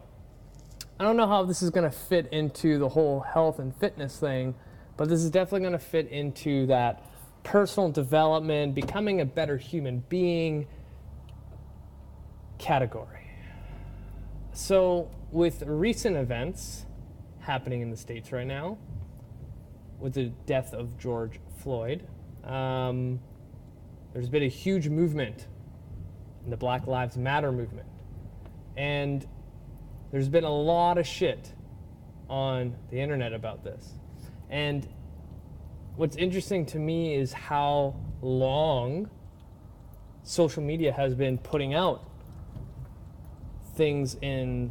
I 0.98 1.04
don't 1.04 1.16
know 1.16 1.26
how 1.28 1.44
this 1.44 1.62
is 1.62 1.70
going 1.70 1.88
to 1.88 1.96
fit 1.96 2.28
into 2.32 2.78
the 2.78 2.88
whole 2.88 3.20
health 3.20 3.58
and 3.58 3.74
fitness 3.76 4.18
thing, 4.18 4.54
but 4.97 5.09
this 5.09 5.22
is 5.22 5.30
definitely 5.30 5.61
going 5.61 5.72
to 5.72 5.78
fit 5.78 6.09
into 6.09 6.66
that 6.66 7.03
personal 7.42 7.90
development, 7.90 8.74
becoming 8.74 9.20
a 9.20 9.24
better 9.24 9.57
human 9.57 10.03
being 10.09 10.66
category. 12.59 13.30
So, 14.53 15.11
with 15.30 15.62
recent 15.66 16.16
events 16.16 16.86
happening 17.40 17.82
in 17.82 17.90
the 17.90 17.97
States 17.97 18.32
right 18.32 18.47
now, 18.47 18.78
with 20.01 20.14
the 20.14 20.32
death 20.47 20.72
of 20.72 20.99
George 20.99 21.38
Floyd, 21.59 22.07
um, 22.44 23.20
there's 24.12 24.28
been 24.28 24.42
a 24.42 24.49
huge 24.49 24.88
movement 24.88 25.47
in 26.44 26.51
the 26.51 26.57
Black 26.57 26.86
Lives 26.86 27.16
Matter 27.16 27.53
movement. 27.53 27.88
And 28.76 29.26
there's 30.11 30.28
been 30.28 30.44
a 30.44 30.51
lot 30.51 30.97
of 30.97 31.07
shit 31.07 31.53
on 32.28 32.74
the 32.90 32.99
internet 32.99 33.32
about 33.32 33.62
this. 33.62 33.92
And 34.51 34.86
what's 35.97 36.16
interesting 36.16 36.66
to 36.66 36.78
me 36.78 37.14
is 37.14 37.32
how 37.32 37.97
long 38.22 39.11
social 40.22 40.62
media 40.62 40.92
has 40.92 41.14
been 41.14 41.38
putting 41.38 41.74
out 41.74 42.09
things 43.74 44.16
in 44.22 44.70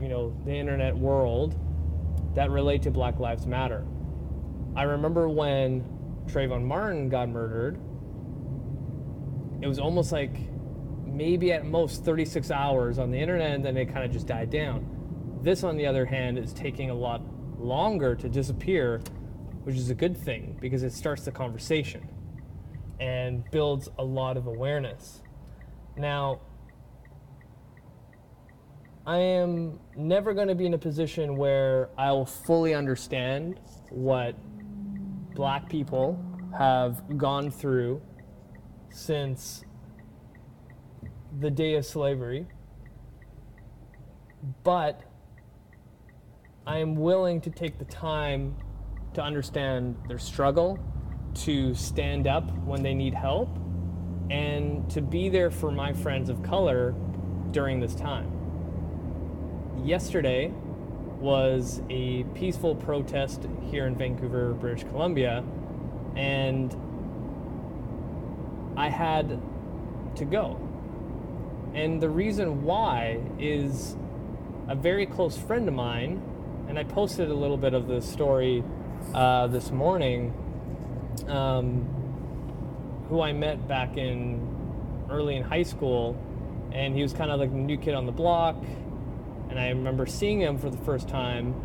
you 0.00 0.08
know 0.08 0.34
the 0.44 0.52
internet 0.52 0.96
world 0.96 1.58
that 2.34 2.50
relate 2.50 2.82
to 2.82 2.90
Black 2.90 3.18
Lives 3.18 3.46
Matter. 3.46 3.84
I 4.76 4.84
remember 4.84 5.28
when 5.28 5.84
Trayvon 6.26 6.62
Martin 6.62 7.08
got 7.08 7.28
murdered, 7.28 7.78
it 9.60 9.66
was 9.66 9.78
almost 9.78 10.12
like 10.12 10.32
maybe 11.04 11.52
at 11.52 11.66
most 11.66 12.04
36 12.04 12.50
hours 12.50 12.98
on 12.98 13.10
the 13.10 13.18
internet 13.18 13.52
and 13.52 13.64
then 13.64 13.76
it 13.76 13.86
kind 13.86 14.04
of 14.04 14.12
just 14.12 14.26
died 14.26 14.50
down. 14.50 14.86
This, 15.42 15.64
on 15.64 15.76
the 15.76 15.86
other 15.86 16.04
hand, 16.04 16.38
is 16.38 16.52
taking 16.52 16.90
a 16.90 16.94
lot 16.94 17.22
longer 17.60 18.14
to 18.14 18.28
disappear, 18.28 19.00
which 19.64 19.76
is 19.76 19.90
a 19.90 19.94
good 19.94 20.16
thing 20.16 20.56
because 20.60 20.82
it 20.82 20.92
starts 20.92 21.24
the 21.24 21.32
conversation 21.32 22.08
and 22.98 23.48
builds 23.50 23.88
a 23.98 24.04
lot 24.04 24.36
of 24.36 24.46
awareness. 24.46 25.22
Now, 25.96 26.40
I 29.06 29.18
am 29.18 29.80
never 29.96 30.34
going 30.34 30.48
to 30.48 30.54
be 30.54 30.66
in 30.66 30.74
a 30.74 30.78
position 30.78 31.36
where 31.36 31.88
I 31.96 32.12
will 32.12 32.26
fully 32.26 32.74
understand 32.74 33.58
what 33.88 34.34
black 35.34 35.68
people 35.68 36.22
have 36.56 37.16
gone 37.16 37.50
through 37.50 38.02
since 38.90 39.64
the 41.38 41.50
day 41.50 41.74
of 41.74 41.86
slavery 41.86 42.46
but 44.62 45.02
I 46.66 46.78
am 46.78 46.94
willing 46.94 47.40
to 47.42 47.50
take 47.50 47.78
the 47.78 47.86
time 47.86 48.54
to 49.14 49.22
understand 49.22 49.96
their 50.08 50.18
struggle, 50.18 50.78
to 51.34 51.74
stand 51.74 52.26
up 52.26 52.50
when 52.58 52.82
they 52.82 52.92
need 52.92 53.14
help, 53.14 53.58
and 54.30 54.88
to 54.90 55.00
be 55.00 55.30
there 55.30 55.50
for 55.50 55.72
my 55.72 55.92
friends 55.92 56.28
of 56.28 56.42
color 56.42 56.94
during 57.50 57.80
this 57.80 57.94
time. 57.94 58.30
Yesterday 59.84 60.52
was 61.18 61.80
a 61.88 62.24
peaceful 62.34 62.74
protest 62.74 63.46
here 63.70 63.86
in 63.86 63.96
Vancouver, 63.96 64.52
British 64.52 64.84
Columbia, 64.84 65.42
and 66.14 66.76
I 68.76 68.90
had 68.90 69.40
to 70.16 70.24
go. 70.26 70.60
And 71.74 72.02
the 72.02 72.10
reason 72.10 72.64
why 72.64 73.20
is 73.38 73.96
a 74.68 74.74
very 74.74 75.06
close 75.06 75.36
friend 75.36 75.66
of 75.66 75.74
mine, 75.74 76.22
and 76.70 76.78
I 76.78 76.84
posted 76.84 77.28
a 77.28 77.34
little 77.34 77.56
bit 77.56 77.74
of 77.74 77.88
the 77.88 78.00
story 78.00 78.62
uh, 79.12 79.48
this 79.48 79.72
morning, 79.72 80.32
um, 81.26 81.82
who 83.08 83.20
I 83.20 83.32
met 83.32 83.66
back 83.66 83.96
in 83.96 84.40
early 85.10 85.34
in 85.34 85.42
high 85.42 85.64
school, 85.64 86.16
and 86.72 86.94
he 86.94 87.02
was 87.02 87.12
kind 87.12 87.32
of 87.32 87.40
like 87.40 87.50
the 87.50 87.56
new 87.56 87.76
kid 87.76 87.94
on 87.94 88.06
the 88.06 88.12
block. 88.12 88.54
And 89.48 89.58
I 89.58 89.70
remember 89.70 90.06
seeing 90.06 90.40
him 90.40 90.58
for 90.58 90.70
the 90.70 90.78
first 90.78 91.08
time, 91.08 91.60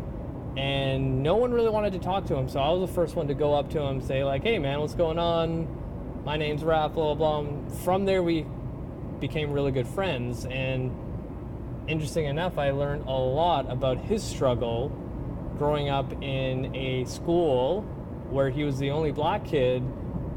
and 0.56 1.22
no 1.22 1.36
one 1.36 1.52
really 1.52 1.70
wanted 1.70 1.92
to 1.92 2.00
talk 2.00 2.26
to 2.26 2.34
him. 2.34 2.48
So 2.48 2.58
I 2.58 2.70
was 2.70 2.88
the 2.88 2.92
first 2.92 3.14
one 3.14 3.28
to 3.28 3.34
go 3.34 3.54
up 3.54 3.70
to 3.70 3.80
him, 3.80 4.00
say 4.00 4.24
like, 4.24 4.42
"Hey 4.42 4.58
man, 4.58 4.80
what's 4.80 4.96
going 4.96 5.20
on? 5.20 5.68
My 6.24 6.36
name's 6.36 6.64
Raph." 6.64 6.94
Blah 6.94 7.14
blah 7.14 7.42
blah. 7.42 7.68
From 7.84 8.06
there, 8.06 8.24
we 8.24 8.44
became 9.20 9.52
really 9.52 9.70
good 9.70 9.86
friends, 9.86 10.46
and 10.46 10.90
interesting 11.88 12.26
enough, 12.26 12.58
I 12.58 12.70
learned 12.70 13.06
a 13.06 13.12
lot 13.12 13.70
about 13.70 13.98
his 13.98 14.22
struggle 14.22 14.88
growing 15.58 15.88
up 15.88 16.12
in 16.22 16.74
a 16.74 17.04
school 17.04 17.82
where 18.30 18.50
he 18.50 18.64
was 18.64 18.78
the 18.78 18.90
only 18.90 19.12
black 19.12 19.44
kid 19.44 19.82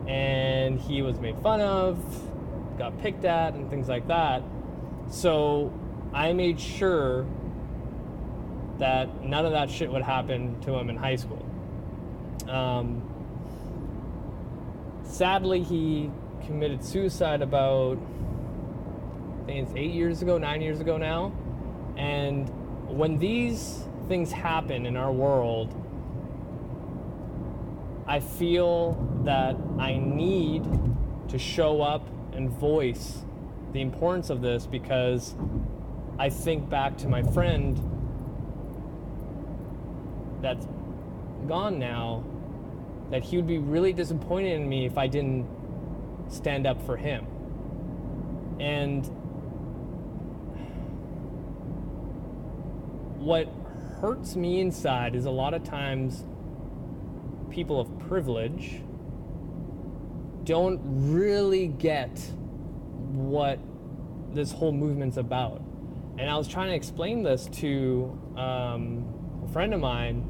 and 0.08 0.80
he 0.80 1.02
was 1.02 1.20
made 1.20 1.38
fun 1.40 1.62
of, 1.62 1.98
got 2.78 3.00
picked 3.02 3.26
at, 3.26 3.54
and 3.54 3.70
things 3.70 3.88
like 3.88 4.08
that. 4.08 4.44
So 5.10 5.74
I 6.14 6.34
made 6.34 6.60
sure 6.60 7.26
that 8.78 9.24
none 9.24 9.46
of 9.46 9.52
that 9.52 9.70
shit 9.70 9.92
would 9.92 10.04
happen 10.04 10.60
to 10.62 10.74
him 10.74 10.90
in 10.90 10.96
high 10.96 11.18
school. 11.18 11.46
Um, 12.48 13.04
sadly, 15.04 15.62
he 15.62 16.10
committed 16.46 16.84
suicide 16.84 17.42
about, 17.42 17.98
I 19.42 19.46
think 19.46 19.68
it's 19.68 19.76
eight 19.76 19.92
years 19.92 20.22
ago, 20.22 20.38
nine 20.38 20.62
years 20.62 20.80
ago 20.80 20.98
now. 20.98 21.34
And 22.00 22.50
when 22.88 23.20
these 23.20 23.84
things 24.08 24.32
happen 24.32 24.86
in 24.86 24.96
our 24.96 25.12
world, 25.12 25.76
I 28.08 28.22
feel 28.22 28.94
that 29.26 29.58
I 29.78 29.98
need 29.98 30.66
to 31.28 31.38
show 31.38 31.82
up 31.82 32.08
and 32.32 32.50
voice 32.50 33.20
the 33.74 33.82
importance 33.82 34.30
of 34.30 34.42
this 34.42 34.66
because 34.66 35.36
I 36.18 36.30
think 36.30 36.70
back 36.70 36.98
to 37.00 37.10
my 37.10 37.22
friend 37.22 37.78
that's 40.42 40.66
gone 41.48 41.80
now, 41.80 42.24
that 43.12 43.24
he 43.24 43.36
would 43.36 43.48
be 43.48 43.58
really 43.58 43.92
disappointed 43.92 44.54
in 44.54 44.70
me 44.70 44.86
if 44.86 44.98
I 44.98 45.08
didn't 45.08 45.46
stand 46.30 46.66
up 46.66 46.82
for 46.86 46.96
him. 46.96 47.28
And 48.60 49.10
what 53.20 53.48
hurts 54.02 54.36
me 54.36 54.62
inside 54.62 55.14
is 55.14 55.26
a 55.26 55.32
lot 55.32 55.54
of 55.54 55.64
times 55.64 56.26
people 57.50 57.80
of 57.80 58.00
privilege 58.00 58.82
don't 60.46 60.80
really 60.84 61.68
get 61.68 62.18
what 63.12 63.60
this 64.34 64.52
whole 64.52 64.72
movement's 64.72 65.18
about. 65.18 65.62
And 66.18 66.30
I 66.30 66.38
was 66.38 66.48
trying 66.48 66.70
to 66.70 66.76
explain 66.76 67.24
this 67.24 67.48
to 67.54 68.20
um, 68.38 69.42
a 69.44 69.52
friend 69.52 69.74
of 69.74 69.80
mine 69.80 70.28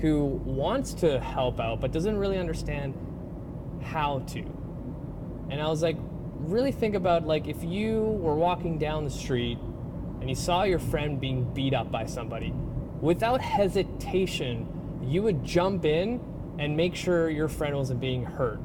who 0.00 0.24
wants 0.24 0.94
to 0.94 1.20
help 1.20 1.60
out 1.60 1.80
but 1.80 1.92
doesn't 1.92 2.16
really 2.16 2.38
understand 2.38 2.94
how 3.82 4.20
to. 4.20 4.40
And 5.50 5.60
I 5.60 5.68
was 5.68 5.82
like, 5.82 5.96
really 6.38 6.72
think 6.72 6.94
about 6.94 7.26
like 7.26 7.46
if 7.46 7.62
you 7.62 8.00
were 8.00 8.34
walking 8.34 8.78
down 8.78 9.04
the 9.04 9.10
street 9.10 9.58
and 10.22 10.28
you 10.28 10.36
saw 10.36 10.62
your 10.62 10.78
friend 10.78 11.20
being 11.20 11.52
beat 11.52 11.74
up 11.74 11.90
by 11.90 12.06
somebody, 12.06 12.54
without 13.00 13.40
hesitation, 13.40 14.68
you 15.02 15.20
would 15.20 15.42
jump 15.42 15.84
in 15.84 16.20
and 16.60 16.76
make 16.76 16.94
sure 16.94 17.28
your 17.28 17.48
friend 17.48 17.74
wasn't 17.76 17.98
being 17.98 18.24
hurt. 18.24 18.58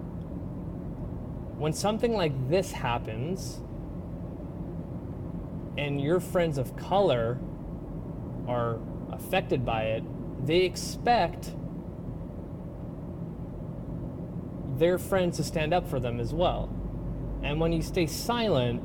When 1.58 1.74
something 1.74 2.14
like 2.14 2.48
this 2.48 2.74
happens, 2.74 3.60
and 5.80 6.00
your 6.00 6.20
friends 6.20 6.60
of 6.60 6.76
color 6.76 7.40
are 8.48 8.78
affected 9.12 9.66
by 9.66 9.86
it, 9.86 10.04
they 10.46 10.60
expect 10.60 11.56
their 14.78 15.00
friends 15.00 15.38
to 15.38 15.44
stand 15.44 15.74
up 15.74 15.90
for 15.90 16.00
them 16.00 16.20
as 16.20 16.36
well. 16.36 16.70
And 17.42 17.60
when 17.60 17.74
you 17.74 17.82
stay 17.82 18.06
silent, 18.06 18.84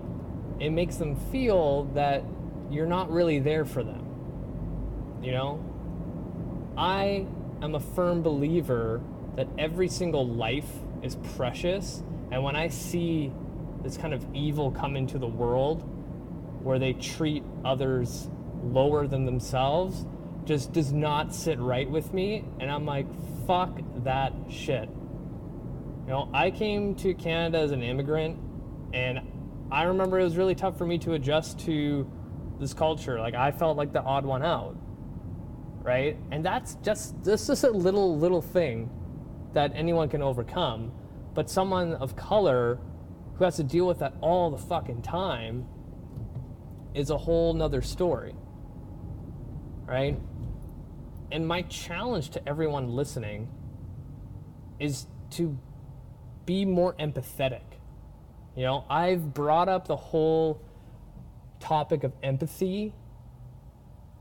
it 0.58 0.70
makes 0.70 0.96
them 0.96 1.16
feel 1.30 1.84
that 1.92 2.24
you're 2.72 2.86
not 2.86 3.10
really 3.10 3.38
there 3.38 3.64
for 3.64 3.84
them. 3.84 5.20
You 5.22 5.32
know? 5.32 5.64
I 6.76 7.26
am 7.60 7.74
a 7.74 7.80
firm 7.80 8.22
believer 8.22 9.02
that 9.36 9.46
every 9.58 9.88
single 9.88 10.26
life 10.26 10.70
is 11.02 11.16
precious. 11.36 12.02
And 12.30 12.42
when 12.42 12.56
I 12.56 12.68
see 12.68 13.32
this 13.82 13.96
kind 13.96 14.14
of 14.14 14.24
evil 14.34 14.70
come 14.70 14.96
into 14.96 15.18
the 15.18 15.26
world 15.26 15.82
where 16.62 16.78
they 16.78 16.94
treat 16.94 17.44
others 17.64 18.28
lower 18.64 19.06
than 19.06 19.26
themselves, 19.26 20.06
just 20.44 20.72
does 20.72 20.92
not 20.92 21.34
sit 21.34 21.58
right 21.58 21.88
with 21.88 22.12
me. 22.12 22.44
And 22.58 22.70
I'm 22.70 22.86
like, 22.86 23.06
fuck 23.46 23.80
that 24.04 24.32
shit. 24.48 24.88
You 26.06 26.08
know, 26.08 26.30
I 26.32 26.50
came 26.50 26.94
to 26.96 27.14
Canada 27.14 27.58
as 27.58 27.70
an 27.70 27.82
immigrant, 27.82 28.38
and 28.92 29.20
I 29.70 29.84
remember 29.84 30.18
it 30.18 30.24
was 30.24 30.36
really 30.36 30.54
tough 30.54 30.76
for 30.76 30.86
me 30.86 30.98
to 30.98 31.12
adjust 31.12 31.60
to 31.60 32.10
this 32.59 32.74
culture. 32.74 33.18
Like, 33.18 33.34
I 33.34 33.50
felt 33.50 33.76
like 33.76 33.92
the 33.92 34.03
odd 34.03 34.24
one 34.24 34.42
out 34.42 34.76
right? 35.82 36.16
And 36.30 36.44
that's 36.44 36.76
just 36.76 37.22
this 37.24 37.48
is 37.48 37.64
a 37.64 37.70
little 37.70 38.16
little 38.16 38.42
thing 38.42 38.90
that 39.53 39.72
anyone 39.74 40.09
can 40.09 40.22
overcome. 40.22 40.92
But 41.34 41.50
someone 41.50 41.94
of 41.94 42.16
color 42.16 42.78
who 43.34 43.44
has 43.44 43.57
to 43.57 43.64
deal 43.64 43.86
with 43.86 43.98
that 43.98 44.14
all 44.20 44.50
the 44.50 44.59
fucking 44.59 45.03
time 45.03 45.66
is 46.94 47.11
a 47.11 47.18
whole 47.18 47.55
nother 47.55 47.82
story. 47.82 48.34
Right? 49.84 50.18
And 51.30 51.46
my 51.46 51.62
challenge 51.62 52.30
to 52.30 52.48
everyone 52.48 52.94
listening 52.94 53.48
is 54.78 55.07
to 55.30 55.59
be 56.44 56.64
more 56.64 56.94
empathetic. 56.94 57.62
You 58.55 58.64
know, 58.64 58.84
I've 58.90 59.32
brought 59.32 59.68
up 59.68 59.88
the 59.88 59.96
whole 59.96 60.61
topic 61.62 62.04
of 62.04 62.12
empathy 62.22 62.92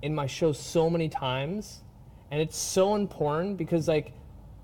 in 0.01 0.13
my 0.15 0.27
show 0.27 0.51
so 0.51 0.89
many 0.89 1.09
times 1.09 1.81
and 2.29 2.41
it's 2.41 2.57
so 2.57 2.95
important 2.95 3.57
because 3.57 3.87
like 3.87 4.13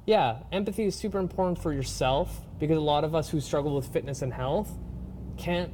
yeah 0.06 0.38
empathy 0.52 0.86
is 0.86 0.96
super 0.96 1.20
important 1.20 1.58
for 1.58 1.74
yourself 1.74 2.42
because 2.60 2.78
a 2.78 2.82
lot 2.82 3.04
of 3.04 3.14
us 3.14 3.30
who 3.30 3.40
struggle 3.40 3.76
with 3.76 3.88
fitness 3.88 4.22
and 4.22 4.34
health 4.34 4.72
can't 5.38 5.72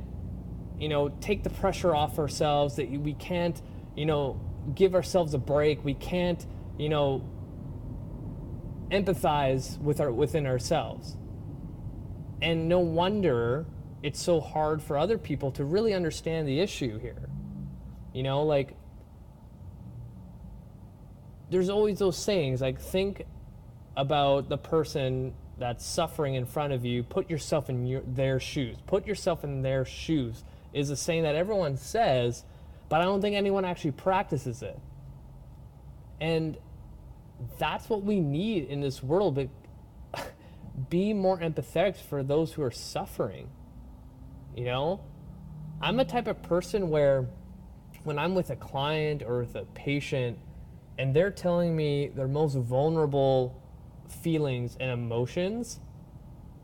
you 0.79 0.89
know 0.89 1.09
take 1.21 1.43
the 1.43 1.49
pressure 1.49 1.95
off 1.95 2.19
ourselves 2.19 2.75
that 2.75 2.89
we 2.89 3.13
can't 3.13 3.61
you 3.95 4.05
know 4.05 4.39
give 4.75 4.95
ourselves 4.95 5.33
a 5.33 5.37
break. 5.37 5.83
We 5.83 5.93
can't 5.93 6.45
you 6.77 6.89
know 6.89 7.23
empathize 8.89 9.79
with 9.79 9.99
our 9.99 10.11
within 10.11 10.45
ourselves. 10.45 11.17
And 12.41 12.67
no 12.67 12.79
wonder 12.79 13.65
it's 14.03 14.21
so 14.21 14.41
hard 14.41 14.83
for 14.83 14.97
other 14.97 15.17
people 15.17 15.51
to 15.51 15.63
really 15.63 15.93
understand 15.93 16.45
the 16.45 16.59
issue 16.59 16.99
here. 16.99 17.29
You 18.13 18.21
know 18.21 18.43
like 18.43 18.75
there's 21.49 21.69
always 21.69 21.99
those 21.99 22.17
sayings 22.17 22.61
like 22.61 22.79
think 22.79 23.25
about 23.95 24.49
the 24.49 24.57
person 24.57 25.33
that's 25.57 25.85
suffering 25.85 26.35
in 26.35 26.45
front 26.45 26.73
of 26.73 26.83
you 26.83 27.03
put 27.03 27.29
yourself 27.29 27.69
in 27.69 27.87
your, 27.87 28.01
their 28.01 28.39
shoes. 28.39 28.75
Put 28.85 29.07
yourself 29.07 29.43
in 29.43 29.61
their 29.61 29.85
shoes 29.85 30.43
is 30.73 30.89
a 30.89 30.97
saying 30.97 31.23
that 31.23 31.35
everyone 31.35 31.77
says 31.77 32.43
but 32.89 32.99
i 32.99 33.05
don't 33.05 33.21
think 33.21 33.35
anyone 33.35 33.63
actually 33.63 33.91
practices 33.91 34.61
it. 34.61 34.77
And 36.19 36.57
that's 37.57 37.89
what 37.89 38.03
we 38.03 38.19
need 38.19 38.65
in 38.65 38.81
this 38.81 39.01
world 39.01 39.35
but 39.35 39.49
be 40.89 41.13
more 41.13 41.39
empathetic 41.39 41.95
for 41.95 42.21
those 42.21 42.51
who 42.53 42.61
are 42.63 42.71
suffering 42.71 43.49
you 44.55 44.65
know 44.65 44.99
i'm 45.81 45.99
a 45.99 46.05
type 46.05 46.27
of 46.27 46.41
person 46.43 46.89
where 46.89 47.27
when 48.03 48.19
I'm 48.19 48.35
with 48.35 48.49
a 48.49 48.55
client 48.55 49.23
or 49.23 49.39
with 49.39 49.55
a 49.55 49.65
patient 49.73 50.37
and 50.97 51.15
they're 51.15 51.31
telling 51.31 51.75
me 51.75 52.09
their 52.09 52.27
most 52.27 52.55
vulnerable 52.55 53.61
feelings 54.21 54.77
and 54.79 54.91
emotions, 54.91 55.79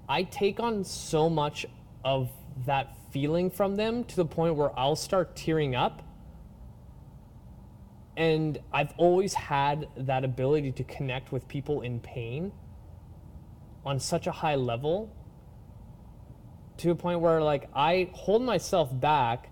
I 0.07 0.23
take 0.23 0.59
on 0.59 0.83
so 0.83 1.29
much 1.29 1.65
of 2.03 2.29
that 2.65 2.95
feeling 3.11 3.49
from 3.49 3.75
them 3.75 4.03
to 4.03 4.15
the 4.15 4.25
point 4.25 4.55
where 4.55 4.77
I'll 4.77 4.95
start 4.95 5.35
tearing 5.35 5.75
up. 5.75 6.03
And 8.17 8.59
I've 8.73 8.93
always 8.97 9.33
had 9.33 9.87
that 9.95 10.25
ability 10.25 10.73
to 10.73 10.83
connect 10.83 11.31
with 11.31 11.47
people 11.47 11.81
in 11.81 12.01
pain 12.01 12.51
on 13.85 13.99
such 13.99 14.27
a 14.27 14.31
high 14.31 14.55
level 14.55 15.15
to 16.79 16.91
a 16.91 16.95
point 16.95 17.19
where 17.19 17.41
like 17.41 17.69
I 17.73 18.09
hold 18.13 18.41
myself 18.41 18.89
back. 18.97 19.51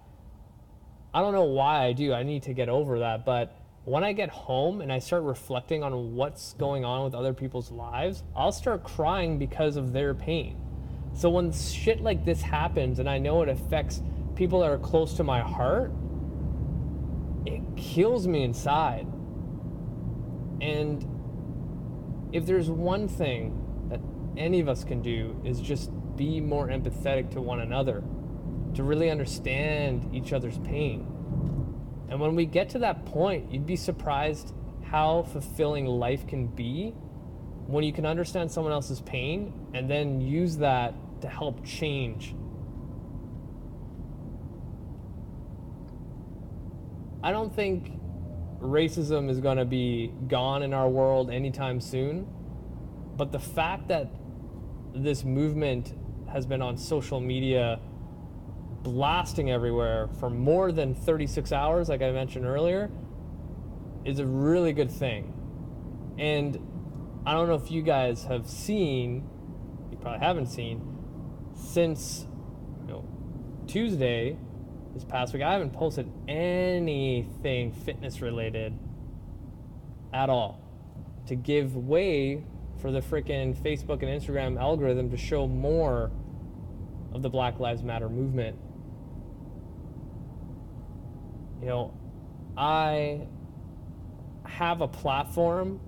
I 1.13 1.21
don't 1.21 1.33
know 1.33 1.43
why 1.43 1.85
I 1.85 1.93
do. 1.93 2.13
I 2.13 2.23
need 2.23 2.43
to 2.43 2.53
get 2.53 2.69
over 2.69 2.99
that, 2.99 3.25
but 3.25 3.55
when 3.85 4.03
I 4.03 4.11
get 4.11 4.29
home 4.29 4.81
and 4.81 4.91
I 4.91 4.99
start 4.99 5.23
reflecting 5.23 5.81
on 5.81 6.13
what's 6.15 6.53
going 6.53 6.83
on 6.83 7.05
with 7.05 7.15
other 7.15 7.33
people's 7.33 7.71
lives, 7.71 8.23
I'll 8.35 8.51
start 8.51 8.83
crying 8.83 9.39
because 9.39 9.77
of 9.77 9.93
their 9.93 10.13
pain. 10.13 10.61
So 11.13 11.29
when 11.29 11.51
shit 11.53 12.01
like 12.01 12.25
this 12.25 12.41
happens 12.41 12.99
and 12.99 13.09
I 13.09 13.17
know 13.17 13.41
it 13.43 13.49
affects 13.49 14.01
people 14.35 14.59
that 14.59 14.69
are 14.69 14.77
close 14.77 15.13
to 15.15 15.23
my 15.23 15.39
heart, 15.39 15.91
it 17.45 17.61
kills 17.77 18.27
me 18.27 18.43
inside. 18.43 19.07
And 20.61 22.29
if 22.33 22.45
there's 22.45 22.69
one 22.69 23.07
thing 23.07 23.87
that 23.89 24.01
any 24.35 24.59
of 24.59 24.67
us 24.67 24.83
can 24.83 25.01
do 25.01 25.39
is 25.45 25.61
just 25.61 25.91
be 26.17 26.41
more 26.41 26.67
empathetic 26.67 27.31
to 27.31 27.41
one 27.41 27.61
another, 27.61 28.03
to 28.73 28.83
really 28.83 29.09
understand 29.09 30.13
each 30.13 30.33
other's 30.33 30.57
pain. 30.59 31.05
And 32.09 32.19
when 32.19 32.35
we 32.35 32.45
get 32.45 32.69
to 32.69 32.79
that 32.79 33.05
point, 33.05 33.51
you'd 33.51 33.65
be 33.65 33.75
surprised 33.75 34.53
how 34.83 35.23
fulfilling 35.23 35.85
life 35.85 36.25
can 36.27 36.47
be 36.47 36.93
when 37.67 37.83
you 37.83 37.91
can 37.91 38.05
understand 38.05 38.51
someone 38.51 38.71
else's 38.71 39.01
pain 39.01 39.53
and 39.73 39.89
then 39.89 40.21
use 40.21 40.57
that 40.57 40.93
to 41.21 41.27
help 41.27 41.65
change. 41.65 42.33
I 47.21 47.31
don't 47.31 47.53
think 47.53 47.99
racism 48.61 49.29
is 49.29 49.39
going 49.39 49.57
to 49.57 49.65
be 49.65 50.13
gone 50.27 50.63
in 50.63 50.73
our 50.73 50.87
world 50.87 51.29
anytime 51.29 51.81
soon, 51.81 52.25
but 53.17 53.31
the 53.31 53.39
fact 53.39 53.89
that 53.89 54.09
this 54.93 55.23
movement 55.23 55.93
has 56.31 56.45
been 56.45 56.61
on 56.61 56.77
social 56.77 57.19
media 57.19 57.79
blasting 58.83 59.51
everywhere 59.51 60.07
for 60.19 60.29
more 60.29 60.71
than 60.71 60.95
36 60.95 61.51
hours, 61.51 61.89
like 61.89 62.01
I 62.01 62.11
mentioned 62.11 62.45
earlier, 62.45 62.89
is 64.05 64.19
a 64.19 64.25
really 64.25 64.73
good 64.73 64.91
thing. 64.91 65.33
And 66.17 66.57
I 67.25 67.33
don't 67.33 67.47
know 67.47 67.55
if 67.55 67.71
you 67.71 67.81
guys 67.81 68.23
have 68.25 68.49
seen, 68.49 69.27
you 69.91 69.97
probably 69.97 70.25
haven't 70.25 70.47
seen, 70.47 70.81
since 71.55 72.25
you 72.81 72.87
know, 72.87 73.05
Tuesday, 73.67 74.37
this 74.93 75.03
past 75.03 75.33
week, 75.33 75.43
I 75.43 75.51
haven't 75.51 75.73
posted 75.73 76.11
anything 76.27 77.71
fitness 77.71 78.21
related 78.21 78.77
at 80.13 80.29
all 80.29 80.61
to 81.27 81.35
give 81.35 81.75
way 81.75 82.43
for 82.79 82.91
the 82.91 83.01
freaking 83.01 83.55
Facebook 83.55 84.03
and 84.03 84.21
Instagram 84.21 84.59
algorithm 84.59 85.09
to 85.11 85.17
show 85.17 85.47
more 85.47 86.11
of 87.13 87.21
the 87.21 87.29
Black 87.29 87.59
Lives 87.59 87.83
Matter 87.83 88.09
movement. 88.09 88.57
You 91.61 91.67
know, 91.67 91.93
I 92.55 93.27
have 94.45 94.81
a 94.81 94.87
platform, 94.87 95.79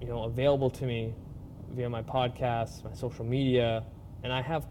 you 0.00 0.08
know, 0.08 0.24
available 0.24 0.70
to 0.70 0.84
me 0.84 1.14
via 1.70 1.88
my 1.88 2.02
podcast, 2.02 2.84
my 2.84 2.92
social 2.94 3.24
media, 3.24 3.84
and 4.22 4.32
I 4.32 4.42
have, 4.42 4.66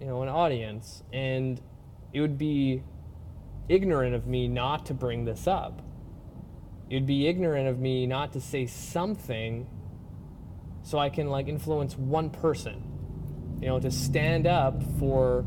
you 0.00 0.06
know, 0.06 0.22
an 0.22 0.28
audience. 0.28 1.02
And 1.12 1.60
it 2.12 2.20
would 2.20 2.38
be 2.38 2.82
ignorant 3.68 4.14
of 4.14 4.26
me 4.26 4.46
not 4.46 4.86
to 4.86 4.94
bring 4.94 5.24
this 5.24 5.46
up. 5.46 5.80
It 6.90 6.94
would 6.94 7.06
be 7.06 7.26
ignorant 7.26 7.68
of 7.68 7.78
me 7.78 8.06
not 8.06 8.32
to 8.34 8.40
say 8.40 8.66
something 8.66 9.66
so 10.82 10.98
I 10.98 11.08
can 11.08 11.28
like 11.28 11.48
influence 11.48 11.96
one 11.96 12.28
person, 12.28 13.58
you 13.60 13.68
know, 13.68 13.80
to 13.80 13.90
stand 13.90 14.46
up 14.46 14.82
for 14.98 15.46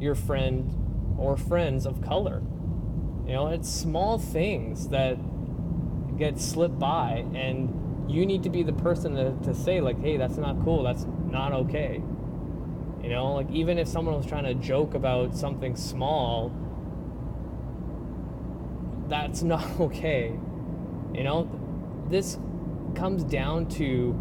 your 0.00 0.14
friend 0.14 1.16
or 1.18 1.36
friends 1.36 1.86
of 1.86 2.00
color. 2.00 2.42
You 3.26 3.32
know, 3.32 3.48
it's 3.48 3.68
small 3.68 4.18
things 4.18 4.88
that 4.88 5.18
get 6.16 6.40
slipped 6.40 6.78
by 6.78 7.26
and 7.34 8.10
you 8.10 8.24
need 8.24 8.42
to 8.44 8.48
be 8.50 8.62
the 8.62 8.72
person 8.72 9.14
to, 9.16 9.36
to 9.44 9.54
say 9.54 9.80
like 9.80 10.00
hey 10.00 10.16
that's 10.16 10.38
not 10.38 10.62
cool. 10.64 10.82
That's 10.82 11.04
not 11.26 11.52
okay. 11.52 12.02
You 13.02 13.10
know 13.10 13.34
like 13.34 13.50
even 13.50 13.78
if 13.78 13.88
someone 13.88 14.16
was 14.16 14.24
trying 14.24 14.44
to 14.44 14.54
joke 14.54 14.94
about 14.94 15.36
something 15.36 15.76
small 15.76 16.50
that's 19.08 19.42
not 19.42 19.64
okay 19.80 20.38
you 21.14 21.22
know 21.22 21.48
this 22.08 22.38
comes 22.94 23.24
down 23.24 23.66
to 23.68 24.14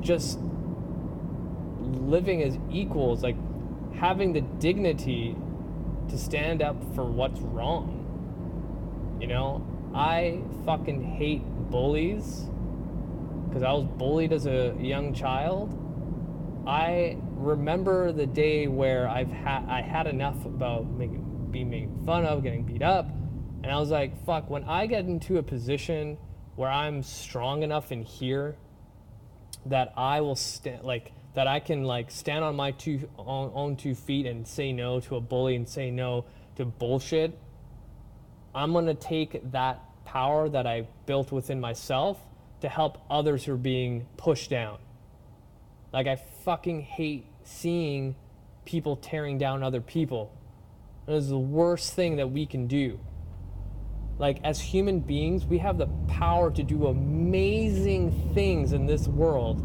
just 0.00 0.38
living 1.80 2.42
as 2.42 2.58
equals 2.70 3.22
like 3.22 3.36
having 3.94 4.32
the 4.32 4.40
dignity 4.40 5.36
to 6.08 6.18
stand 6.18 6.62
up 6.62 6.76
for 6.94 7.04
what's 7.04 7.40
wrong 7.40 8.00
you 9.20 9.26
know 9.26 9.66
i 9.94 10.40
fucking 10.64 11.02
hate 11.02 11.42
bullies 11.70 12.48
because 13.54 13.62
I 13.62 13.72
was 13.72 13.84
bullied 13.84 14.32
as 14.32 14.46
a 14.46 14.74
young 14.80 15.14
child. 15.14 15.78
I 16.66 17.16
remember 17.36 18.10
the 18.10 18.26
day 18.26 18.66
where 18.66 19.08
I've 19.08 19.30
had 19.30 19.64
I 19.68 19.80
had 19.80 20.08
enough 20.08 20.44
about 20.44 20.90
making 20.90 21.48
being 21.52 21.70
made 21.70 21.88
fun 22.04 22.24
of, 22.24 22.42
getting 22.42 22.64
beat 22.64 22.82
up, 22.82 23.08
and 23.64 23.72
I 23.72 23.80
was 23.80 23.90
like, 23.90 24.26
fuck, 24.26 24.50
when 24.50 24.64
I 24.64 24.84
get 24.84 25.06
into 25.06 25.38
a 25.38 25.42
position 25.42 26.18
where 26.54 26.70
I'm 26.70 27.02
strong 27.02 27.62
enough 27.62 27.92
in 27.92 28.02
here 28.02 28.56
that 29.64 29.94
I 29.96 30.20
will 30.20 30.36
stand 30.36 30.84
like 30.84 31.12
that 31.32 31.46
I 31.46 31.60
can 31.60 31.82
like 31.82 32.10
stand 32.10 32.44
on 32.44 32.56
my 32.56 32.72
two 32.72 33.08
own, 33.16 33.50
own 33.54 33.76
two 33.76 33.94
feet 33.94 34.26
and 34.26 34.46
say 34.46 34.70
no 34.70 35.00
to 35.00 35.16
a 35.16 35.20
bully 35.20 35.56
and 35.56 35.66
say 35.66 35.90
no 35.90 36.26
to 36.56 36.66
bullshit. 36.66 37.38
I'm 38.54 38.74
gonna 38.74 38.92
take 38.92 39.50
that 39.52 39.80
power 40.04 40.46
that 40.50 40.66
I 40.66 40.86
built 41.06 41.32
within 41.32 41.58
myself 41.58 42.20
to 42.60 42.68
help 42.68 43.02
others 43.08 43.46
who 43.46 43.54
are 43.54 43.56
being 43.56 44.06
pushed 44.18 44.50
down. 44.50 44.76
Like, 45.90 46.06
I 46.06 46.16
fucking 46.16 46.82
hate 46.82 47.24
seeing 47.44 48.14
people 48.66 48.96
tearing 48.96 49.38
down 49.38 49.62
other 49.62 49.80
people. 49.80 50.36
It 51.08 51.14
is 51.14 51.30
the 51.30 51.38
worst 51.38 51.94
thing 51.94 52.16
that 52.16 52.30
we 52.30 52.44
can 52.44 52.66
do. 52.66 53.00
Like, 54.18 54.40
as 54.44 54.60
human 54.60 55.00
beings, 55.00 55.44
we 55.44 55.58
have 55.58 55.76
the 55.76 55.88
power 56.08 56.50
to 56.50 56.62
do 56.62 56.86
amazing 56.86 58.32
things 58.32 58.72
in 58.72 58.86
this 58.86 59.08
world. 59.08 59.60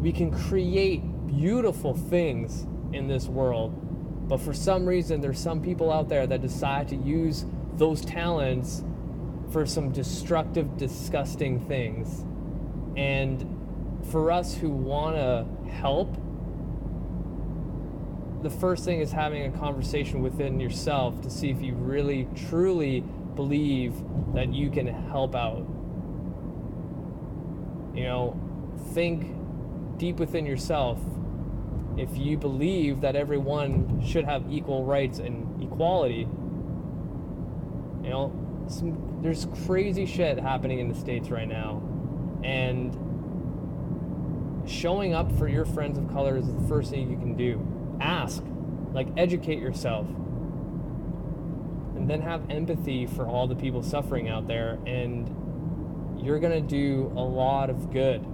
We 0.00 0.12
can 0.12 0.30
create 0.30 1.02
beautiful 1.26 1.94
things 1.94 2.66
in 2.92 3.08
this 3.08 3.26
world. 3.26 4.28
But 4.28 4.40
for 4.40 4.52
some 4.52 4.86
reason, 4.86 5.20
there's 5.20 5.40
some 5.40 5.60
people 5.60 5.92
out 5.92 6.08
there 6.08 6.26
that 6.26 6.40
decide 6.40 6.88
to 6.88 6.96
use 6.96 7.46
those 7.76 8.04
talents 8.04 8.84
for 9.50 9.66
some 9.66 9.90
destructive, 9.90 10.76
disgusting 10.76 11.60
things. 11.66 12.24
And 12.96 13.44
for 14.10 14.30
us 14.30 14.54
who 14.54 14.70
want 14.70 15.16
to 15.16 15.70
help, 15.70 16.14
the 18.42 18.50
first 18.50 18.84
thing 18.84 19.00
is 19.00 19.10
having 19.10 19.52
a 19.52 19.58
conversation 19.58 20.22
within 20.22 20.60
yourself 20.60 21.20
to 21.22 21.30
see 21.30 21.50
if 21.50 21.60
you 21.60 21.74
really, 21.74 22.28
truly 22.48 23.02
believe 23.38 23.94
that 24.34 24.52
you 24.52 24.68
can 24.68 24.88
help 24.88 25.36
out. 25.36 25.64
You 27.94 28.02
know, 28.02 28.36
think 28.94 29.32
deep 29.96 30.16
within 30.16 30.44
yourself. 30.44 30.98
If 31.96 32.18
you 32.18 32.36
believe 32.36 33.00
that 33.02 33.14
everyone 33.14 34.02
should 34.04 34.24
have 34.24 34.42
equal 34.50 34.84
rights 34.84 35.20
and 35.20 35.62
equality, 35.62 36.26
you 38.02 38.10
know, 38.10 38.32
some, 38.66 39.20
there's 39.22 39.46
crazy 39.66 40.04
shit 40.04 40.40
happening 40.40 40.80
in 40.80 40.88
the 40.88 40.96
states 40.96 41.30
right 41.30 41.46
now, 41.46 41.80
and 42.42 42.92
showing 44.68 45.14
up 45.14 45.30
for 45.38 45.46
your 45.46 45.64
friends 45.64 45.96
of 45.96 46.10
color 46.12 46.36
is 46.36 46.52
the 46.52 46.68
first 46.68 46.90
thing 46.90 47.08
you 47.08 47.18
can 47.18 47.36
do. 47.36 47.64
Ask, 48.00 48.42
like, 48.92 49.06
educate 49.16 49.60
yourself, 49.60 50.08
then 52.10 52.20
have 52.22 52.48
empathy 52.50 53.06
for 53.06 53.26
all 53.26 53.46
the 53.46 53.56
people 53.56 53.82
suffering 53.82 54.28
out 54.28 54.46
there, 54.46 54.78
and 54.86 55.28
you're 56.22 56.38
gonna 56.38 56.60
do 56.60 57.12
a 57.16 57.20
lot 57.22 57.70
of 57.70 57.92
good. 57.92 58.24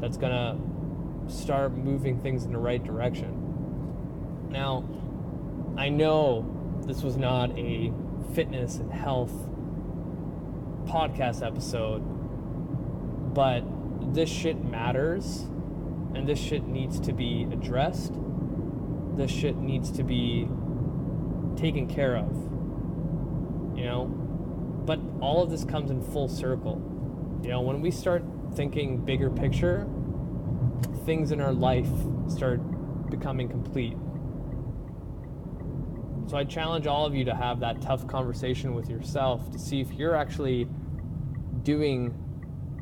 That's 0.00 0.16
gonna 0.16 0.58
start 1.28 1.76
moving 1.76 2.20
things 2.20 2.44
in 2.44 2.52
the 2.52 2.58
right 2.58 2.82
direction. 2.82 4.48
Now, 4.50 4.84
I 5.76 5.90
know 5.90 6.44
this 6.86 7.02
was 7.02 7.16
not 7.16 7.56
a 7.58 7.92
fitness 8.34 8.76
and 8.78 8.92
health 8.92 9.32
podcast 10.86 11.46
episode, 11.46 12.00
but 13.34 13.62
this 14.14 14.28
shit 14.28 14.64
matters 14.64 15.46
and 16.14 16.26
this 16.26 16.38
shit 16.38 16.66
needs 16.66 16.98
to 17.00 17.12
be 17.12 17.46
addressed. 17.52 18.14
This 19.16 19.30
shit 19.30 19.56
needs 19.56 19.90
to 19.92 20.02
be 20.02 20.48
taken 21.56 21.86
care 21.86 22.16
of. 22.16 22.47
You 23.78 23.84
know? 23.84 24.04
But 24.06 24.98
all 25.20 25.42
of 25.42 25.50
this 25.50 25.64
comes 25.64 25.90
in 25.90 26.02
full 26.02 26.28
circle. 26.28 26.82
You 27.42 27.50
know, 27.50 27.60
when 27.60 27.80
we 27.80 27.90
start 27.92 28.24
thinking 28.54 29.04
bigger 29.04 29.30
picture, 29.30 29.86
things 31.04 31.30
in 31.30 31.40
our 31.40 31.52
life 31.52 31.88
start 32.28 32.60
becoming 33.08 33.48
complete. 33.48 33.96
So 36.26 36.36
I 36.36 36.44
challenge 36.44 36.86
all 36.86 37.06
of 37.06 37.14
you 37.14 37.24
to 37.26 37.34
have 37.34 37.60
that 37.60 37.80
tough 37.80 38.06
conversation 38.06 38.74
with 38.74 38.90
yourself 38.90 39.50
to 39.52 39.58
see 39.58 39.80
if 39.80 39.92
you're 39.92 40.16
actually 40.16 40.66
doing 41.62 42.12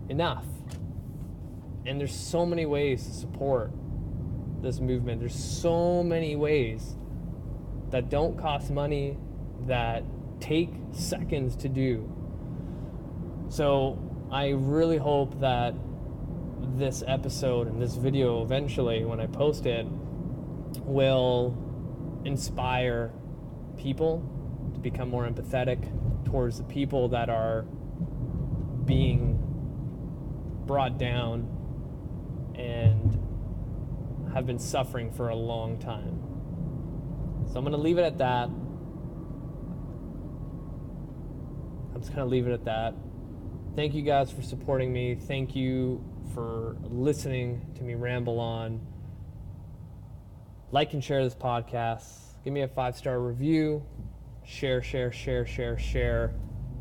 enough. 0.09 0.47
And 1.85 2.01
there's 2.01 2.15
so 2.15 2.47
many 2.47 2.67
ways 2.67 3.05
to 3.07 3.13
support 3.13 3.71
this 4.63 4.81
movement. 4.81 5.21
There's 5.21 5.35
so 5.35 6.03
many 6.03 6.35
ways 6.35 6.97
that 7.91 8.09
don't 8.09 8.37
cost 8.37 8.71
money, 8.71 9.19
that 9.67 10.03
take 10.41 10.71
seconds 10.93 11.57
to 11.57 11.69
do. 11.69 12.13
So 13.49 13.99
I 14.31 14.51
really 14.51 14.99
hope 14.99 15.41
that 15.41 15.75
this 16.77 17.03
episode 17.07 17.69
and 17.69 17.81
this 17.81 17.95
video 17.97 18.43
eventually, 18.43 19.05
when 19.05 19.21
I 19.21 19.27
post 19.27 19.67
it, 19.67 19.87
will 20.81 21.57
inspire 22.25 23.13
people 23.77 24.23
to 24.75 24.81
become 24.81 25.09
more 25.09 25.29
empathetic 25.29 26.25
towards 26.25 26.59
the 26.59 26.65
people 26.65 27.09
that 27.09 27.31
are 27.31 27.63
being 28.85 29.39
brought 30.67 30.99
down 30.99 31.49
and 32.57 33.23
have 34.35 34.47
been 34.47 34.59
suffering 34.59 35.13
for 35.13 35.29
a 35.29 35.37
long 35.37 35.79
time. 35.79 36.21
So 37.47 37.59
I'm 37.59 37.65
going 37.65 37.73
to 37.73 37.79
leave 37.79 37.99
it 37.99 38.03
at 38.03 38.19
that. 38.19 38.51
I'm 41.97 42.03
just 42.03 42.13
to 42.15 42.27
leave 42.27 42.47
it 42.47 42.53
at 42.53 42.67
that. 42.67 42.93
Thank 43.75 43.95
you 43.95 44.03
guys 44.03 44.31
for 44.31 44.43
supporting 44.43 44.93
me. 44.93 45.15
Thank 45.15 45.57
you 45.57 46.05
for 46.35 46.77
listening 46.83 47.73
to 47.77 47.83
me 47.83 47.95
ramble 47.95 48.39
on. 48.39 48.87
Like 50.71 50.93
and 50.93 51.03
share 51.03 51.25
this 51.25 51.35
podcast. 51.35 52.05
Give 52.45 52.53
me 52.53 52.61
a 52.61 52.69
five 52.69 52.99
star 52.99 53.19
review. 53.19 53.83
Share, 54.45 54.83
share, 54.83 55.11
share, 55.11 55.47
share, 55.47 55.79
share. 55.79 56.35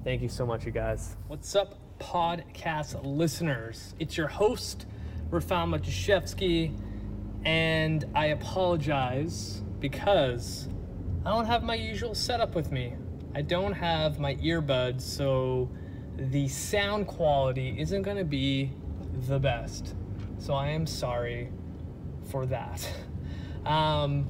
Thank 0.03 0.21
you 0.21 0.27
so 0.27 0.45
much, 0.45 0.65
you 0.65 0.73
guys. 0.73 1.15
What's 1.27 1.55
up, 1.55 1.75
podcast 1.97 2.99
listeners? 3.05 3.95
It's 3.97 4.17
your 4.17 4.27
host, 4.27 4.85
Rafal 5.29 5.79
Matuszewski, 5.79 6.77
and 7.45 8.03
I 8.13 8.25
apologize 8.25 9.61
because 9.79 10.67
I 11.25 11.29
don't 11.29 11.45
have 11.45 11.63
my 11.63 11.75
usual 11.75 12.15
setup 12.15 12.53
with 12.53 12.69
me. 12.69 12.95
I 13.35 13.41
don't 13.41 13.73
have 13.73 14.17
my 14.17 14.35
earbuds, 14.35 15.01
so 15.01 15.69
the 16.15 16.47
sound 16.47 17.05
quality 17.05 17.75
isn't 17.77 18.03
going 18.03 18.15
to 18.15 18.23
be 18.23 18.71
the 19.27 19.37
best. 19.37 19.93
So 20.39 20.53
I 20.53 20.69
am 20.69 20.87
sorry 20.87 21.51
for 22.29 22.45
that. 22.47 22.89
Um, 23.65 24.27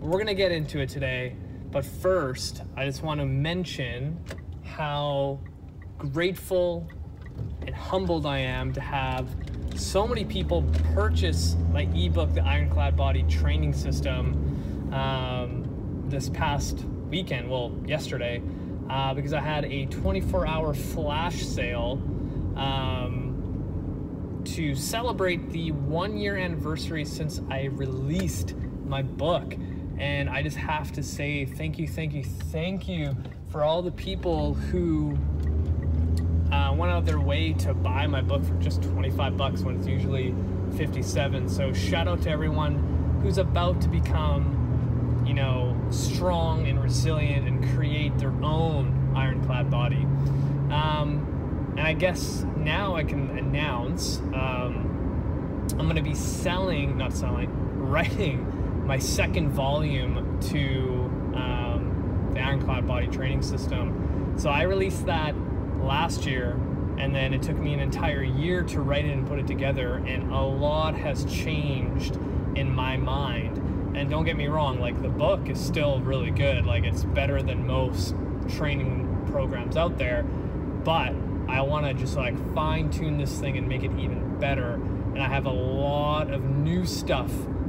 we're 0.00 0.10
going 0.10 0.26
to 0.26 0.34
get 0.34 0.50
into 0.50 0.80
it 0.80 0.88
today, 0.88 1.36
but 1.70 1.84
first, 1.84 2.62
I 2.76 2.84
just 2.84 3.04
want 3.04 3.20
to 3.20 3.26
mention 3.26 4.18
how 4.64 5.38
grateful 5.98 6.88
and 7.64 7.72
humbled 7.72 8.26
I 8.26 8.38
am 8.38 8.72
to 8.72 8.80
have 8.80 9.28
so 9.76 10.04
many 10.04 10.24
people 10.24 10.64
purchase 10.94 11.54
my 11.72 11.82
ebook, 11.94 12.34
The 12.34 12.42
Ironclad 12.42 12.96
Body 12.96 13.22
Training 13.28 13.72
System, 13.72 14.90
um, 14.92 15.64
this 16.08 16.28
past 16.28 16.84
weekend, 17.08 17.50
well, 17.50 17.72
yesterday, 17.86 18.42
uh, 18.90 19.14
because 19.14 19.32
I 19.32 19.40
had 19.40 19.64
a 19.64 19.86
24 19.86 20.46
hour 20.46 20.74
flash 20.74 21.44
sale. 21.44 22.00
Um, 22.56 23.28
to 24.54 24.74
celebrate 24.74 25.50
the 25.50 25.72
one 25.72 26.16
year 26.16 26.36
anniversary 26.36 27.04
since 27.04 27.40
I 27.50 27.64
released 27.64 28.54
my 28.86 29.02
book. 29.02 29.54
And 29.98 30.30
I 30.30 30.42
just 30.42 30.56
have 30.56 30.92
to 30.92 31.02
say 31.02 31.44
thank 31.44 31.78
you, 31.78 31.86
thank 31.86 32.14
you, 32.14 32.24
thank 32.24 32.88
you 32.88 33.16
for 33.50 33.62
all 33.62 33.82
the 33.82 33.90
people 33.90 34.54
who 34.54 35.18
uh, 36.52 36.72
went 36.74 36.92
out 36.92 37.04
their 37.04 37.20
way 37.20 37.52
to 37.54 37.74
buy 37.74 38.06
my 38.06 38.20
book 38.20 38.44
for 38.44 38.54
just 38.54 38.82
25 38.82 39.36
bucks 39.36 39.60
when 39.60 39.76
it's 39.76 39.86
usually 39.86 40.34
57. 40.76 41.48
So 41.48 41.72
shout 41.72 42.08
out 42.08 42.22
to 42.22 42.30
everyone 42.30 43.20
who's 43.22 43.38
about 43.38 43.80
to 43.82 43.88
become, 43.88 44.57
you 45.28 45.34
know, 45.34 45.76
strong 45.90 46.66
and 46.66 46.82
resilient 46.82 47.46
and 47.46 47.76
create 47.76 48.16
their 48.16 48.32
own 48.42 49.12
ironclad 49.14 49.70
body. 49.70 50.06
Um, 50.72 51.74
and 51.76 51.86
I 51.86 51.92
guess 51.92 52.44
now 52.56 52.96
I 52.96 53.04
can 53.04 53.36
announce 53.38 54.18
um, 54.32 55.66
I'm 55.72 55.84
going 55.84 55.96
to 55.96 56.02
be 56.02 56.14
selling, 56.14 56.96
not 56.96 57.12
selling, 57.12 57.50
writing 57.78 58.86
my 58.86 58.98
second 58.98 59.50
volume 59.50 60.40
to 60.40 61.04
um, 61.36 62.30
the 62.32 62.40
Ironclad 62.40 62.88
Body 62.88 63.06
Training 63.06 63.42
System. 63.42 64.34
So 64.38 64.48
I 64.48 64.62
released 64.62 65.04
that 65.06 65.34
last 65.82 66.24
year, 66.24 66.52
and 66.96 67.14
then 67.14 67.34
it 67.34 67.42
took 67.42 67.58
me 67.58 67.74
an 67.74 67.80
entire 67.80 68.22
year 68.22 68.62
to 68.62 68.80
write 68.80 69.04
it 69.04 69.12
and 69.12 69.28
put 69.28 69.38
it 69.38 69.46
together, 69.46 69.96
and 70.06 70.32
a 70.32 70.40
lot 70.40 70.94
has 70.94 71.26
changed 71.26 72.16
in 72.56 72.74
my 72.74 72.96
mind. 72.96 73.67
And 73.98 74.08
don't 74.08 74.24
get 74.24 74.36
me 74.36 74.46
wrong, 74.46 74.78
like 74.78 75.02
the 75.02 75.08
book 75.08 75.48
is 75.48 75.58
still 75.58 75.98
really 75.98 76.30
good. 76.30 76.64
Like 76.64 76.84
it's 76.84 77.02
better 77.02 77.42
than 77.42 77.66
most 77.66 78.14
training 78.56 79.26
programs 79.32 79.76
out 79.76 79.98
there, 79.98 80.22
but 80.22 81.12
I 81.48 81.62
want 81.62 81.84
to 81.84 81.94
just 81.94 82.16
like 82.16 82.36
fine 82.54 82.90
tune 82.90 83.18
this 83.18 83.40
thing 83.40 83.58
and 83.58 83.66
make 83.66 83.82
it 83.82 83.90
even 83.98 84.38
better. 84.38 84.74
And 84.74 85.20
I 85.20 85.26
have 85.26 85.46
a 85.46 85.50
lot 85.50 86.30
of 86.30 86.44
new 86.44 86.86
stuff 86.86 87.28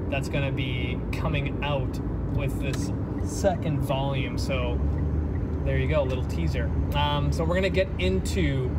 that's 0.10 0.30
going 0.30 0.46
to 0.46 0.52
be 0.52 1.00
coming 1.12 1.64
out 1.64 2.00
with 2.36 2.62
this 2.62 2.92
second 3.28 3.80
volume. 3.80 4.38
So 4.38 4.80
there 5.66 5.80
you 5.80 5.88
go, 5.88 6.04
little 6.04 6.26
teaser. 6.26 6.70
Um, 6.94 7.32
so 7.32 7.44
we're 7.44 7.60
going 7.60 7.64
to 7.64 7.70
get 7.72 7.90
into 7.98 8.70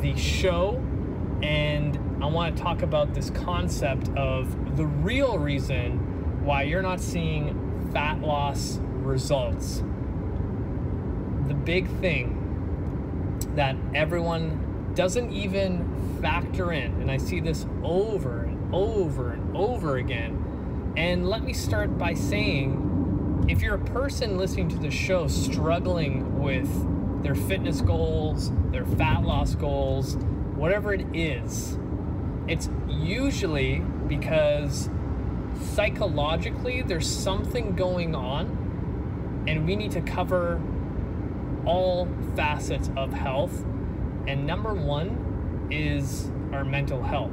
the 0.00 0.16
show, 0.16 0.82
and 1.44 1.96
I 2.20 2.26
want 2.26 2.56
to 2.56 2.60
talk 2.60 2.82
about 2.82 3.14
this 3.14 3.30
concept 3.30 4.08
of 4.16 4.76
the 4.76 4.86
real 4.86 5.38
reason 5.38 6.07
why 6.48 6.62
you're 6.62 6.80
not 6.80 6.98
seeing 6.98 7.90
fat 7.92 8.22
loss 8.22 8.78
results. 9.02 9.82
The 11.46 11.52
big 11.52 11.86
thing 12.00 13.36
that 13.54 13.76
everyone 13.94 14.92
doesn't 14.94 15.30
even 15.30 16.18
factor 16.22 16.72
in. 16.72 17.02
And 17.02 17.10
I 17.10 17.18
see 17.18 17.40
this 17.40 17.66
over 17.84 18.44
and 18.44 18.74
over 18.74 19.32
and 19.32 19.54
over 19.54 19.98
again. 19.98 20.94
And 20.96 21.28
let 21.28 21.44
me 21.44 21.52
start 21.52 21.98
by 21.98 22.14
saying 22.14 23.44
if 23.50 23.60
you're 23.60 23.74
a 23.74 23.84
person 23.84 24.38
listening 24.38 24.70
to 24.70 24.78
the 24.78 24.90
show 24.90 25.28
struggling 25.28 26.40
with 26.40 27.22
their 27.22 27.34
fitness 27.34 27.82
goals, 27.82 28.52
their 28.72 28.86
fat 28.86 29.22
loss 29.22 29.54
goals, 29.54 30.16
whatever 30.56 30.94
it 30.94 31.04
is, 31.14 31.76
it's 32.46 32.70
usually 32.88 33.80
because 34.08 34.88
psychologically 35.60 36.82
there's 36.82 37.08
something 37.08 37.74
going 37.74 38.14
on 38.14 39.44
and 39.46 39.66
we 39.66 39.76
need 39.76 39.92
to 39.92 40.00
cover 40.00 40.60
all 41.64 42.08
facets 42.36 42.90
of 42.96 43.12
health. 43.12 43.64
And 44.26 44.46
number 44.46 44.74
one 44.74 45.68
is 45.70 46.30
our 46.52 46.64
mental 46.64 47.02
health. 47.02 47.32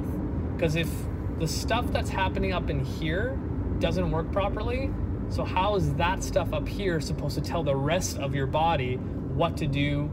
Because 0.54 0.76
if 0.76 0.90
the 1.38 1.46
stuff 1.46 1.86
that's 1.92 2.08
happening 2.08 2.52
up 2.52 2.70
in 2.70 2.84
here 2.84 3.38
doesn't 3.78 4.10
work 4.10 4.32
properly, 4.32 4.90
so 5.28 5.44
how 5.44 5.74
is 5.74 5.94
that 5.94 6.22
stuff 6.22 6.52
up 6.52 6.66
here 6.68 7.00
supposed 7.00 7.34
to 7.34 7.40
tell 7.40 7.62
the 7.62 7.76
rest 7.76 8.18
of 8.18 8.34
your 8.34 8.46
body 8.46 8.94
what 8.94 9.56
to 9.58 9.66
do 9.66 10.10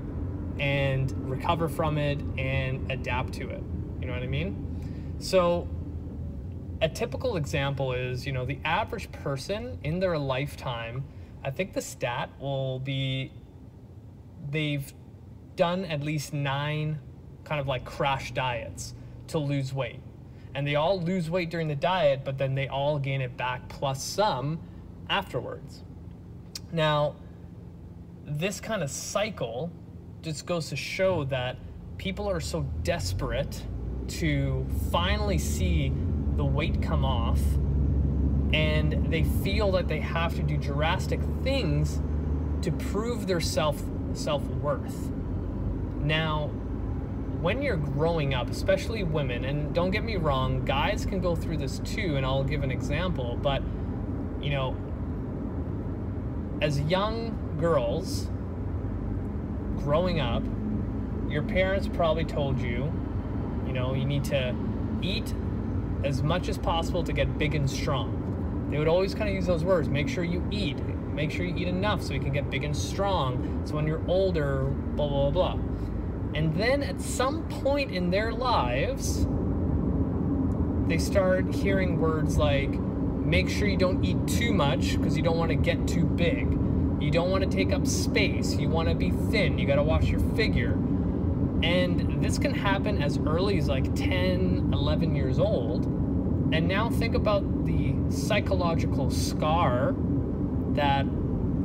and 0.60 1.12
recover 1.30 1.70
from 1.70 1.98
it 1.98 2.20
and 2.38 2.92
adapt 2.92 3.34
to 3.36 3.50
it? 3.50 3.64
You 4.02 4.08
know 4.08 4.14
what 4.14 4.24
I 4.24 4.28
mean? 4.28 5.16
So 5.20 5.68
a 6.82 6.90
typical 6.90 7.38
example 7.38 7.94
is, 7.94 8.26
you 8.26 8.34
know, 8.34 8.46
the 8.46 8.60
average 8.66 9.12
person 9.12 9.80
in 9.84 10.00
their 10.00 10.18
lifetime, 10.18 11.04
I 11.44 11.52
think 11.52 11.74
the 11.74 11.82
stat 11.82 12.30
will 12.40 12.80
be 12.80 13.32
they've 14.50 14.94
done 15.56 15.86
at 15.86 16.02
least 16.02 16.34
nine 16.34 17.00
kind 17.44 17.60
of 17.60 17.68
like 17.68 17.86
crash 17.86 18.34
diets 18.34 18.94
to 19.28 19.38
lose 19.38 19.74
weight. 19.74 20.00
And 20.56 20.68
they 20.68 20.76
all 20.76 21.02
lose 21.02 21.30
weight 21.30 21.50
during 21.50 21.68
the 21.68 21.76
diet, 21.76 22.22
but 22.24 22.38
then 22.38 22.56
they 22.56 22.68
all 22.68 23.00
gain 23.00 23.22
it 23.22 23.36
back 23.38 23.68
plus 23.70 24.04
some 24.04 24.60
afterwards. 25.10 25.84
Now, 26.72 27.16
this 28.26 28.60
kind 28.60 28.84
of 28.84 28.90
cycle 28.90 29.72
just 30.22 30.46
goes 30.46 30.70
to 30.70 30.76
show 30.76 31.24
that 31.26 31.58
people 31.98 32.30
are 32.30 32.40
so 32.40 32.62
desperate 32.84 33.64
to 34.08 34.66
finally 34.92 35.38
see 35.38 35.92
the 36.36 36.46
weight 36.46 36.82
come 36.82 37.06
off 37.06 37.40
and 38.54 39.12
they 39.12 39.24
feel 39.24 39.72
that 39.72 39.88
they 39.88 40.00
have 40.00 40.36
to 40.36 40.44
do 40.44 40.58
drastic 40.58 41.20
things 41.44 42.02
to 42.62 42.72
prove 42.72 43.28
their 43.28 43.42
self 43.42 43.82
self-worth. 44.14 45.12
Now, 46.02 46.48
when 47.42 47.62
you're 47.62 47.78
growing 47.78 48.34
up, 48.34 48.50
especially 48.50 49.04
women, 49.04 49.44
and 49.44 49.74
don't 49.74 49.92
get 49.92 50.04
me 50.04 50.18
wrong, 50.18 50.64
guys 50.66 51.06
can 51.06 51.20
go 51.20 51.36
through 51.36 51.58
this 51.58 51.80
too, 51.80 52.16
and 52.16 52.26
I'll 52.26 52.44
give 52.44 52.64
an 52.64 52.72
example, 52.72 53.38
but 53.42 53.64
you 54.42 54.52
know, 54.52 54.78
as 56.62 56.80
young 56.82 57.58
girls 57.60 58.28
growing 59.78 60.20
up, 60.20 60.44
your 61.28 61.44
parents 61.44 61.90
probably 61.92 62.24
told 62.24 62.60
you, 62.60 62.94
you 63.66 63.74
know, 63.74 63.94
you 63.94 64.06
need 64.06 64.24
to 64.26 64.56
eat 65.02 65.34
as 66.04 66.22
much 66.24 66.50
as 66.50 66.58
possible 66.58 67.04
to 67.04 67.14
get 67.14 67.38
big 67.38 67.56
and 67.56 67.70
strong. 67.70 68.68
They 68.70 68.78
would 68.78 68.88
always 68.88 69.14
kind 69.14 69.30
of 69.30 69.36
use 69.36 69.46
those 69.46 69.64
words 69.64 69.88
make 69.88 70.10
sure 70.10 70.24
you 70.24 70.46
eat, 70.52 70.78
make 71.14 71.32
sure 71.32 71.46
you 71.46 71.56
eat 71.56 71.68
enough 71.68 72.02
so 72.02 72.14
you 72.14 72.20
can 72.20 72.32
get 72.32 72.50
big 72.50 72.64
and 72.64 72.76
strong. 72.76 73.62
So 73.66 73.76
when 73.76 73.88
you're 73.88 74.04
older, 74.08 74.64
blah, 74.96 75.08
blah, 75.08 75.32
blah. 75.32 75.60
And 76.34 76.56
then 76.56 76.82
at 76.82 77.00
some 77.00 77.48
point 77.48 77.92
in 77.92 78.10
their 78.10 78.32
lives, 78.32 79.28
they 80.88 80.98
start 80.98 81.54
hearing 81.54 82.00
words 82.00 82.38
like, 82.38 82.72
make 82.72 83.50
sure 83.50 83.68
you 83.68 83.78
don't 83.78 84.04
eat 84.04 84.28
too 84.28 84.54
much 84.54 84.98
because 84.98 85.16
you 85.16 85.24
don't 85.24 85.38
want 85.38 85.50
to 85.50 85.56
get 85.56 85.88
too 85.88 86.06
big. 86.06 86.52
You 87.00 87.12
don't 87.12 87.30
want 87.30 87.44
to 87.44 87.50
take 87.50 87.72
up 87.72 87.86
space. 87.86 88.56
You 88.56 88.70
want 88.70 88.90
to 88.90 88.96
be 88.96 89.12
thin. 89.12 89.60
You 89.60 89.68
got 89.68 89.76
to 89.76 89.84
watch 89.84 90.06
your 90.06 90.20
figure. 90.36 90.74
And 91.64 92.24
this 92.24 92.38
can 92.38 92.54
happen 92.54 93.02
as 93.02 93.18
early 93.20 93.58
as 93.58 93.68
like 93.68 93.94
10, 93.96 94.72
11 94.74 95.16
years 95.16 95.40
old. 95.40 95.86
And 96.54 96.68
now 96.68 96.88
think 96.88 97.16
about 97.16 97.66
the 97.66 97.96
psychological 98.10 99.10
scar 99.10 99.96
that 100.74 101.08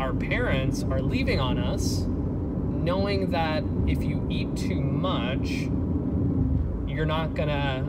our 0.01 0.15
parents 0.15 0.83
are 0.83 1.03
leaving 1.03 1.39
on 1.39 1.59
us, 1.59 2.07
knowing 2.09 3.29
that 3.31 3.65
if 3.87 4.03
you 4.03 4.27
eat 4.31 4.57
too 4.57 4.81
much, 4.81 5.51
you're 6.89 7.05
not 7.05 7.37
to 7.49 7.85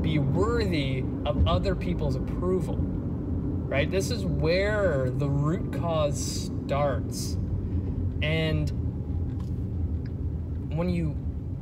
be 0.00 0.20
worthy 0.20 1.02
of 1.26 1.48
other 1.48 1.74
people's 1.74 2.14
approval. 2.14 2.76
Right? 2.76 3.90
This 3.90 4.12
is 4.12 4.24
where 4.24 5.10
the 5.10 5.28
root 5.28 5.72
cause 5.72 6.50
starts. 6.64 7.36
And 8.22 8.70
when 10.72 10.88
you 10.88 11.16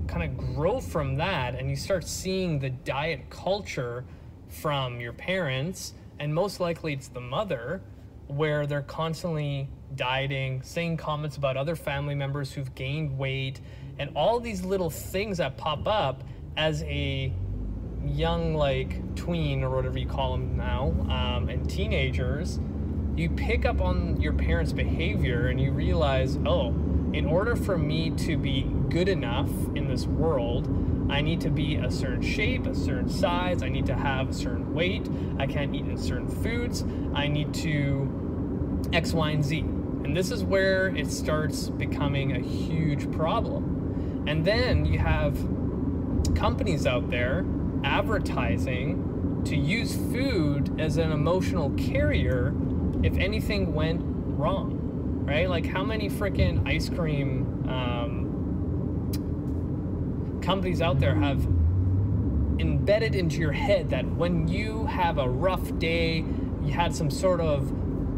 kind 0.07 0.23
of 0.23 0.55
grow 0.55 0.81
from 0.81 1.17
that 1.17 1.55
and 1.55 1.71
you 1.71 1.77
start 1.77 2.07
seeing 2.07 2.59
the 2.59 2.69
diet 2.69 3.31
culture 3.31 4.05
from 4.51 5.01
your 5.01 5.13
parents, 5.13 5.95
and 6.19 6.35
most 6.35 6.61
likely 6.61 6.93
it's 6.93 7.09
the 7.09 7.21
mother, 7.21 7.81
where 8.27 8.67
they're 8.67 8.83
constantly 8.83 9.69
dieting, 9.97 10.63
saying 10.63 10.97
comments 10.97 11.37
about 11.37 11.57
other 11.57 11.75
family 11.75 12.15
members 12.15 12.53
who've 12.53 12.75
gained 12.75 13.17
weight, 13.19 13.61
and 13.99 14.11
all 14.15 14.41
these 14.41 14.63
little 14.65 14.91
things 14.91 15.39
that 15.39 15.57
pop 15.57 15.87
up 15.87 16.23
as 16.57 16.83
a 16.85 17.33
young, 18.05 18.55
like 18.55 19.15
tween 19.15 19.63
or 19.63 19.71
whatever 19.71 19.99
you 19.99 20.07
call 20.07 20.33
them 20.33 20.57
now, 20.57 20.95
um, 21.11 21.49
and 21.49 21.69
teenagers, 21.69 22.61
you 23.17 23.29
pick 23.29 23.65
up 23.65 23.81
on 23.81 24.21
your 24.21 24.33
parents' 24.33 24.73
behavior 24.73 25.49
and 25.49 25.61
you 25.61 25.73
realize, 25.73 26.39
oh, 26.47 26.69
in 27.13 27.27
order 27.27 27.57
for 27.57 27.77
me 27.77 28.11
to 28.11 28.37
be 28.37 28.63
good 28.89 29.09
enough 29.09 29.51
in 29.75 29.89
this 29.89 30.07
world, 30.07 30.69
I 31.11 31.21
need 31.21 31.41
to 31.43 31.51
be 31.51 31.77
a 31.77 31.91
certain 31.91 32.23
shape, 32.23 32.67
a 32.67 32.75
certain 32.75 33.09
size, 33.09 33.63
I 33.63 33.69
need 33.69 33.87
to 33.87 33.95
have 33.95 34.31
a 34.31 34.33
certain 34.33 34.73
weight, 34.75 35.09
I 35.39 35.47
can't 35.47 35.75
eat 35.75 35.87
in 35.87 35.99
certain 35.99 36.29
foods, 36.29 36.85
I 37.15 37.29
need 37.29 37.53
to 37.55 38.89
X, 38.93 39.13
Y, 39.13 39.31
and 39.31 39.45
Z. 39.45 39.59
And 39.59 40.17
this 40.17 40.31
is 40.31 40.43
where 40.43 40.89
it 40.97 41.11
starts 41.11 41.69
becoming 41.69 42.37
a 42.37 42.41
huge 42.41 43.11
problem. 43.13 44.25
And 44.27 44.45
then 44.45 44.85
you 44.85 44.99
have 44.99 45.37
companies 46.35 46.87
out 46.87 47.11
there 47.11 47.45
advertising 47.85 49.43
to 49.45 49.57
use 49.57 49.95
food 49.95 50.81
as 50.81 50.97
an 50.97 51.13
emotional 51.13 51.71
carrier 51.71 52.55
if 53.03 53.17
anything 53.17 53.75
went 53.75 54.03
wrong 54.05 54.81
right? 55.31 55.49
Like 55.49 55.67
how 55.67 55.85
many 55.85 56.11
freaking 56.11 56.67
ice 56.67 56.89
cream 56.89 57.65
um, 57.69 58.20
companies 60.43 60.81
out 60.81 61.01
there 61.01 61.15
have 61.15 61.47
embedded 62.59 63.15
into 63.15 63.39
your 63.39 63.53
head 63.53 63.91
that 63.91 64.05
when 64.05 64.49
you 64.49 64.87
have 64.87 65.19
a 65.19 65.29
rough 65.29 65.79
day, 65.79 66.25
you 66.63 66.73
had 66.73 66.95
some 66.95 67.11
sort 67.11 67.41
of, 67.41 67.69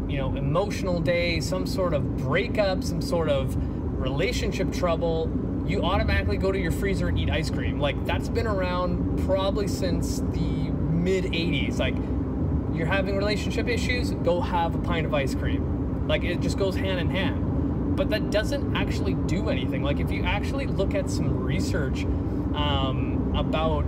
you 0.09 0.17
know, 0.17 0.35
emotional 0.35 0.99
day, 0.99 1.39
some 1.39 1.65
sort 1.65 1.93
of 1.93 2.17
breakup, 2.17 2.83
some 2.83 3.01
sort 3.01 3.29
of 3.29 3.55
relationship 3.99 4.71
trouble, 4.71 5.31
you 5.65 5.81
automatically 5.81 6.37
go 6.37 6.51
to 6.51 6.59
your 6.59 6.71
freezer 6.71 7.07
and 7.07 7.17
eat 7.17 7.29
ice 7.29 7.49
cream. 7.49 7.79
Like 7.79 8.05
that's 8.05 8.27
been 8.27 8.47
around 8.47 9.23
probably 9.25 9.67
since 9.67 10.19
the 10.19 10.71
mid 10.71 11.25
80s. 11.25 11.79
Like 11.79 11.95
you're 12.75 12.87
having 12.87 13.15
relationship 13.15 13.67
issues, 13.67 14.11
go 14.11 14.41
have 14.41 14.75
a 14.75 14.79
pint 14.79 15.05
of 15.05 15.13
ice 15.13 15.35
cream. 15.35 16.05
Like 16.07 16.23
it 16.23 16.41
just 16.41 16.57
goes 16.57 16.75
hand 16.75 16.99
in 16.99 17.09
hand. 17.09 17.52
But 17.95 18.09
that 18.09 18.31
doesn't 18.31 18.75
actually 18.75 19.13
do 19.13 19.49
anything. 19.49 19.83
Like 19.83 19.99
if 19.99 20.11
you 20.11 20.23
actually 20.23 20.67
look 20.67 20.95
at 20.95 21.09
some 21.09 21.43
research 21.43 22.03
um, 22.55 23.33
about 23.35 23.85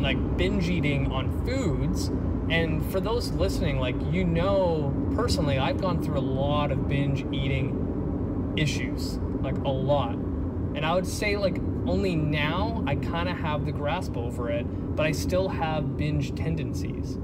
like 0.00 0.36
binge 0.36 0.68
eating 0.68 1.10
on 1.12 1.44
foods, 1.44 2.10
and 2.50 2.84
for 2.90 3.00
those 3.00 3.30
listening, 3.32 3.78
like 3.78 3.96
you 4.10 4.24
know 4.24 4.92
personally, 5.14 5.58
I've 5.58 5.80
gone 5.80 6.02
through 6.02 6.18
a 6.18 6.20
lot 6.20 6.72
of 6.72 6.88
binge 6.88 7.24
eating 7.32 8.54
issues, 8.56 9.18
like 9.40 9.56
a 9.58 9.70
lot. 9.70 10.14
And 10.14 10.84
I 10.84 10.94
would 10.94 11.06
say 11.06 11.36
like 11.36 11.58
only 11.86 12.16
now 12.16 12.82
I 12.86 12.96
kind 12.96 13.28
of 13.28 13.36
have 13.36 13.66
the 13.66 13.72
grasp 13.72 14.16
over 14.16 14.50
it, 14.50 14.64
but 14.96 15.06
I 15.06 15.12
still 15.12 15.48
have 15.48 15.96
binge 15.96 16.34
tendencies. 16.34 17.16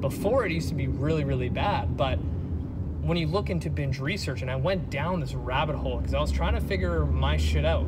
Before 0.00 0.44
it 0.44 0.52
used 0.52 0.68
to 0.68 0.74
be 0.74 0.86
really, 0.86 1.24
really 1.24 1.48
bad, 1.48 1.96
but 1.96 2.18
when 3.08 3.16
you 3.16 3.26
look 3.26 3.48
into 3.50 3.70
binge 3.70 3.98
research, 4.00 4.42
and 4.42 4.50
I 4.50 4.56
went 4.56 4.90
down 4.90 5.20
this 5.20 5.34
rabbit 5.34 5.76
hole 5.76 5.98
because 5.98 6.12
I 6.14 6.20
was 6.20 6.30
trying 6.30 6.54
to 6.54 6.60
figure 6.60 7.06
my 7.06 7.38
shit 7.38 7.64
out. 7.64 7.86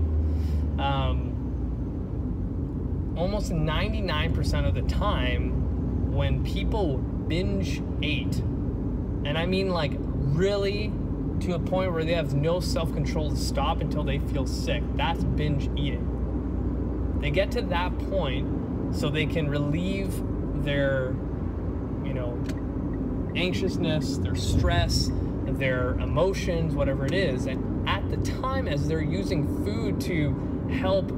Um, 0.78 1.36
almost 3.16 3.52
99% 3.52 4.66
of 4.66 4.74
the 4.74 4.82
time, 4.82 6.12
when 6.12 6.42
people 6.42 6.96
binge 6.96 7.82
ate, 8.02 8.38
and 8.38 9.36
I 9.36 9.46
mean 9.46 9.68
like 9.68 9.92
really 9.98 10.92
to 11.40 11.54
a 11.54 11.58
point 11.58 11.92
where 11.92 12.04
they 12.04 12.14
have 12.14 12.34
no 12.34 12.60
self 12.60 12.92
control 12.92 13.30
to 13.30 13.36
stop 13.36 13.80
until 13.80 14.02
they 14.02 14.18
feel 14.18 14.46
sick, 14.46 14.82
that's 14.96 15.22
binge 15.22 15.70
eating. 15.78 17.18
They 17.20 17.30
get 17.30 17.50
to 17.52 17.62
that 17.62 17.98
point 18.10 18.96
so 18.96 19.10
they 19.10 19.26
can 19.26 19.48
relieve 19.48 20.22
their, 20.64 21.14
anxiousness, 23.36 24.18
their 24.18 24.34
stress, 24.34 25.10
their 25.46 25.92
emotions, 25.94 26.74
whatever 26.74 27.06
it 27.06 27.12
is. 27.12 27.46
And 27.46 27.88
at 27.88 28.08
the 28.10 28.16
time, 28.40 28.68
as 28.68 28.88
they're 28.88 29.02
using 29.02 29.64
food 29.64 30.00
to 30.02 30.68
help 30.80 31.12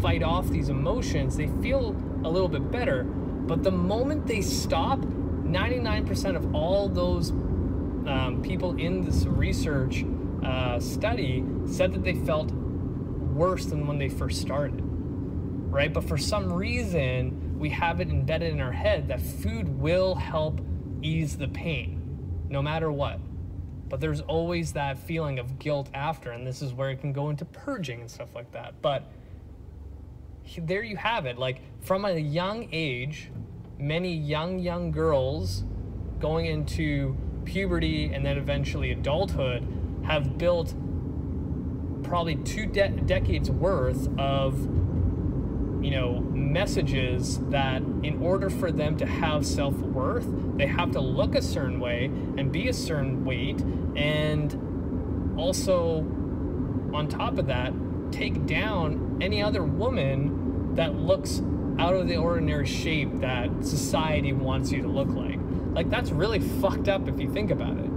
fight 0.00 0.22
off 0.22 0.48
these 0.48 0.68
emotions, 0.68 1.36
they 1.36 1.48
feel 1.62 1.96
a 2.24 2.28
little 2.28 2.48
bit 2.48 2.70
better. 2.70 3.04
But 3.04 3.62
the 3.62 3.70
moment 3.70 4.26
they 4.26 4.42
stop, 4.42 4.98
99% 5.00 6.36
of 6.36 6.54
all 6.54 6.88
those 6.88 7.30
um, 7.30 8.40
people 8.42 8.76
in 8.78 9.04
this 9.04 9.24
research 9.24 10.04
uh, 10.44 10.78
study 10.80 11.44
said 11.66 11.92
that 11.92 12.04
they 12.04 12.14
felt 12.14 12.50
worse 12.52 13.66
than 13.66 13.86
when 13.86 13.98
they 13.98 14.08
first 14.08 14.40
started, 14.40 14.80
right? 14.82 15.92
But 15.92 16.04
for 16.04 16.18
some 16.18 16.52
reason, 16.52 17.58
we 17.58 17.70
have 17.70 18.00
it 18.00 18.08
embedded 18.08 18.52
in 18.52 18.60
our 18.60 18.72
head 18.72 19.08
that 19.08 19.20
food 19.20 19.68
will 19.80 20.14
help 20.14 20.60
ease 21.02 21.36
the 21.36 21.48
pain, 21.48 22.46
no 22.48 22.62
matter 22.62 22.90
what. 22.90 23.20
But 23.88 24.00
there's 24.00 24.20
always 24.20 24.72
that 24.72 24.98
feeling 24.98 25.38
of 25.38 25.58
guilt 25.58 25.88
after, 25.94 26.30
and 26.30 26.46
this 26.46 26.60
is 26.60 26.72
where 26.72 26.90
it 26.90 27.00
can 27.00 27.12
go 27.12 27.30
into 27.30 27.44
purging 27.44 28.00
and 28.00 28.10
stuff 28.10 28.34
like 28.34 28.52
that. 28.52 28.74
But 28.82 29.10
there 30.58 30.82
you 30.82 30.96
have 30.96 31.26
it. 31.26 31.38
Like 31.38 31.60
from 31.80 32.04
a 32.04 32.18
young 32.18 32.68
age, 32.72 33.30
many 33.78 34.14
young, 34.14 34.58
young 34.58 34.90
girls 34.90 35.64
going 36.20 36.46
into 36.46 37.16
puberty 37.44 38.12
and 38.12 38.24
then 38.24 38.36
eventually 38.36 38.92
adulthood 38.92 39.66
have 40.04 40.36
built 40.36 40.74
probably 42.02 42.36
two 42.36 42.66
de- 42.66 42.88
decades 42.88 43.50
worth 43.50 44.08
of 44.18 44.68
you 45.80 45.90
know 45.90 46.20
messages 46.32 47.38
that 47.50 47.82
in 48.02 48.20
order 48.22 48.50
for 48.50 48.72
them 48.72 48.96
to 48.96 49.06
have 49.06 49.46
self-worth 49.46 50.26
they 50.56 50.66
have 50.66 50.90
to 50.90 51.00
look 51.00 51.34
a 51.34 51.42
certain 51.42 51.78
way 51.78 52.06
and 52.06 52.50
be 52.50 52.68
a 52.68 52.72
certain 52.72 53.24
weight 53.24 53.60
and 53.96 54.54
also 55.38 56.04
on 56.92 57.08
top 57.08 57.38
of 57.38 57.46
that, 57.46 57.72
take 58.10 58.46
down 58.46 59.18
any 59.20 59.42
other 59.42 59.62
woman 59.62 60.74
that 60.74 60.94
looks 60.94 61.42
out 61.78 61.94
of 61.94 62.08
the 62.08 62.16
ordinary 62.16 62.66
shape 62.66 63.20
that 63.20 63.50
society 63.64 64.32
wants 64.32 64.72
you 64.72 64.82
to 64.82 64.88
look 64.88 65.08
like. 65.08 65.38
Like, 65.72 65.90
that's 65.90 66.10
really 66.10 66.40
fucked 66.40 66.88
up 66.88 67.08
if 67.08 67.20
you 67.20 67.32
think 67.32 67.50
about 67.50 67.76
it. 67.78 67.90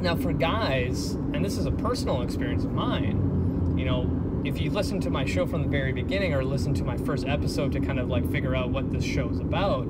Now, 0.00 0.16
for 0.16 0.32
guys, 0.32 1.12
and 1.12 1.44
this 1.44 1.58
is 1.58 1.66
a 1.66 1.70
personal 1.70 2.22
experience 2.22 2.64
of 2.64 2.72
mine, 2.72 3.76
you 3.78 3.84
know, 3.84 4.04
if 4.44 4.60
you 4.60 4.70
listen 4.70 5.00
to 5.00 5.10
my 5.10 5.24
show 5.24 5.46
from 5.46 5.62
the 5.62 5.68
very 5.68 5.92
beginning 5.92 6.32
or 6.32 6.42
listen 6.42 6.72
to 6.74 6.84
my 6.84 6.96
first 6.96 7.26
episode 7.26 7.72
to 7.72 7.80
kind 7.80 7.98
of 7.98 8.08
like 8.08 8.30
figure 8.30 8.56
out 8.56 8.70
what 8.70 8.90
this 8.90 9.04
show 9.04 9.28
is 9.28 9.38
about, 9.38 9.86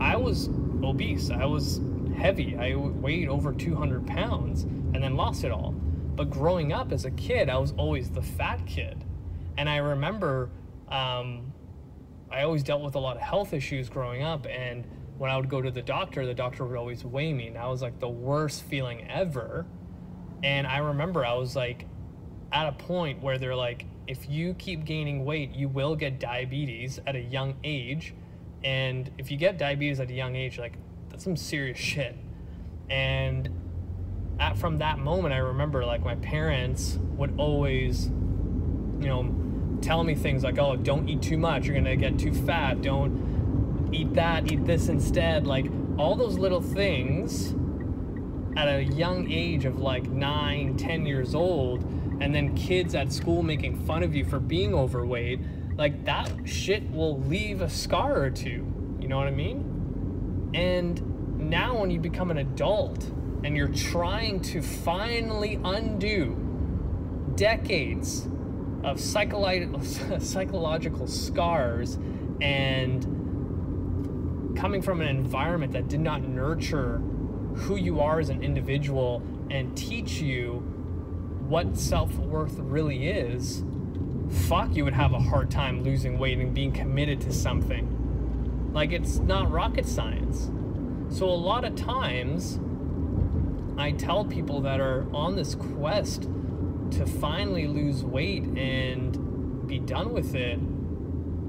I 0.00 0.16
was 0.16 0.48
obese. 0.82 1.30
I 1.30 1.44
was 1.44 1.80
heavy. 2.16 2.56
I 2.56 2.74
weighed 2.74 3.28
over 3.28 3.52
200 3.52 4.06
pounds 4.06 4.62
and 4.62 5.02
then 5.02 5.16
lost 5.16 5.44
it 5.44 5.52
all. 5.52 5.72
But 5.72 6.30
growing 6.30 6.72
up 6.72 6.90
as 6.90 7.04
a 7.04 7.10
kid, 7.12 7.48
I 7.50 7.58
was 7.58 7.72
always 7.72 8.10
the 8.10 8.22
fat 8.22 8.66
kid. 8.66 9.04
And 9.56 9.68
I 9.68 9.76
remember 9.76 10.50
um, 10.88 11.52
I 12.30 12.42
always 12.42 12.62
dealt 12.62 12.82
with 12.82 12.94
a 12.94 12.98
lot 12.98 13.16
of 13.16 13.22
health 13.22 13.52
issues 13.52 13.88
growing 13.88 14.22
up. 14.22 14.46
And 14.46 14.86
when 15.18 15.30
I 15.30 15.36
would 15.36 15.48
go 15.48 15.60
to 15.60 15.70
the 15.70 15.82
doctor, 15.82 16.24
the 16.24 16.34
doctor 16.34 16.64
would 16.64 16.76
always 16.76 17.04
weigh 17.04 17.32
me. 17.32 17.48
And 17.48 17.56
that 17.56 17.66
was 17.66 17.82
like 17.82 18.00
the 18.00 18.08
worst 18.08 18.62
feeling 18.64 19.08
ever. 19.10 19.66
And 20.42 20.66
I 20.66 20.78
remember 20.78 21.26
I 21.26 21.34
was 21.34 21.54
like 21.54 21.86
at 22.52 22.66
a 22.66 22.72
point 22.72 23.22
where 23.22 23.38
they're 23.38 23.56
like, 23.56 23.86
if 24.06 24.28
you 24.28 24.54
keep 24.54 24.84
gaining 24.84 25.24
weight, 25.24 25.54
you 25.54 25.68
will 25.68 25.94
get 25.94 26.18
diabetes 26.18 26.98
at 27.06 27.14
a 27.14 27.20
young 27.20 27.54
age. 27.62 28.14
And 28.64 29.10
if 29.18 29.30
you 29.30 29.36
get 29.36 29.58
diabetes 29.58 30.00
at 30.00 30.10
a 30.10 30.14
young 30.14 30.34
age, 30.34 30.58
like 30.58 30.74
that's 31.10 31.24
some 31.24 31.36
serious 31.36 31.78
shit. 31.78 32.16
And 32.88 33.50
at, 34.40 34.56
from 34.56 34.78
that 34.78 34.98
moment, 34.98 35.34
I 35.34 35.38
remember 35.38 35.84
like 35.84 36.02
my 36.02 36.14
parents 36.16 36.98
would 37.16 37.34
always, 37.38 38.06
you 38.06 39.06
know, 39.06 39.34
tell 39.82 40.02
me 40.04 40.14
things 40.14 40.42
like, 40.42 40.58
oh, 40.58 40.76
don't 40.76 41.08
eat 41.08 41.22
too 41.22 41.38
much. 41.38 41.66
You're 41.66 41.74
going 41.74 41.84
to 41.84 41.96
get 41.96 42.18
too 42.18 42.32
fat. 42.32 42.82
Don't 42.82 43.90
eat 43.92 44.14
that. 44.14 44.50
Eat 44.50 44.64
this 44.64 44.88
instead. 44.88 45.46
Like 45.46 45.66
all 45.98 46.16
those 46.16 46.38
little 46.38 46.62
things 46.62 47.54
at 48.56 48.68
a 48.68 48.82
young 48.82 49.30
age 49.30 49.64
of 49.64 49.78
like 49.78 50.08
nine, 50.08 50.76
ten 50.76 51.06
years 51.06 51.34
old, 51.34 51.84
and 52.20 52.34
then 52.34 52.54
kids 52.54 52.94
at 52.94 53.12
school 53.12 53.42
making 53.42 53.84
fun 53.86 54.02
of 54.02 54.14
you 54.14 54.24
for 54.24 54.40
being 54.40 54.74
overweight, 54.74 55.40
like 55.76 56.04
that 56.04 56.30
shit 56.44 56.90
will 56.90 57.20
leave 57.20 57.60
a 57.60 57.70
scar 57.70 58.20
or 58.20 58.30
two. 58.30 58.66
You 59.00 59.08
know 59.08 59.16
what 59.16 59.28
I 59.28 59.32
mean? 59.32 60.50
And 60.54 61.38
now 61.38 61.78
when 61.78 61.90
you 61.90 62.00
become 62.00 62.30
an 62.30 62.38
adult 62.38 63.04
and 63.44 63.56
you're 63.56 63.68
trying 63.68 64.40
to 64.40 64.60
finally 64.60 65.60
undo 65.62 66.44
decades 67.36 68.28
of 68.82 68.98
psychological 69.00 71.06
scars 71.06 71.98
and 72.40 73.16
coming 74.56 74.82
from 74.82 75.00
an 75.00 75.08
environment 75.08 75.72
that 75.72 75.88
did 75.88 76.00
not 76.00 76.22
nurture 76.22 76.98
who 77.54 77.76
you 77.76 78.00
are 78.00 78.18
as 78.18 78.28
an 78.28 78.42
individual 78.42 79.22
and 79.50 79.76
teach 79.76 80.20
you 80.20 80.77
what 81.48 81.76
self-worth 81.76 82.58
really 82.58 83.08
is 83.08 83.64
fuck 84.30 84.74
you 84.74 84.84
would 84.84 84.94
have 84.94 85.12
a 85.12 85.18
hard 85.18 85.50
time 85.50 85.82
losing 85.82 86.18
weight 86.18 86.38
and 86.38 86.54
being 86.54 86.72
committed 86.72 87.20
to 87.20 87.32
something 87.32 88.70
like 88.72 88.92
it's 88.92 89.18
not 89.18 89.50
rocket 89.50 89.86
science 89.86 90.50
so 91.08 91.26
a 91.26 91.30
lot 91.30 91.64
of 91.64 91.74
times 91.74 92.60
i 93.78 93.90
tell 93.92 94.24
people 94.24 94.60
that 94.60 94.80
are 94.80 95.06
on 95.14 95.36
this 95.36 95.54
quest 95.54 96.28
to 96.90 97.06
finally 97.06 97.66
lose 97.66 98.04
weight 98.04 98.42
and 98.56 99.66
be 99.66 99.78
done 99.78 100.12
with 100.12 100.34
it, 100.34 100.58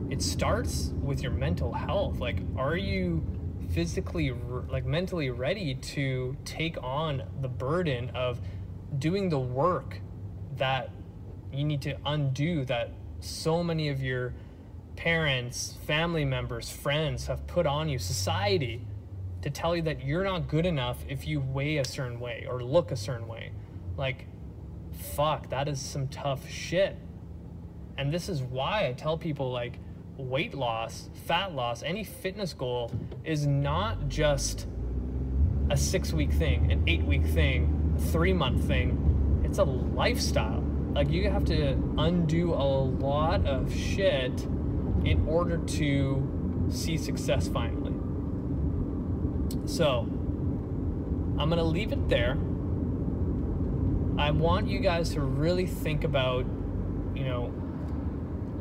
it 0.10 0.22
starts 0.22 0.94
with 1.02 1.22
your 1.22 1.32
mental 1.32 1.74
health. 1.74 2.20
Like, 2.20 2.42
are 2.58 2.76
you 2.76 3.26
physically, 3.72 4.32
like, 4.70 4.86
mentally 4.86 5.30
ready 5.30 5.76
to 5.76 6.36
take 6.44 6.82
on 6.84 7.24
the 7.42 7.48
burden 7.48 8.10
of 8.12 8.42
doing 8.98 9.30
the 9.30 9.40
work 9.40 10.00
that 10.58 10.90
you 11.52 11.64
need 11.64 11.82
to 11.82 11.98
undo 12.06 12.66
that 12.66 12.92
so 13.20 13.64
many 13.64 13.90
of 13.90 14.02
your 14.02 14.34
parents, 14.96 15.78
family 15.86 16.26
members, 16.26 16.70
friends 16.70 17.28
have 17.28 17.46
put 17.48 17.66
on 17.66 17.90
you, 17.90 17.98
society, 17.98 18.86
to 19.42 19.50
tell 19.50 19.76
you 19.76 19.82
that 19.82 20.04
you're 20.04 20.24
not 20.24 20.48
good 20.48 20.66
enough 20.66 21.04
if 21.08 21.26
you 21.26 21.40
weigh 21.40 21.78
a 21.78 21.86
certain 21.86 22.20
way 22.20 22.46
or 22.50 22.62
look 22.62 22.92
a 22.92 22.96
certain 22.96 23.28
way. 23.28 23.52
Like, 23.98 24.28
fuck, 25.16 25.50
that 25.50 25.68
is 25.68 25.80
some 25.80 26.08
tough 26.10 26.50
shit. 26.50 26.98
And 27.98 28.14
this 28.14 28.30
is 28.30 28.42
why 28.42 28.88
I 28.88 28.94
tell 28.94 29.18
people 29.18 29.52
like 29.52 29.80
weight 30.18 30.54
loss, 30.54 31.10
fat 31.26 31.54
loss, 31.54 31.82
any 31.84 32.04
fitness 32.04 32.54
goal 32.54 32.92
is 33.24 33.48
not 33.48 34.10
just 34.10 34.68
a 35.70 35.78
six 35.78 36.12
week 36.12 36.32
thing, 36.32 36.72
an 36.72 36.84
eight 36.88 37.04
week 37.04 37.26
thing, 37.26 37.79
three 38.00 38.34
month 38.34 38.66
thing. 38.66 39.42
It's 39.44 39.58
a 39.58 39.64
lifestyle. 39.64 40.64
Like 40.94 41.10
you 41.10 41.30
have 41.30 41.46
to 41.46 41.74
undo 41.98 42.54
a 42.54 42.56
lot 42.56 43.46
of 43.46 43.74
shit 43.74 44.42
in 45.06 45.26
order 45.28 45.58
to 45.58 46.68
see 46.70 46.98
success 46.98 47.48
finally. 47.48 47.94
So, 49.66 50.02
I'm 51.40 51.48
going 51.50 51.58
to 51.58 51.64
leave 51.64 51.92
it 51.92 52.10
there. 52.10 52.38
I 54.18 54.32
want 54.32 54.68
you 54.68 54.80
guys 54.80 55.12
to 55.12 55.22
really 55.22 55.66
think 55.66 56.04
about, 56.04 56.46
you 57.16 57.24
know, 57.24 57.54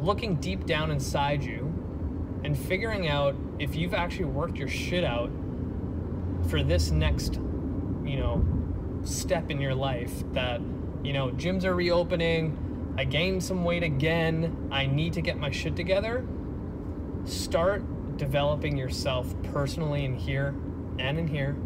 looking 0.01 0.37
deep 0.37 0.65
down 0.65 0.91
inside 0.91 1.43
you 1.43 1.73
and 2.45 2.57
figuring 2.57 3.09
out 3.09 3.35
if 3.59 3.75
you've 3.75 3.95
actually 3.95 4.27
worked 4.27 4.57
your 4.57 4.69
shit 4.69 5.03
out 5.03 5.31
for 6.49 6.63
this 6.63 6.91
next, 6.91 7.35
you 8.05 8.17
know, 8.19 8.45
step 9.05 9.51
in 9.51 9.61
your 9.61 9.75
life 9.75 10.25
that, 10.33 10.61
you 11.03 11.13
know, 11.13 11.31
gyms 11.31 11.65
are 11.65 11.75
reopening, 11.75 12.95
I 12.99 13.05
gained 13.05 13.43
some 13.43 13.65
weight 13.65 13.83
again, 13.83 14.69
I 14.71 14.87
need 14.87 15.13
to 15.15 15.21
get 15.21 15.39
my 15.39 15.51
shit 15.51 15.77
together. 15.77 16.27
Start 17.25 18.17
developing 18.17 18.77
yourself 18.77 19.35
personally 19.53 20.05
in 20.05 20.15
here 20.15 20.55
and 20.99 21.19
in 21.19 21.29
here. 21.29 21.57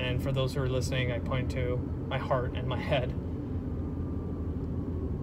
And 0.00 0.22
for 0.22 0.32
those 0.32 0.54
who 0.54 0.62
are 0.62 0.68
listening, 0.68 1.12
I 1.12 1.18
point 1.18 1.50
to 1.52 1.76
my 2.08 2.18
heart 2.18 2.54
and 2.56 2.66
my 2.66 2.78
head 2.78 3.12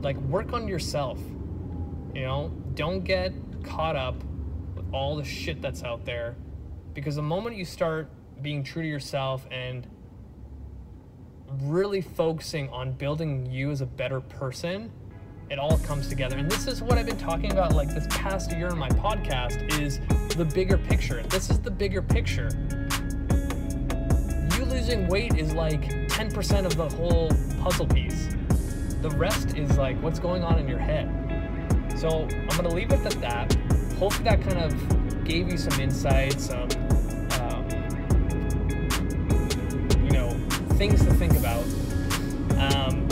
like 0.06 0.18
work 0.18 0.54
on 0.54 0.68
yourself. 0.70 1.20
You 2.14 2.22
know, 2.22 2.52
don't 2.76 3.04
get 3.04 3.34
caught 3.64 3.98
up 3.98 4.24
with 4.76 4.86
all 4.94 5.18
the 5.18 5.24
shit 5.26 5.62
that's 5.62 5.84
out 5.84 6.06
there 6.06 6.38
because 6.94 7.16
the 7.16 7.24
moment 7.24 7.58
you 7.58 7.66
start 7.66 8.10
being 8.42 8.64
true 8.64 8.84
to 8.84 8.88
yourself 8.88 9.46
and 9.52 9.88
really 11.64 12.02
focusing 12.02 12.70
on 12.70 12.92
building 12.94 13.46
you 13.52 13.72
as 13.72 13.82
a 13.82 13.86
better 13.86 14.22
person, 14.22 14.92
it 15.50 15.60
all 15.60 15.78
comes 15.80 16.08
together. 16.08 16.38
And 16.38 16.50
this 16.50 16.68
is 16.68 16.82
what 16.82 16.98
I've 16.98 17.06
been 17.06 17.18
talking 17.18 17.52
about 17.52 17.74
like 17.74 17.90
this 17.94 18.08
past 18.10 18.52
year 18.52 18.70
in 18.70 18.78
my 18.78 18.90
podcast 18.90 19.80
is 19.80 20.00
the 20.36 20.46
bigger 20.46 20.78
picture. 20.78 21.22
This 21.24 21.50
is 21.50 21.60
the 21.60 21.72
bigger 21.72 22.02
picture. 22.02 22.50
You 24.58 24.66
losing 24.66 25.08
weight 25.08 25.38
is 25.38 25.54
like 25.54 25.84
10% 26.10 26.66
of 26.66 26.76
the 26.76 26.90
whole 26.90 27.30
puzzle 27.62 27.88
piece. 27.88 28.30
The 29.02 29.12
rest 29.12 29.56
is 29.56 29.78
like 29.78 30.02
what's 30.02 30.20
going 30.20 30.44
on 30.44 30.58
in 30.58 30.68
your 30.68 30.80
head. 30.80 31.10
So 31.96 32.28
I'm 32.32 32.58
gonna 32.58 32.70
leave 32.70 32.92
it 32.92 33.06
at 33.06 33.22
that. 33.22 33.54
Hopefully 34.00 34.24
that 34.30 34.42
kind 34.42 34.58
of 34.58 35.24
gave 35.24 35.52
you 35.52 35.58
some 35.58 35.80
insight, 35.80 36.40
some 36.40 36.64
um, 36.64 36.85
things 40.78 41.00
to 41.06 41.14
think 41.14 41.34
about. 41.38 41.64
Um, 42.58 43.08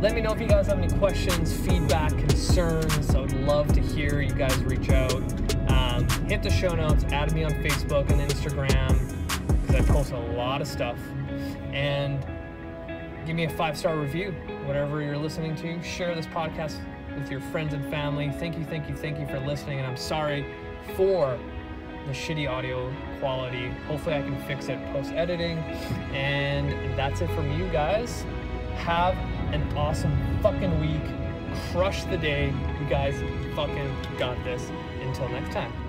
let 0.00 0.14
me 0.14 0.20
know 0.20 0.32
if 0.32 0.40
you 0.40 0.48
guys 0.48 0.66
have 0.66 0.78
any 0.78 0.92
questions, 0.98 1.56
feedback, 1.56 2.10
concerns. 2.10 3.14
I 3.14 3.20
would 3.20 3.32
love 3.32 3.72
to 3.74 3.80
hear 3.80 4.20
you 4.20 4.34
guys 4.34 4.56
reach 4.64 4.90
out. 4.90 5.22
Um, 5.70 6.08
hit 6.28 6.42
the 6.42 6.50
show 6.50 6.74
notes, 6.74 7.04
add 7.10 7.32
me 7.32 7.44
on 7.44 7.52
Facebook 7.52 8.10
and 8.10 8.20
Instagram 8.20 8.98
because 9.62 9.76
I 9.76 9.92
post 9.92 10.12
a 10.12 10.18
lot 10.18 10.60
of 10.60 10.66
stuff. 10.66 10.98
And 11.72 12.20
give 13.24 13.36
me 13.36 13.44
a 13.44 13.50
five 13.50 13.78
star 13.78 13.96
review, 13.96 14.32
whatever 14.64 15.00
you're 15.00 15.16
listening 15.16 15.54
to. 15.56 15.82
Share 15.82 16.14
this 16.14 16.26
podcast 16.26 16.80
with 17.14 17.30
your 17.30 17.40
friends 17.40 17.72
and 17.72 17.88
family. 17.88 18.30
Thank 18.38 18.58
you, 18.58 18.64
thank 18.64 18.88
you, 18.88 18.96
thank 18.96 19.18
you 19.20 19.26
for 19.26 19.38
listening. 19.40 19.78
And 19.78 19.86
I'm 19.86 19.96
sorry 19.96 20.44
for 20.96 21.38
the 22.06 22.12
shitty 22.12 22.48
audio 22.50 22.92
quality. 23.20 23.68
Hopefully, 23.86 24.16
I 24.16 24.22
can 24.22 24.40
fix 24.46 24.68
it 24.68 24.78
post 24.92 25.12
editing. 25.12 25.58
And 26.12 26.96
that's 26.98 27.20
it 27.20 27.30
from 27.30 27.58
you 27.58 27.68
guys. 27.68 28.24
Have 28.76 29.16
an 29.52 29.62
awesome 29.76 30.16
fucking 30.42 30.80
week. 30.80 31.02
Crush 31.70 32.04
the 32.04 32.18
day. 32.18 32.46
You 32.80 32.86
guys 32.88 33.14
fucking 33.54 33.96
got 34.18 34.42
this. 34.44 34.70
Until 35.02 35.28
next 35.28 35.52
time. 35.52 35.83